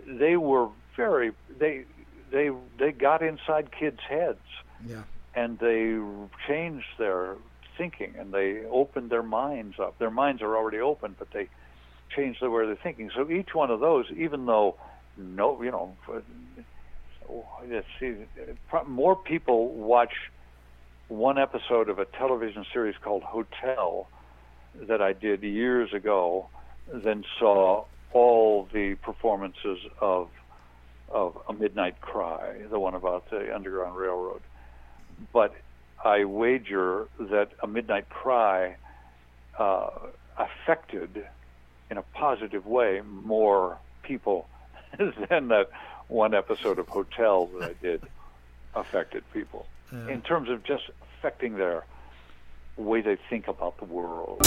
they 0.06 0.36
were 0.36 0.68
very 0.96 1.32
they 1.58 1.84
they 2.30 2.50
they 2.78 2.92
got 2.92 3.22
inside 3.22 3.70
kids' 3.72 4.00
heads. 4.08 4.38
Yeah. 4.86 5.02
And 5.34 5.58
they 5.58 5.98
changed 6.46 6.86
their 6.98 7.36
thinking 7.78 8.14
and 8.18 8.32
they 8.32 8.64
opened 8.66 9.10
their 9.10 9.22
minds 9.22 9.78
up. 9.78 9.98
Their 9.98 10.10
minds 10.10 10.42
are 10.42 10.56
already 10.56 10.78
open, 10.78 11.16
but 11.18 11.30
they 11.32 11.48
changed 12.14 12.42
the 12.42 12.50
way 12.50 12.66
they're 12.66 12.76
thinking. 12.76 13.10
So 13.14 13.30
each 13.30 13.54
one 13.54 13.70
of 13.70 13.80
those, 13.80 14.06
even 14.14 14.44
though 14.46 14.76
no, 15.16 15.62
you 15.62 15.70
know, 15.70 15.96
let's 17.68 17.86
see, 18.00 18.14
more 18.86 19.16
people 19.16 19.68
watch 19.68 20.14
one 21.08 21.38
episode 21.38 21.88
of 21.88 21.98
a 21.98 22.04
television 22.04 22.64
series 22.72 22.96
called 23.02 23.22
Hotel 23.22 24.08
that 24.74 25.02
I 25.02 25.12
did 25.12 25.42
years 25.42 25.92
ago 25.92 26.48
than 26.90 27.24
saw 27.38 27.84
all 28.12 28.68
the 28.72 28.94
performances 28.96 29.78
of 30.00 30.28
of 31.08 31.36
A 31.46 31.52
Midnight 31.52 32.00
Cry, 32.00 32.62
the 32.70 32.78
one 32.78 32.94
about 32.94 33.28
the 33.28 33.54
Underground 33.54 33.96
Railroad. 33.96 34.40
But 35.30 35.54
I 36.02 36.24
wager 36.24 37.06
that 37.18 37.50
A 37.62 37.66
Midnight 37.66 38.08
Cry 38.08 38.76
uh, 39.58 39.90
affected 40.38 41.26
in 41.90 41.98
a 41.98 42.02
positive 42.02 42.66
way 42.66 43.02
more 43.04 43.78
people 44.02 44.48
than 44.98 45.48
that 45.48 45.68
one 46.08 46.34
episode 46.34 46.78
of 46.78 46.88
Hotel 46.88 47.46
that 47.58 47.70
I 47.70 47.74
did 47.82 48.02
affected 48.74 49.22
people 49.32 49.66
yeah. 49.92 50.08
in 50.08 50.22
terms 50.22 50.48
of 50.48 50.64
just 50.64 50.84
affecting 51.18 51.56
their 51.56 51.84
way 52.82 53.00
they 53.00 53.16
think 53.30 53.48
about 53.48 53.78
the 53.78 53.84
world. 53.86 54.44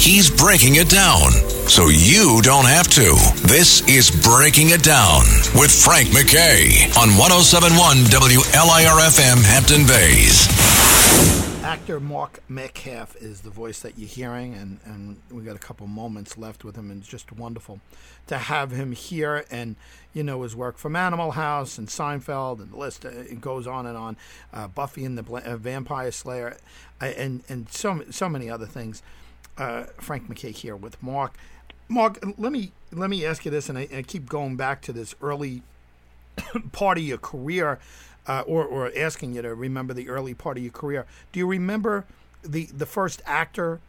He's 0.00 0.30
breaking 0.30 0.76
it 0.76 0.90
down 0.90 1.30
so 1.68 1.88
you 1.88 2.40
don't 2.42 2.66
have 2.66 2.88
to. 2.88 3.14
This 3.46 3.86
is 3.88 4.10
Breaking 4.10 4.70
It 4.70 4.82
Down 4.82 5.20
with 5.54 5.70
Frank 5.72 6.08
McKay 6.08 6.90
on 6.98 7.16
1071 7.16 7.96
WLIRFM 8.12 9.44
Hampton 9.44 9.86
Bays. 9.86 11.53
Actor 11.74 11.98
Mark 11.98 12.38
Metcalf 12.48 13.16
is 13.16 13.40
the 13.40 13.50
voice 13.50 13.80
that 13.80 13.98
you're 13.98 14.08
hearing, 14.08 14.54
and, 14.54 14.78
and 14.84 15.16
we 15.28 15.42
got 15.42 15.56
a 15.56 15.58
couple 15.58 15.88
moments 15.88 16.38
left 16.38 16.62
with 16.62 16.76
him, 16.76 16.88
and 16.88 17.00
it's 17.00 17.10
just 17.10 17.32
wonderful 17.32 17.80
to 18.28 18.38
have 18.38 18.70
him 18.70 18.92
here. 18.92 19.44
And 19.50 19.74
you 20.12 20.22
know 20.22 20.42
his 20.42 20.54
work 20.54 20.78
from 20.78 20.94
Animal 20.94 21.32
House 21.32 21.76
and 21.76 21.88
Seinfeld, 21.88 22.60
and 22.60 22.70
the 22.70 22.76
list 22.76 23.04
uh, 23.04 23.08
it 23.08 23.40
goes 23.40 23.66
on 23.66 23.86
and 23.86 23.96
on. 23.96 24.16
Uh, 24.52 24.68
Buffy 24.68 25.04
and 25.04 25.18
the 25.18 25.24
Bla- 25.24 25.40
uh, 25.40 25.56
Vampire 25.56 26.12
Slayer, 26.12 26.58
uh, 27.02 27.06
and 27.06 27.42
and 27.48 27.68
so 27.68 28.04
so 28.08 28.28
many 28.28 28.48
other 28.48 28.66
things. 28.66 29.02
Uh, 29.58 29.86
Frank 29.98 30.28
McKay 30.28 30.52
here 30.52 30.76
with 30.76 31.02
Mark. 31.02 31.34
Mark, 31.88 32.24
let 32.38 32.52
me 32.52 32.70
let 32.92 33.10
me 33.10 33.26
ask 33.26 33.44
you 33.44 33.50
this, 33.50 33.68
and 33.68 33.76
I, 33.76 33.88
I 33.92 34.02
keep 34.02 34.28
going 34.28 34.54
back 34.54 34.80
to 34.82 34.92
this 34.92 35.16
early 35.20 35.62
part 36.72 36.98
of 36.98 37.04
your 37.04 37.18
career, 37.18 37.80
uh, 38.26 38.42
or 38.46 38.64
or 38.64 38.90
asking 38.96 39.34
you 39.34 39.42
to 39.42 39.54
remember 39.54 39.94
the 39.94 40.08
early 40.08 40.34
part 40.34 40.56
of 40.56 40.62
your 40.62 40.72
career. 40.72 41.06
Do 41.32 41.38
you 41.38 41.46
remember 41.46 42.04
the 42.42 42.66
the 42.66 42.86
first 42.86 43.22
actor 43.26 43.80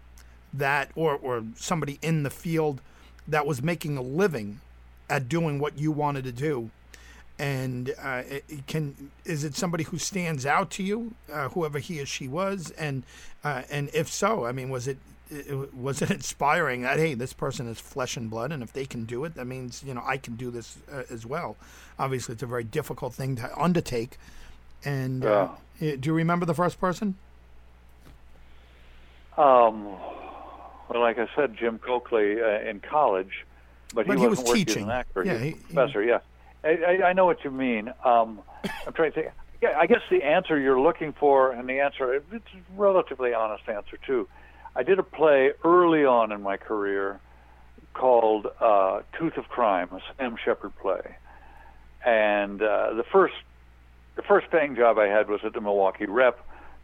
that, 0.53 0.91
or 0.95 1.15
or 1.15 1.43
somebody 1.55 1.99
in 2.01 2.23
the 2.23 2.29
field 2.29 2.81
that 3.27 3.45
was 3.45 3.61
making 3.61 3.97
a 3.97 4.01
living 4.01 4.61
at 5.09 5.29
doing 5.29 5.59
what 5.59 5.77
you 5.77 5.91
wanted 5.91 6.23
to 6.25 6.31
do? 6.31 6.69
And 7.37 7.93
uh, 8.01 8.23
can 8.67 9.11
is 9.25 9.43
it 9.43 9.55
somebody 9.55 9.83
who 9.83 9.97
stands 9.97 10.45
out 10.45 10.69
to 10.71 10.83
you, 10.83 11.15
uh, 11.31 11.49
whoever 11.49 11.79
he 11.79 11.99
or 11.99 12.05
she 12.05 12.27
was, 12.27 12.71
and 12.71 13.03
uh, 13.43 13.63
and 13.69 13.89
if 13.93 14.07
so, 14.07 14.45
I 14.45 14.53
mean, 14.53 14.69
was 14.69 14.87
it 14.87 14.97
it- 15.29 15.73
was 15.73 16.01
it 16.01 16.11
inspiring 16.19 16.81
that 16.83 16.97
hey 16.99 17.13
this 17.13 17.33
person 17.33 17.67
is 17.67 17.79
flesh 17.79 18.15
and 18.17 18.29
blood 18.29 18.51
and 18.51 18.61
if 18.63 18.71
they 18.73 18.85
can 18.85 19.05
do 19.05 19.23
it 19.25 19.33
that 19.35 19.45
means 19.45 19.83
you 19.85 19.93
know 19.93 20.03
i 20.05 20.17
can 20.17 20.35
do 20.35 20.51
this 20.51 20.77
uh, 20.91 21.03
as 21.09 21.25
well 21.25 21.55
obviously 21.97 22.33
it's 22.33 22.43
a 22.43 22.47
very 22.47 22.63
difficult 22.63 23.13
thing 23.13 23.35
to 23.35 23.49
undertake 23.61 24.17
and 24.83 25.25
uh, 25.25 25.49
do 25.79 25.97
you 26.03 26.13
remember 26.13 26.45
the 26.45 26.53
first 26.53 26.79
person 26.79 27.15
Um, 29.37 29.85
well, 30.87 31.01
like 31.01 31.17
I 31.19 31.27
said, 31.35 31.57
Jim 31.57 31.77
Coakley 31.79 32.41
uh, 32.41 32.61
in 32.69 32.79
college, 32.79 33.45
but, 33.93 34.07
But 34.07 34.15
he 34.17 34.21
he 34.21 34.27
wasn't 34.27 34.29
was 34.29 34.49
working 34.49 34.65
teaching. 34.65 34.83
as 34.83 34.87
an 34.87 34.91
actor. 34.91 35.23
Yeah, 35.25 35.37
he 35.39 35.45
he- 35.49 35.53
professor. 35.73 36.01
Yeah, 36.03 36.19
I, 36.63 36.69
I, 36.69 37.07
I 37.09 37.13
know 37.13 37.25
what 37.25 37.43
you 37.43 37.51
mean. 37.51 37.91
Um, 38.05 38.39
I'm 38.87 38.93
trying 38.93 39.11
to 39.11 39.21
think. 39.23 39.33
Yeah, 39.61 39.77
I 39.77 39.87
guess 39.87 40.01
the 40.09 40.23
answer 40.23 40.57
you're 40.59 40.79
looking 40.79 41.11
for, 41.13 41.51
and 41.51 41.67
the 41.67 41.79
answer 41.79 42.13
it's 42.13 42.25
a 42.33 42.41
relatively 42.81 43.33
honest 43.33 43.67
answer 43.67 43.97
too. 44.05 44.27
I 44.75 44.83
did 44.83 44.99
a 44.99 45.03
play 45.03 45.51
early 45.63 46.03
on 46.05 46.31
in 46.31 46.41
my 46.41 46.57
career 46.57 47.19
called 47.93 48.47
uh, 48.59 49.01
Tooth 49.17 49.37
of 49.37 49.47
Crime, 49.47 49.87
a 49.93 50.01
Sam 50.17 50.35
Shepard 50.43 50.75
play, 50.75 51.15
and 52.05 52.61
uh, 52.61 52.93
the 52.93 53.05
first 53.11 53.35
the 54.15 54.21
first 54.21 54.49
paying 54.49 54.75
job 54.75 54.97
I 54.97 55.07
had 55.07 55.29
was 55.29 55.41
at 55.43 55.53
the 55.53 55.61
Milwaukee 55.61 56.05
Rep, 56.05 56.39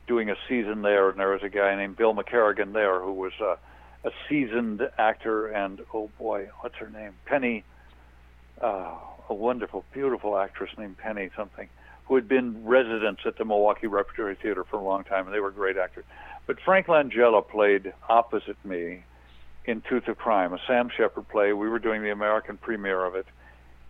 doing 0.08 0.30
a 0.30 0.36
season 0.48 0.82
there, 0.82 1.10
and 1.10 1.20
there 1.20 1.30
was 1.30 1.44
a 1.44 1.50
guy 1.50 1.76
named 1.76 1.98
Bill 1.98 2.14
McCarrigan 2.14 2.74
there 2.74 3.00
who 3.02 3.14
was 3.14 3.34
uh, 3.42 3.56
a 4.04 4.12
seasoned 4.28 4.82
actor, 4.98 5.48
and 5.48 5.82
oh 5.94 6.10
boy, 6.18 6.50
what's 6.62 6.76
her 6.76 6.90
name? 6.90 7.14
Penny, 7.26 7.64
uh, 8.62 8.96
a 9.30 9.34
wonderful, 9.34 9.84
beautiful 9.94 10.38
actress 10.38 10.72
named 10.78 10.98
Penny 10.98 11.30
something, 11.36 11.70
who 12.06 12.16
had 12.16 12.28
been 12.28 12.66
residents 12.66 13.22
at 13.26 13.38
the 13.38 13.46
Milwaukee 13.46 13.88
Repertory 13.88 14.36
Theater 14.36 14.64
for 14.64 14.78
a 14.78 14.84
long 14.84 15.04
time, 15.04 15.26
and 15.26 15.34
they 15.34 15.40
were 15.40 15.52
great 15.52 15.78
actors. 15.78 16.06
But 16.48 16.60
Frank 16.66 16.88
Langella 16.88 17.48
played 17.48 17.94
opposite 18.10 18.58
me 18.66 19.04
in 19.66 19.82
Tooth 19.82 20.08
of 20.08 20.18
Crime, 20.18 20.54
a 20.54 20.60
Sam 20.68 20.90
Shepard 20.96 21.28
play. 21.30 21.54
We 21.54 21.70
were 21.70 21.80
doing 21.80 22.02
the 22.02 22.12
American 22.12 22.58
premiere 22.58 23.06
of 23.06 23.16
it 23.16 23.28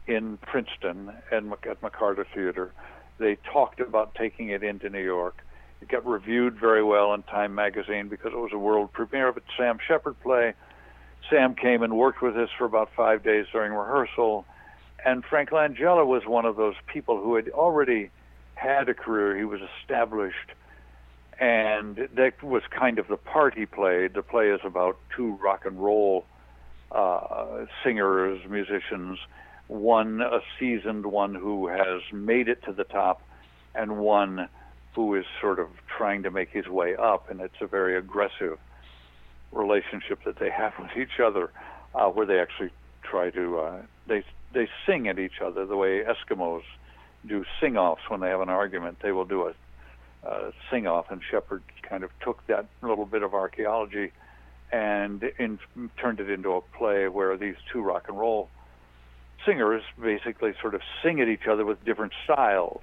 in 0.08 0.38
Princeton 0.38 1.12
at, 1.32 1.43
Mc- 1.43 1.66
at 1.70 1.82
McCarter 1.82 2.26
Theater. 2.34 2.72
They 3.18 3.38
talked 3.52 3.80
about 3.80 4.16
taking 4.16 4.49
it 4.49 4.64
into 4.64 4.89
New 4.89 5.04
York. 5.04 5.43
It 5.82 5.88
got 5.88 6.06
reviewed 6.06 6.60
very 6.60 6.84
well 6.84 7.14
in 7.14 7.24
Time 7.24 7.56
magazine 7.56 8.08
because 8.08 8.34
it 8.34 8.38
was 8.38 8.52
a 8.54 8.58
world 8.58 8.91
premiere 8.91 9.30
of 9.30 9.38
a 9.38 9.41
Sam 9.58 9.80
Shepard 9.88 10.20
play. 10.22 10.54
Sam 11.30 11.56
came 11.56 11.82
and 11.82 11.97
worked 11.97 12.22
with 12.22 12.36
us 12.36 12.49
for 12.58 12.66
about 12.66 12.89
five 12.95 13.24
days 13.24 13.45
during 13.52 13.74
rehearsal. 13.74 14.45
And 15.06 15.24
Frank 15.24 15.49
Langella 15.49 16.06
was 16.06 16.26
one 16.26 16.45
of 16.45 16.58
those 16.58 16.76
people 16.88 17.22
who 17.22 17.36
had 17.36 17.49
already 17.49 18.12
had 18.56 18.89
a 18.89 18.93
career. 18.93 19.38
He 19.38 19.45
was 19.45 19.62
established. 19.82 20.52
And 21.42 22.08
that 22.14 22.44
was 22.44 22.62
kind 22.70 23.00
of 23.00 23.08
the 23.08 23.18
part 23.18 23.58
he 23.58 23.66
played. 23.66 24.14
The 24.14 24.22
play 24.22 24.50
is 24.50 24.62
about 24.64 25.00
two 25.18 25.39
rock 25.42 25.66
and 25.66 25.84
roll 25.84 26.24
uh, 26.92 27.66
singers, 27.84 28.39
musicians, 28.48 29.18
one 29.68 30.22
a 30.22 30.42
seasoned 30.60 31.08
one 31.08 31.34
who 31.34 31.68
has 31.68 32.04
made 32.14 32.48
it 32.48 32.64
to 32.66 32.74
the 32.74 32.84
top, 32.84 33.24
and 33.74 33.98
one 33.98 34.50
who 34.94 35.16
is 35.16 35.26
sort 35.39 35.58
of 35.58 35.70
trying 35.98 36.22
to 36.24 36.30
make 36.30 36.50
his 36.50 36.68
way 36.68 36.96
up. 36.96 37.32
And 37.32 37.42
it's 37.42 37.60
a 37.60 37.66
very 37.66 37.98
aggressive 37.98 38.60
relationship 39.52 40.20
that 40.26 40.38
they 40.38 40.52
have 40.52 40.74
with 40.80 40.96
each 40.96 41.20
other, 41.20 41.50
uh, 41.96 42.08
where 42.10 42.28
they 42.28 42.39
actually 42.39 42.70
try 43.02 43.32
to 43.32 43.58
uh, 43.58 43.82
they 44.06 44.24
they 44.54 44.70
sing 44.86 45.08
at 45.08 45.18
each 45.18 45.42
other 45.44 45.66
the 45.66 45.76
way 45.76 46.04
Eskimos 46.04 46.62
do 47.26 47.46
sing-offs 47.60 48.04
when 48.10 48.20
they 48.20 48.30
have 48.30 48.42
an 48.42 48.50
argument. 48.50 49.00
They 49.02 49.12
will 49.12 49.26
do 49.26 49.48
a 49.48 49.54
uh, 50.28 50.51
sing-off, 50.69 51.09
and 51.09 51.22
Shepard 51.30 51.63
kind 51.82 52.03
of 52.03 52.11
took 52.24 52.45
that 52.47 52.65
little 52.82 53.05
bit 53.05 53.24
of 53.24 53.34
archaeology 53.34 54.11
and 54.72 55.24
in, 55.38 55.59
turned 55.97 56.19
it 56.19 56.30
into 56.30 56.51
a 56.51 56.61
play 56.61 57.07
where 57.07 57.36
these 57.38 57.55
two 57.72 57.82
rock 57.82 58.05
and 58.07 58.17
roll 58.17 58.49
singers 59.45 59.84
basically 60.01 60.53
sort 60.61 60.76
of 60.76 60.82
sing 61.03 61.19
at 61.19 61.28
each 61.28 61.47
other 61.49 61.65
with 61.65 61.84
different 61.84 62.13
styles. 62.24 62.82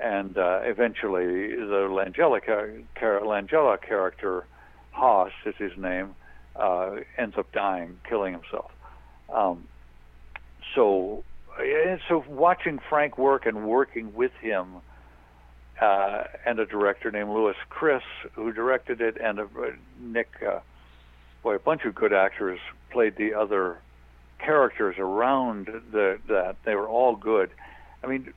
And 0.00 0.38
uh, 0.38 0.60
eventually, 0.62 1.48
the 1.48 1.88
Langella, 1.90 2.40
char- 2.44 3.20
Langella 3.20 3.80
character, 3.80 4.46
Hoss 4.92 5.32
is 5.44 5.56
his 5.58 5.72
name, 5.76 6.14
uh, 6.54 6.96
ends 7.16 7.36
up 7.36 7.50
dying, 7.52 7.98
killing 8.08 8.32
himself. 8.32 8.70
Um, 9.28 9.66
so, 10.74 11.24
so 12.08 12.24
watching 12.28 12.78
Frank 12.88 13.18
work 13.18 13.46
and 13.46 13.66
working 13.66 14.14
with 14.14 14.32
him, 14.40 14.76
uh, 15.80 16.24
and 16.44 16.58
a 16.58 16.66
director 16.66 17.10
named 17.10 17.30
Louis 17.30 17.54
Criss 17.68 18.02
who 18.32 18.52
directed 18.52 19.00
it, 19.00 19.16
and 19.22 19.38
a, 19.38 19.44
uh, 19.44 19.70
Nick, 20.00 20.28
uh, 20.46 20.60
boy, 21.42 21.54
a 21.54 21.58
bunch 21.58 21.84
of 21.84 21.94
good 21.94 22.12
actors 22.12 22.58
played 22.90 23.16
the 23.16 23.34
other 23.34 23.78
characters 24.38 24.96
around 24.98 25.66
the 25.92 26.18
that. 26.28 26.56
They 26.64 26.74
were 26.74 26.88
all 26.88 27.16
good. 27.16 27.50
I 28.02 28.06
mean, 28.06 28.32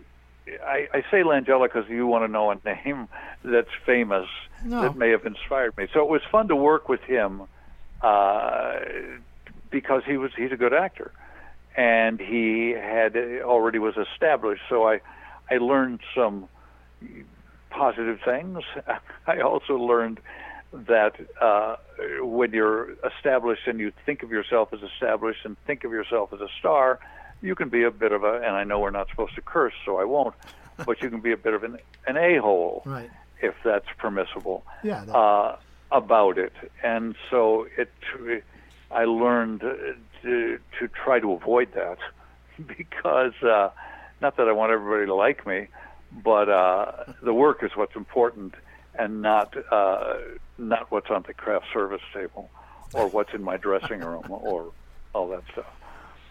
I, 0.66 0.88
I 0.94 1.02
say 1.12 1.22
Langella 1.24 1.64
because 1.72 1.90
you 1.90 2.08
want 2.08 2.24
to 2.26 2.28
know 2.28 2.52
a 2.52 2.58
name 2.66 3.08
that's 3.44 3.70
famous 3.86 4.28
No. 4.66 4.82
that 4.82 4.96
may 4.96 5.10
have 5.12 5.26
inspired 5.26 5.78
me. 5.78 5.88
So 5.94 6.02
it 6.02 6.10
was 6.10 6.22
fun 6.32 6.48
to 6.50 6.56
work 6.56 6.90
with 6.90 7.02
him 7.02 7.44
uh, 8.02 8.80
because 9.70 10.04
he 10.06 10.18
was 10.18 10.32
he's 10.36 10.52
a 10.52 10.58
good 10.58 10.74
actor, 10.74 11.12
and 11.76 12.20
he 12.20 12.72
had 12.72 13.16
already 13.44 13.80
was 13.80 13.96
established. 13.98 14.64
So 14.70 14.88
I 14.88 15.02
I 15.50 15.58
learned 15.58 16.02
some 16.16 16.48
positive 17.72 18.20
things. 18.24 18.60
I 19.28 19.40
also 19.42 19.74
learned 19.78 20.20
that 20.74 21.14
uh, 21.42 21.76
when 22.22 22.52
you're 22.54 22.92
established 23.06 23.64
and 23.68 23.80
you 23.80 23.92
think 24.06 24.24
of 24.24 24.30
yourself 24.32 24.70
as 24.74 24.80
established 24.82 25.40
and 25.44 25.58
think 25.68 25.84
of 25.84 25.92
yourself 25.92 26.32
as 26.34 26.40
a 26.40 26.48
star, 26.60 27.00
you 27.42 27.56
can 27.56 27.70
be 27.70 27.84
a 27.84 27.92
bit 27.92 28.12
of 28.12 28.24
a, 28.24 28.36
and 28.46 28.56
I 28.56 28.64
know 28.64 28.80
we're 28.80 28.92
not 28.92 29.08
supposed 29.10 29.36
to 29.36 29.42
curse, 29.42 29.74
so 29.86 29.98
I 29.98 30.06
won't, 30.06 30.36
but 30.86 31.02
you 31.02 31.10
can 31.10 31.20
be 31.22 31.32
a 31.32 31.38
bit 31.38 31.54
of 31.54 31.64
an, 31.64 31.78
an 32.08 32.18
a-hole, 32.18 32.84
Right. 32.86 33.10
if 33.42 33.56
that's 33.66 33.88
permissible, 33.98 34.64
Yeah, 34.84 35.04
that- 35.06 35.16
uh, 35.16 35.56
about 35.92 36.38
it. 36.38 36.54
And 36.84 37.16
so 37.30 37.68
it, 37.78 37.92
I 38.92 39.04
learned 39.04 39.62
uh, 39.64 39.74
to, 40.24 40.58
to 40.80 40.88
try 41.04 41.20
to 41.20 41.34
avoid 41.34 41.74
that 41.74 41.98
because, 42.66 43.34
uh, 43.44 43.70
not 44.22 44.38
that 44.38 44.48
I 44.48 44.52
want 44.54 44.72
everybody 44.72 45.06
to 45.08 45.16
like 45.16 45.46
me, 45.48 45.68
but 46.24 46.50
uh, 46.50 47.14
the 47.22 47.34
work 47.34 47.64
is 47.64 47.72
what's 47.76 47.96
important 47.96 48.56
and 48.98 49.22
not 49.22 49.56
uh, 49.72 50.16
not 50.58 50.92
what's 50.92 51.10
on 51.10 51.24
the 51.28 51.34
craft 51.34 51.66
service 51.74 52.02
table 52.14 52.50
or 52.94 53.08
what's 53.08 53.34
in 53.34 53.44
my 53.44 53.58
dressing 53.58 54.02
room 54.02 54.26
or 54.30 54.72
all 55.14 55.30
that 55.30 55.44
stuff. 55.52 55.66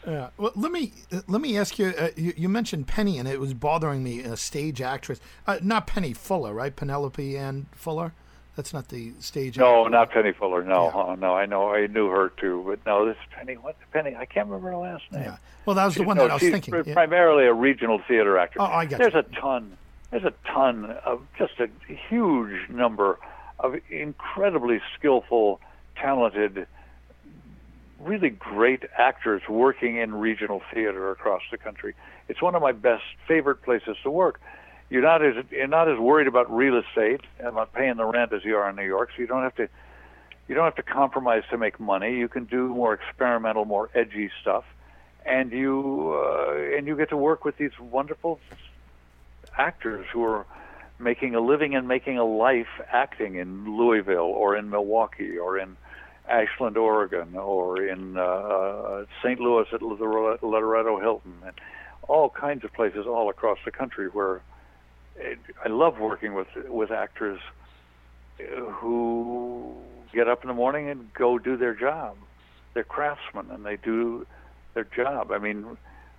Yeah. 0.06 0.30
Well, 0.38 0.52
let 0.54 0.72
me 0.72 0.92
uh, 1.12 1.20
let 1.28 1.40
me 1.40 1.58
ask 1.58 1.78
you, 1.78 1.88
uh, 1.88 2.08
you. 2.16 2.32
You 2.36 2.48
mentioned 2.48 2.86
Penny, 2.86 3.18
and 3.18 3.28
it 3.28 3.38
was 3.38 3.52
bothering 3.52 4.02
me. 4.02 4.20
A 4.20 4.36
stage 4.36 4.80
actress, 4.80 5.20
uh, 5.46 5.58
not 5.62 5.86
Penny 5.86 6.14
Fuller, 6.14 6.54
right? 6.54 6.74
Penelope 6.74 7.36
Ann 7.36 7.66
Fuller. 7.72 8.14
That's 8.60 8.74
not 8.74 8.88
the 8.88 9.12
stage. 9.20 9.56
No, 9.56 9.88
not 9.88 10.10
Penny 10.10 10.32
Fuller. 10.32 10.62
No, 10.62 10.92
Yeah. 10.94 11.14
no, 11.18 11.34
I 11.34 11.46
know, 11.46 11.72
I 11.74 11.86
knew 11.86 12.08
her 12.10 12.28
too, 12.36 12.62
but 12.66 12.84
no, 12.84 13.06
this 13.06 13.16
Penny. 13.30 13.54
What 13.54 13.74
Penny? 13.90 14.14
I 14.14 14.26
can't 14.26 14.48
remember 14.48 14.68
her 14.72 14.76
last 14.76 15.04
name. 15.10 15.22
Yeah. 15.22 15.36
Well, 15.64 15.74
that 15.76 15.86
was 15.86 15.94
the 15.94 16.02
one 16.02 16.18
no, 16.18 16.24
that 16.24 16.30
I 16.32 16.34
was 16.34 16.42
thinking. 16.42 16.72
pri- 16.72 16.82
Yeah. 16.84 16.92
primarily 16.92 17.46
a 17.46 17.54
regional 17.54 18.00
theater 18.06 18.36
actor. 18.36 18.60
Oh, 18.60 18.66
I 18.66 18.84
get 18.84 18.98
There's 18.98 19.14
you. 19.14 19.20
a 19.20 19.22
ton. 19.22 19.78
There's 20.10 20.24
a 20.24 20.34
ton 20.46 20.90
of 21.06 21.22
just 21.38 21.54
a 21.58 21.70
huge 21.88 22.68
number 22.68 23.18
of 23.58 23.76
incredibly 23.88 24.82
skillful, 24.94 25.58
talented, 25.96 26.66
really 27.98 28.28
great 28.28 28.82
actors 28.98 29.40
working 29.48 29.96
in 29.96 30.14
regional 30.16 30.60
theater 30.74 31.10
across 31.10 31.40
the 31.50 31.56
country. 31.56 31.94
It's 32.28 32.42
one 32.42 32.54
of 32.54 32.60
my 32.60 32.72
best 32.72 33.04
favorite 33.26 33.62
places 33.62 33.96
to 34.02 34.10
work. 34.10 34.38
You're 34.90 35.02
not 35.02 35.24
as 35.24 35.44
you're 35.50 35.66
not 35.68 35.88
as 35.88 35.98
worried 35.98 36.26
about 36.26 36.54
real 36.54 36.76
estate 36.76 37.20
and 37.38 37.48
about 37.48 37.72
paying 37.72 37.96
the 37.96 38.04
rent 38.04 38.32
as 38.32 38.44
you 38.44 38.56
are 38.56 38.68
in 38.68 38.76
New 38.76 38.84
York. 38.84 39.10
So 39.14 39.22
you 39.22 39.28
don't 39.28 39.42
have 39.42 39.54
to 39.54 39.68
you 40.48 40.54
don't 40.56 40.64
have 40.64 40.74
to 40.74 40.82
compromise 40.82 41.44
to 41.50 41.56
make 41.56 41.78
money. 41.78 42.18
You 42.18 42.28
can 42.28 42.44
do 42.44 42.68
more 42.68 42.92
experimental, 42.92 43.64
more 43.64 43.88
edgy 43.94 44.30
stuff, 44.42 44.64
and 45.24 45.52
you 45.52 46.12
uh, 46.12 46.76
and 46.76 46.88
you 46.88 46.96
get 46.96 47.10
to 47.10 47.16
work 47.16 47.44
with 47.44 47.56
these 47.56 47.78
wonderful 47.78 48.40
actors 49.56 50.06
who 50.12 50.24
are 50.24 50.44
making 50.98 51.36
a 51.36 51.40
living 51.40 51.74
and 51.76 51.86
making 51.86 52.18
a 52.18 52.24
life 52.24 52.68
acting 52.92 53.36
in 53.36 53.76
Louisville 53.78 54.18
or 54.18 54.56
in 54.56 54.70
Milwaukee 54.70 55.38
or 55.38 55.56
in 55.56 55.76
Ashland, 56.28 56.76
Oregon, 56.76 57.36
or 57.36 57.80
in 57.80 58.16
uh, 58.16 58.20
uh 58.20 59.04
St. 59.22 59.38
Louis 59.38 59.66
at 59.72 59.80
the 59.80 59.86
Loretto 59.86 60.98
Hilton, 60.98 61.34
and 61.46 61.54
all 62.08 62.28
kinds 62.28 62.64
of 62.64 62.72
places 62.72 63.06
all 63.06 63.30
across 63.30 63.58
the 63.64 63.70
country 63.70 64.08
where 64.08 64.42
I 65.64 65.68
love 65.68 65.98
working 65.98 66.34
with 66.34 66.48
with 66.68 66.90
actors 66.90 67.40
who 68.38 69.74
get 70.12 70.28
up 70.28 70.42
in 70.42 70.48
the 70.48 70.54
morning 70.54 70.88
and 70.88 71.12
go 71.12 71.38
do 71.38 71.56
their 71.56 71.74
job. 71.74 72.16
They're 72.74 72.84
craftsmen 72.84 73.50
and 73.50 73.64
they 73.64 73.76
do 73.76 74.26
their 74.74 74.84
job. 74.84 75.30
I 75.32 75.38
mean, 75.38 75.76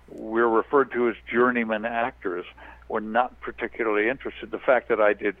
we're 0.08 0.48
referred 0.48 0.92
to 0.92 1.08
as 1.08 1.16
journeyman 1.30 1.84
actors. 1.84 2.44
We're 2.88 3.00
not 3.00 3.40
particularly 3.40 4.08
interested. 4.08 4.50
The 4.50 4.58
fact 4.58 4.88
that 4.88 5.00
I 5.00 5.14
did 5.14 5.36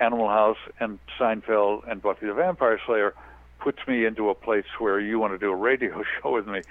Animal 0.00 0.28
House 0.28 0.58
and 0.80 0.98
Seinfeld 1.18 1.88
and 1.90 2.02
Buffy 2.02 2.26
the 2.26 2.34
Vampire 2.34 2.80
Slayer 2.84 3.14
puts 3.60 3.78
me 3.86 4.04
into 4.04 4.28
a 4.28 4.34
place 4.34 4.66
where 4.78 4.98
you 4.98 5.18
want 5.18 5.32
to 5.32 5.38
do 5.38 5.50
a 5.50 5.56
radio 5.56 6.02
show 6.22 6.32
with 6.32 6.46
me. 6.46 6.62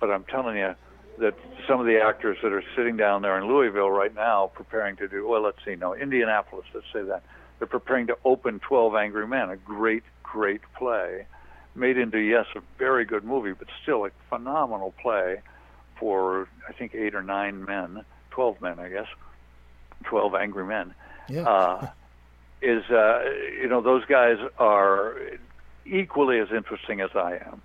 But 0.00 0.10
I'm 0.10 0.24
telling 0.24 0.56
you 0.56 0.74
that 1.18 1.34
some 1.68 1.80
of 1.80 1.86
the 1.86 2.00
actors 2.00 2.38
that 2.42 2.52
are 2.52 2.64
sitting 2.76 2.96
down 2.96 3.22
there 3.22 3.38
in 3.38 3.46
Louisville 3.46 3.90
right 3.90 4.14
now 4.14 4.50
preparing 4.54 4.96
to 4.96 5.08
do, 5.08 5.28
well, 5.28 5.42
let's 5.42 5.58
see, 5.64 5.76
no, 5.76 5.94
Indianapolis, 5.94 6.66
let's 6.74 6.86
say 6.92 7.02
that. 7.02 7.22
They're 7.58 7.68
preparing 7.68 8.08
to 8.08 8.16
open 8.24 8.60
12 8.60 8.94
Angry 8.96 9.26
Men, 9.26 9.50
a 9.50 9.56
great, 9.56 10.02
great 10.22 10.62
play 10.76 11.26
made 11.74 11.96
into, 11.96 12.18
yes, 12.18 12.46
a 12.56 12.60
very 12.78 13.04
good 13.04 13.24
movie, 13.24 13.52
but 13.52 13.68
still 13.82 14.04
a 14.04 14.10
phenomenal 14.28 14.94
play 15.00 15.40
for, 15.98 16.48
I 16.68 16.72
think, 16.72 16.94
eight 16.94 17.14
or 17.14 17.22
nine 17.22 17.64
men, 17.64 18.04
12 18.30 18.60
men, 18.60 18.78
I 18.78 18.88
guess, 18.88 19.06
12 20.04 20.34
Angry 20.34 20.64
Men. 20.64 20.94
Yeah. 21.28 21.42
Uh, 21.42 21.90
is, 22.62 22.84
uh, 22.90 23.22
you 23.60 23.68
know, 23.68 23.80
those 23.80 24.04
guys 24.04 24.38
are 24.58 25.16
equally 25.84 26.38
as 26.38 26.48
interesting 26.52 27.00
as 27.00 27.10
I 27.14 27.40
am 27.46 27.62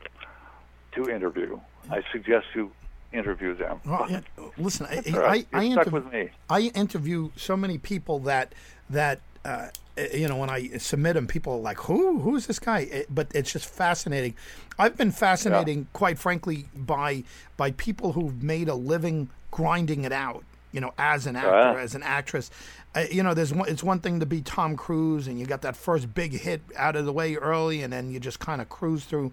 to 0.93 1.09
interview. 1.09 1.59
I 1.91 2.01
suggest 2.11 2.47
you 2.55 2.71
interview 3.13 3.55
them. 3.55 3.79
Well, 3.85 4.07
yeah, 4.09 4.21
listen, 4.57 4.85
I, 4.85 5.01
right. 5.17 5.47
I, 5.53 5.59
I, 5.59 5.65
interv-. 5.65 6.29
I 6.49 6.59
interview 6.75 7.29
so 7.35 7.55
many 7.57 7.77
people 7.77 8.19
that 8.19 8.53
that 8.89 9.21
uh, 9.45 9.67
you 10.13 10.27
know 10.27 10.37
when 10.37 10.49
I 10.49 10.77
submit 10.77 11.13
them, 11.15 11.27
people 11.27 11.53
are 11.53 11.59
like, 11.59 11.77
"Who? 11.81 12.19
Who's 12.19 12.47
this 12.47 12.59
guy?" 12.59 12.79
It- 12.81 13.07
but 13.13 13.27
it's 13.33 13.51
just 13.51 13.65
fascinating. 13.65 14.35
I've 14.77 14.97
been 14.97 15.11
fascinating, 15.11 15.87
quite 15.93 16.19
frankly, 16.19 16.67
by 16.75 17.23
by 17.55 17.71
people 17.71 18.13
who've 18.13 18.43
made 18.43 18.67
a 18.67 18.75
living 18.75 19.29
grinding 19.51 20.03
it 20.03 20.11
out. 20.11 20.43
You 20.71 20.81
know, 20.81 20.93
as 20.97 21.27
an 21.27 21.35
actor, 21.35 21.79
as 21.79 21.95
an 21.95 22.03
actress. 22.03 22.51
Uh, 22.95 23.05
you 23.11 23.21
know, 23.21 23.33
there's 23.33 23.53
one, 23.53 23.69
it's 23.69 23.83
one 23.83 23.99
thing 23.99 24.19
to 24.19 24.25
be 24.25 24.41
Tom 24.41 24.75
Cruise 24.75 25.27
and 25.27 25.39
you 25.39 25.45
got 25.45 25.61
that 25.61 25.75
first 25.75 26.13
big 26.13 26.33
hit 26.33 26.61
out 26.75 26.95
of 26.95 27.05
the 27.05 27.13
way 27.13 27.35
early, 27.35 27.83
and 27.83 27.93
then 27.93 28.11
you 28.11 28.19
just 28.19 28.39
kind 28.39 28.61
of 28.61 28.69
cruise 28.69 29.05
through 29.05 29.31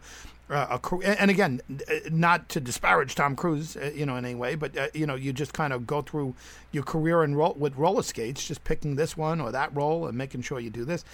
uh, 0.50 0.66
a 0.70 0.78
career. 0.78 1.16
And 1.18 1.30
again, 1.30 1.60
uh, 1.70 1.94
not 2.10 2.48
to 2.50 2.60
disparage 2.60 3.14
Tom 3.14 3.36
Cruise, 3.36 3.76
uh, 3.76 3.90
you 3.94 4.06
know, 4.06 4.16
in 4.16 4.24
any 4.24 4.34
way, 4.34 4.54
but 4.54 4.76
uh, 4.76 4.88
you 4.94 5.06
know, 5.06 5.14
you 5.14 5.32
just 5.32 5.52
kind 5.52 5.72
of 5.72 5.86
go 5.86 6.02
through 6.02 6.34
your 6.72 6.82
career 6.82 7.22
and 7.22 7.36
roll 7.36 7.54
with 7.54 7.76
roller 7.76 8.02
skates, 8.02 8.46
just 8.46 8.64
picking 8.64 8.96
this 8.96 9.16
one 9.16 9.40
or 9.40 9.50
that 9.52 9.74
role 9.74 10.06
and 10.06 10.16
making 10.18 10.42
sure 10.42 10.60
you 10.60 10.70
do 10.70 10.84
this. 10.84 11.04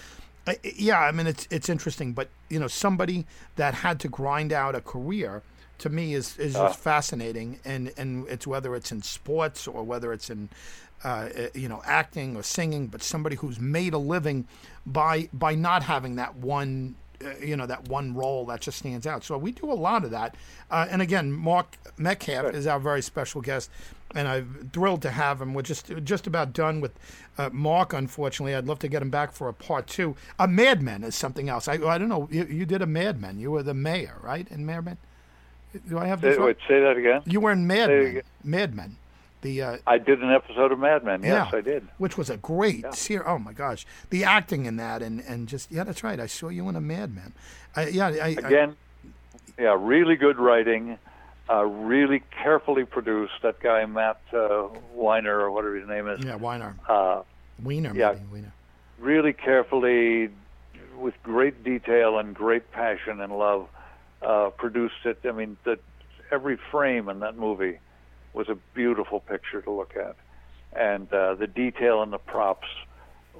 Uh, 0.47 0.53
yeah, 0.63 0.99
I 0.99 1.11
mean, 1.11 1.27
it's 1.27 1.47
it's 1.51 1.69
interesting, 1.69 2.13
but 2.13 2.29
you 2.49 2.59
know, 2.59 2.67
somebody 2.67 3.25
that 3.55 3.75
had 3.75 3.99
to 4.01 4.07
grind 4.07 4.51
out 4.51 4.75
a 4.75 4.81
career 4.81 5.43
to 5.81 5.89
me 5.89 6.13
is 6.13 6.37
is 6.37 6.53
just 6.53 6.79
fascinating, 6.79 7.59
and 7.65 7.91
and 7.97 8.27
it's 8.27 8.47
whether 8.47 8.75
it's 8.75 8.91
in 8.91 9.01
sports 9.01 9.67
or 9.67 9.83
whether 9.83 10.13
it's 10.13 10.29
in 10.29 10.49
uh, 11.03 11.07
uh, 11.07 11.47
you 11.53 11.67
know 11.67 11.81
acting 11.85 12.35
or 12.35 12.43
singing, 12.43 12.87
but 12.87 13.01
somebody 13.01 13.35
who's 13.35 13.59
made 13.59 13.93
a 13.93 13.97
living 13.97 14.47
by 14.85 15.27
by 15.33 15.55
not 15.55 15.83
having 15.83 16.15
that 16.15 16.35
one 16.35 16.95
uh, 17.23 17.33
you 17.43 17.55
know 17.57 17.65
that 17.65 17.87
one 17.89 18.13
role 18.13 18.45
that 18.45 18.61
just 18.61 18.77
stands 18.77 19.07
out. 19.07 19.23
So 19.23 19.37
we 19.37 19.51
do 19.51 19.71
a 19.71 19.73
lot 19.73 20.03
of 20.03 20.11
that. 20.11 20.35
Uh, 20.69 20.87
and 20.89 21.01
again, 21.01 21.31
Mark 21.31 21.77
Metcalf 21.97 22.53
is 22.53 22.67
our 22.67 22.79
very 22.79 23.01
special 23.01 23.41
guest, 23.41 23.71
and 24.13 24.27
I'm 24.27 24.69
thrilled 24.71 25.01
to 25.01 25.09
have 25.09 25.41
him. 25.41 25.55
We're 25.55 25.63
just 25.63 25.91
just 26.03 26.27
about 26.27 26.53
done 26.53 26.79
with 26.79 26.91
uh, 27.39 27.49
Mark. 27.51 27.93
Unfortunately, 27.93 28.53
I'd 28.53 28.67
love 28.67 28.79
to 28.79 28.87
get 28.87 29.01
him 29.01 29.09
back 29.09 29.31
for 29.31 29.49
a 29.49 29.53
part 29.53 29.87
two. 29.87 30.15
A 30.37 30.47
Mad 30.47 30.83
Men 30.83 31.03
is 31.03 31.15
something 31.15 31.49
else. 31.49 31.67
I 31.67 31.73
I 31.73 31.97
don't 31.97 32.09
know. 32.09 32.27
You, 32.31 32.45
you 32.45 32.65
did 32.67 32.83
a 32.83 32.87
Mad 32.87 33.19
Men. 33.19 33.39
You 33.39 33.49
were 33.49 33.63
the 33.63 33.73
mayor, 33.73 34.17
right? 34.21 34.47
In 34.51 34.67
Mad 34.67 34.85
Men. 34.85 34.97
Do 35.89 35.97
I 35.99 36.05
have 36.07 36.21
this 36.21 36.35
Say, 36.37 36.41
wait, 36.43 36.57
say 36.67 36.79
that 36.81 36.97
again. 36.97 37.21
You 37.25 37.39
were 37.39 37.51
in 37.51 37.65
Mad 37.67 37.87
Say 37.87 38.13
Men. 38.13 38.23
Mad 38.43 38.75
Men. 38.75 38.95
The 39.41 39.61
uh, 39.61 39.77
I 39.87 39.97
did 39.97 40.21
an 40.21 40.29
episode 40.31 40.71
of 40.71 40.77
Mad 40.79 41.03
Men. 41.03 41.23
Yes, 41.23 41.49
yeah, 41.51 41.57
I 41.57 41.61
did. 41.61 41.87
Which 41.97 42.15
was 42.17 42.29
a 42.29 42.37
great 42.37 42.93
series. 42.93 43.25
Oh 43.27 43.39
my 43.39 43.53
gosh, 43.53 43.87
the 44.11 44.23
acting 44.23 44.65
in 44.67 44.75
that 44.77 45.01
and 45.01 45.19
and 45.21 45.47
just 45.47 45.71
yeah, 45.71 45.83
that's 45.83 46.03
right. 46.03 46.19
I 46.19 46.27
saw 46.27 46.49
you 46.49 46.69
in 46.69 46.75
a 46.75 46.81
Mad 46.81 47.15
Men. 47.15 47.33
I, 47.75 47.87
yeah, 47.87 48.07
I, 48.07 48.09
I, 48.11 48.27
Again, 48.29 48.75
yeah, 49.57 49.75
really 49.79 50.15
good 50.15 50.37
writing, 50.37 50.97
uh, 51.49 51.63
really 51.65 52.21
carefully 52.43 52.85
produced. 52.85 53.33
That 53.41 53.59
guy 53.61 53.83
Matt 53.87 54.19
uh, 54.31 54.67
Weiner 54.93 55.39
or 55.39 55.49
whatever 55.49 55.75
his 55.75 55.87
name 55.87 56.07
is. 56.07 56.23
yeah, 56.23 56.35
Weiner, 56.35 56.75
Uh, 56.87 57.23
Wiener, 57.63 57.93
yeah. 57.95 58.11
maybe 58.11 58.25
Wiener. 58.31 58.53
really 58.99 59.33
carefully, 59.33 60.29
with 60.99 61.15
great 61.23 61.63
detail 61.63 62.19
and 62.19 62.35
great 62.35 62.71
passion 62.71 63.19
and 63.21 63.35
love, 63.35 63.67
uh, 64.21 64.49
produced 64.57 65.05
it. 65.05 65.19
I 65.25 65.31
mean, 65.31 65.57
that 65.65 65.79
every 66.31 66.57
frame 66.71 67.09
in 67.09 67.19
that 67.19 67.37
movie 67.37 67.79
was 68.33 68.49
a 68.49 68.57
beautiful 68.73 69.19
picture 69.19 69.61
to 69.61 69.71
look 69.71 69.95
at, 69.95 70.15
and 70.73 71.11
uh, 71.13 71.35
the 71.35 71.47
detail 71.47 72.01
in 72.03 72.11
the 72.11 72.17
props 72.17 72.67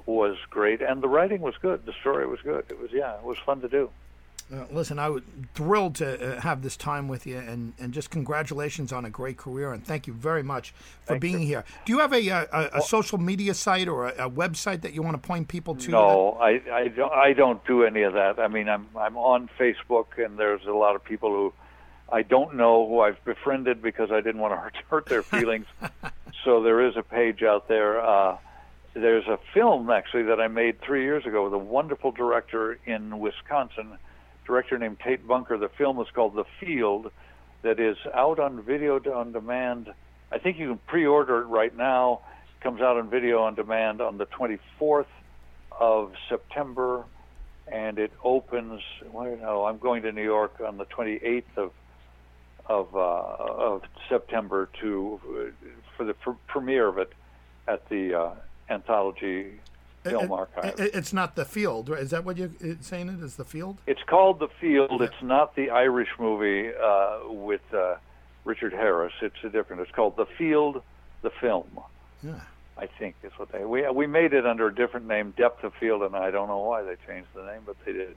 was 0.06 0.36
great, 0.50 0.82
and 0.82 1.02
the 1.02 1.08
writing 1.08 1.40
was 1.40 1.54
good. 1.60 1.86
The 1.86 1.94
story 2.00 2.26
was 2.26 2.40
good. 2.42 2.64
It 2.68 2.80
was 2.80 2.90
yeah, 2.92 3.16
it 3.16 3.24
was 3.24 3.38
fun 3.44 3.60
to 3.60 3.68
do. 3.68 3.90
Uh, 4.52 4.66
listen, 4.70 4.98
I 4.98 5.08
was 5.08 5.22
thrilled 5.54 5.94
to 5.96 6.36
uh, 6.36 6.40
have 6.40 6.62
this 6.62 6.76
time 6.76 7.08
with 7.08 7.26
you, 7.26 7.38
and, 7.38 7.72
and 7.78 7.92
just 7.92 8.10
congratulations 8.10 8.92
on 8.92 9.06
a 9.06 9.10
great 9.10 9.38
career, 9.38 9.72
and 9.72 9.84
thank 9.84 10.06
you 10.06 10.12
very 10.12 10.42
much 10.42 10.74
for 11.06 11.18
being 11.18 11.40
here. 11.40 11.64
Do 11.86 11.92
you 11.92 12.00
have 12.00 12.12
a 12.12 12.28
a, 12.28 12.48
a, 12.52 12.70
a 12.74 12.82
social 12.82 13.18
media 13.18 13.54
site 13.54 13.88
or 13.88 14.08
a, 14.08 14.26
a 14.26 14.30
website 14.30 14.82
that 14.82 14.92
you 14.92 15.02
want 15.02 15.20
to 15.20 15.26
point 15.26 15.48
people 15.48 15.74
to? 15.76 15.90
No, 15.90 16.32
I, 16.40 16.60
I 16.70 16.88
don't 16.88 17.12
I 17.12 17.32
don't 17.32 17.64
do 17.66 17.84
any 17.84 18.02
of 18.02 18.12
that. 18.12 18.38
I 18.38 18.48
mean, 18.48 18.68
I'm 18.68 18.88
I'm 18.96 19.16
on 19.16 19.48
Facebook, 19.58 20.22
and 20.22 20.38
there's 20.38 20.66
a 20.66 20.72
lot 20.72 20.96
of 20.96 21.04
people 21.04 21.30
who 21.30 21.52
I 22.12 22.20
don't 22.20 22.54
know 22.54 22.86
who 22.86 23.00
I've 23.00 23.24
befriended 23.24 23.80
because 23.80 24.10
I 24.12 24.20
didn't 24.20 24.40
want 24.40 24.52
to 24.52 24.56
hurt, 24.60 24.76
hurt 24.90 25.06
their 25.06 25.22
feelings. 25.22 25.66
so 26.44 26.62
there 26.62 26.86
is 26.86 26.96
a 26.96 27.02
page 27.02 27.42
out 27.42 27.68
there. 27.68 28.04
Uh, 28.04 28.36
there's 28.94 29.26
a 29.26 29.38
film 29.54 29.88
actually 29.88 30.24
that 30.24 30.40
I 30.40 30.48
made 30.48 30.82
three 30.82 31.04
years 31.04 31.24
ago 31.24 31.44
with 31.44 31.54
a 31.54 31.58
wonderful 31.58 32.12
director 32.12 32.78
in 32.84 33.18
Wisconsin, 33.18 33.96
director 34.52 34.78
named 34.78 34.98
Tate 35.02 35.26
Bunker. 35.26 35.56
The 35.56 35.70
film 35.70 35.98
is 36.00 36.08
called 36.14 36.34
The 36.34 36.44
Field, 36.60 37.10
that 37.62 37.80
is 37.80 37.96
out 38.12 38.38
on 38.38 38.60
video 38.62 39.00
on 39.14 39.32
demand. 39.32 39.88
I 40.30 40.36
think 40.36 40.58
you 40.58 40.68
can 40.68 40.80
pre-order 40.86 41.40
it 41.40 41.46
right 41.46 41.74
now. 41.74 42.20
It 42.58 42.62
comes 42.62 42.82
out 42.82 42.98
on 42.98 43.08
video 43.08 43.44
on 43.44 43.54
demand 43.54 44.02
on 44.02 44.18
the 44.18 44.26
24th 44.26 45.06
of 45.80 46.12
September, 46.28 47.04
and 47.66 47.98
it 47.98 48.12
opens. 48.22 48.82
Well, 49.10 49.38
no, 49.40 49.64
I'm 49.64 49.78
going 49.78 50.02
to 50.02 50.12
New 50.12 50.22
York 50.22 50.60
on 50.60 50.76
the 50.76 50.84
28th 50.84 51.44
of 51.56 51.72
of, 52.66 52.94
uh, 52.94 52.98
of 52.98 53.82
September 54.08 54.68
to 54.80 55.20
uh, 55.24 55.68
for 55.96 56.04
the 56.04 56.14
pr- 56.14 56.30
premiere 56.46 56.86
of 56.88 56.98
it 56.98 57.12
at 57.66 57.88
the 57.88 58.14
uh, 58.14 58.34
Anthology 58.70 59.60
Film 60.04 60.24
It- 60.24 60.30
Archive. 60.30 60.80
it- 60.80 60.94
it's 60.94 61.12
not 61.12 61.36
the 61.36 61.44
field, 61.44 61.88
right? 61.88 62.00
Is 62.00 62.10
that 62.10 62.24
what 62.24 62.36
you're 62.36 62.50
saying? 62.80 63.08
It 63.08 63.22
is 63.22 63.36
the 63.36 63.44
field. 63.44 63.78
It's 63.86 64.02
called 64.04 64.38
The 64.40 64.48
Field. 64.60 65.00
It's 65.02 65.22
not 65.22 65.54
the 65.54 65.70
Irish 65.70 66.08
movie 66.18 66.70
uh, 66.74 67.20
with 67.28 67.62
uh, 67.72 67.96
Richard 68.44 68.72
Harris. 68.72 69.12
It's 69.22 69.36
a 69.44 69.48
different. 69.48 69.82
It's 69.82 69.92
called 69.92 70.16
The 70.16 70.26
Field, 70.26 70.82
the 71.22 71.30
film. 71.30 71.68
Yeah. 72.22 72.40
I 72.76 72.86
think 72.86 73.14
is 73.22 73.32
what 73.36 73.52
they. 73.52 73.64
We 73.64 73.88
we 73.90 74.06
made 74.06 74.32
it 74.32 74.46
under 74.46 74.66
a 74.66 74.74
different 74.74 75.06
name, 75.06 75.34
Depth 75.36 75.62
of 75.62 75.74
Field, 75.74 76.02
and 76.02 76.16
I 76.16 76.30
don't 76.30 76.48
know 76.48 76.58
why 76.60 76.82
they 76.82 76.96
changed 77.06 77.28
the 77.34 77.44
name, 77.44 77.60
but 77.66 77.76
they 77.84 77.92
did. 77.92 78.16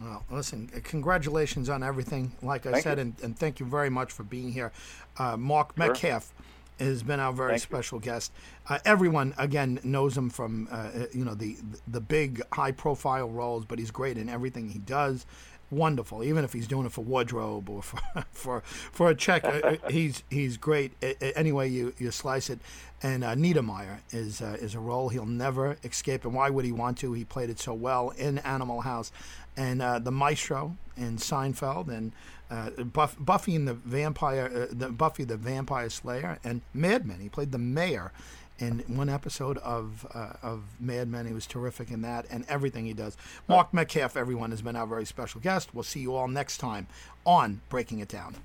Well, 0.00 0.24
listen, 0.30 0.68
congratulations 0.82 1.68
on 1.68 1.82
everything, 1.82 2.32
like 2.42 2.66
I 2.66 2.72
Thank 2.72 2.82
said, 2.82 2.98
and, 2.98 3.14
and 3.22 3.38
thank 3.38 3.60
you 3.60 3.66
very 3.66 3.90
much 3.90 4.10
for 4.12 4.24
being 4.24 4.50
here. 4.50 4.72
Uh, 5.18 5.36
Mark 5.36 5.76
Metcalf 5.78 6.32
has 6.78 7.02
been 7.02 7.20
our 7.20 7.32
very 7.32 7.52
Thank 7.52 7.62
you. 7.62 7.76
special 7.76 7.98
guest. 7.98 8.32
Uh, 8.68 8.78
everyone 8.84 9.34
again 9.38 9.80
knows 9.82 10.16
him 10.16 10.30
from 10.30 10.68
uh, 10.70 10.90
you 11.12 11.24
know 11.24 11.34
the 11.34 11.56
the 11.88 12.00
big 12.00 12.42
high 12.52 12.72
profile 12.72 13.28
roles, 13.28 13.64
but 13.64 13.78
he's 13.78 13.90
great 13.90 14.18
in 14.18 14.28
everything 14.28 14.68
he 14.70 14.78
does. 14.78 15.26
Wonderful, 15.68 16.22
even 16.22 16.44
if 16.44 16.52
he's 16.52 16.68
doing 16.68 16.86
it 16.86 16.92
for 16.92 17.02
wardrobe 17.02 17.68
or 17.68 17.82
for 17.82 17.98
for, 18.30 18.62
for 18.92 19.10
a 19.10 19.14
check, 19.16 19.44
uh, 19.44 19.76
he's 19.90 20.22
he's 20.30 20.56
great. 20.56 20.92
A- 21.02 21.16
a- 21.24 21.36
Any 21.36 21.50
way 21.50 21.66
you, 21.66 21.92
you 21.98 22.12
slice 22.12 22.50
it, 22.50 22.60
and 23.02 23.24
uh, 23.24 23.34
Niedermeyer 23.34 23.98
is 24.12 24.40
uh, 24.40 24.56
is 24.60 24.76
a 24.76 24.80
role 24.80 25.08
he'll 25.08 25.26
never 25.26 25.76
escape. 25.82 26.24
And 26.24 26.34
why 26.34 26.50
would 26.50 26.64
he 26.64 26.70
want 26.70 26.98
to? 26.98 27.14
He 27.14 27.24
played 27.24 27.50
it 27.50 27.58
so 27.58 27.74
well 27.74 28.10
in 28.10 28.38
Animal 28.38 28.82
House, 28.82 29.10
and 29.56 29.82
uh, 29.82 29.98
the 29.98 30.12
Maestro 30.12 30.76
in 30.96 31.16
Seinfeld, 31.16 31.88
and 31.88 32.12
uh, 32.50 32.70
Buff, 32.84 33.16
Buffy 33.18 33.54
and 33.56 33.66
the 33.66 33.74
Vampire, 33.74 34.50
uh, 34.70 34.74
the 34.74 34.90
Buffy 34.90 35.24
the 35.24 35.36
Vampire 35.36 35.90
Slayer, 35.90 36.38
and 36.44 36.62
Mad 36.72 37.06
Men. 37.06 37.20
He 37.20 37.28
played 37.28 37.52
the 37.52 37.58
mayor 37.58 38.12
in 38.58 38.78
one 38.86 39.08
episode 39.08 39.58
of 39.58 40.06
uh, 40.14 40.32
of 40.42 40.62
Mad 40.80 41.08
Men. 41.08 41.26
He 41.26 41.34
was 41.34 41.46
terrific 41.46 41.90
in 41.90 42.02
that, 42.02 42.26
and 42.30 42.44
everything 42.48 42.86
he 42.86 42.94
does. 42.94 43.16
Mark 43.48 43.74
Metcalf, 43.74 44.16
everyone 44.16 44.50
has 44.50 44.62
been 44.62 44.76
our 44.76 44.86
very 44.86 45.04
special 45.04 45.40
guest. 45.40 45.74
We'll 45.74 45.84
see 45.84 46.00
you 46.00 46.14
all 46.14 46.28
next 46.28 46.58
time 46.58 46.86
on 47.24 47.60
Breaking 47.68 47.98
It 47.98 48.08
Down. 48.08 48.36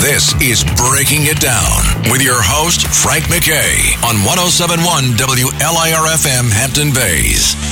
This 0.00 0.34
is 0.42 0.64
Breaking 0.76 1.26
It 1.26 1.40
Down 1.40 2.10
with 2.10 2.22
your 2.22 2.40
host, 2.42 2.86
Frank 2.86 3.24
McKay, 3.24 3.94
on 4.04 4.16
1071 4.24 5.16
WLIRFM 5.16 6.50
Hampton 6.50 6.92
Bays. 6.92 7.67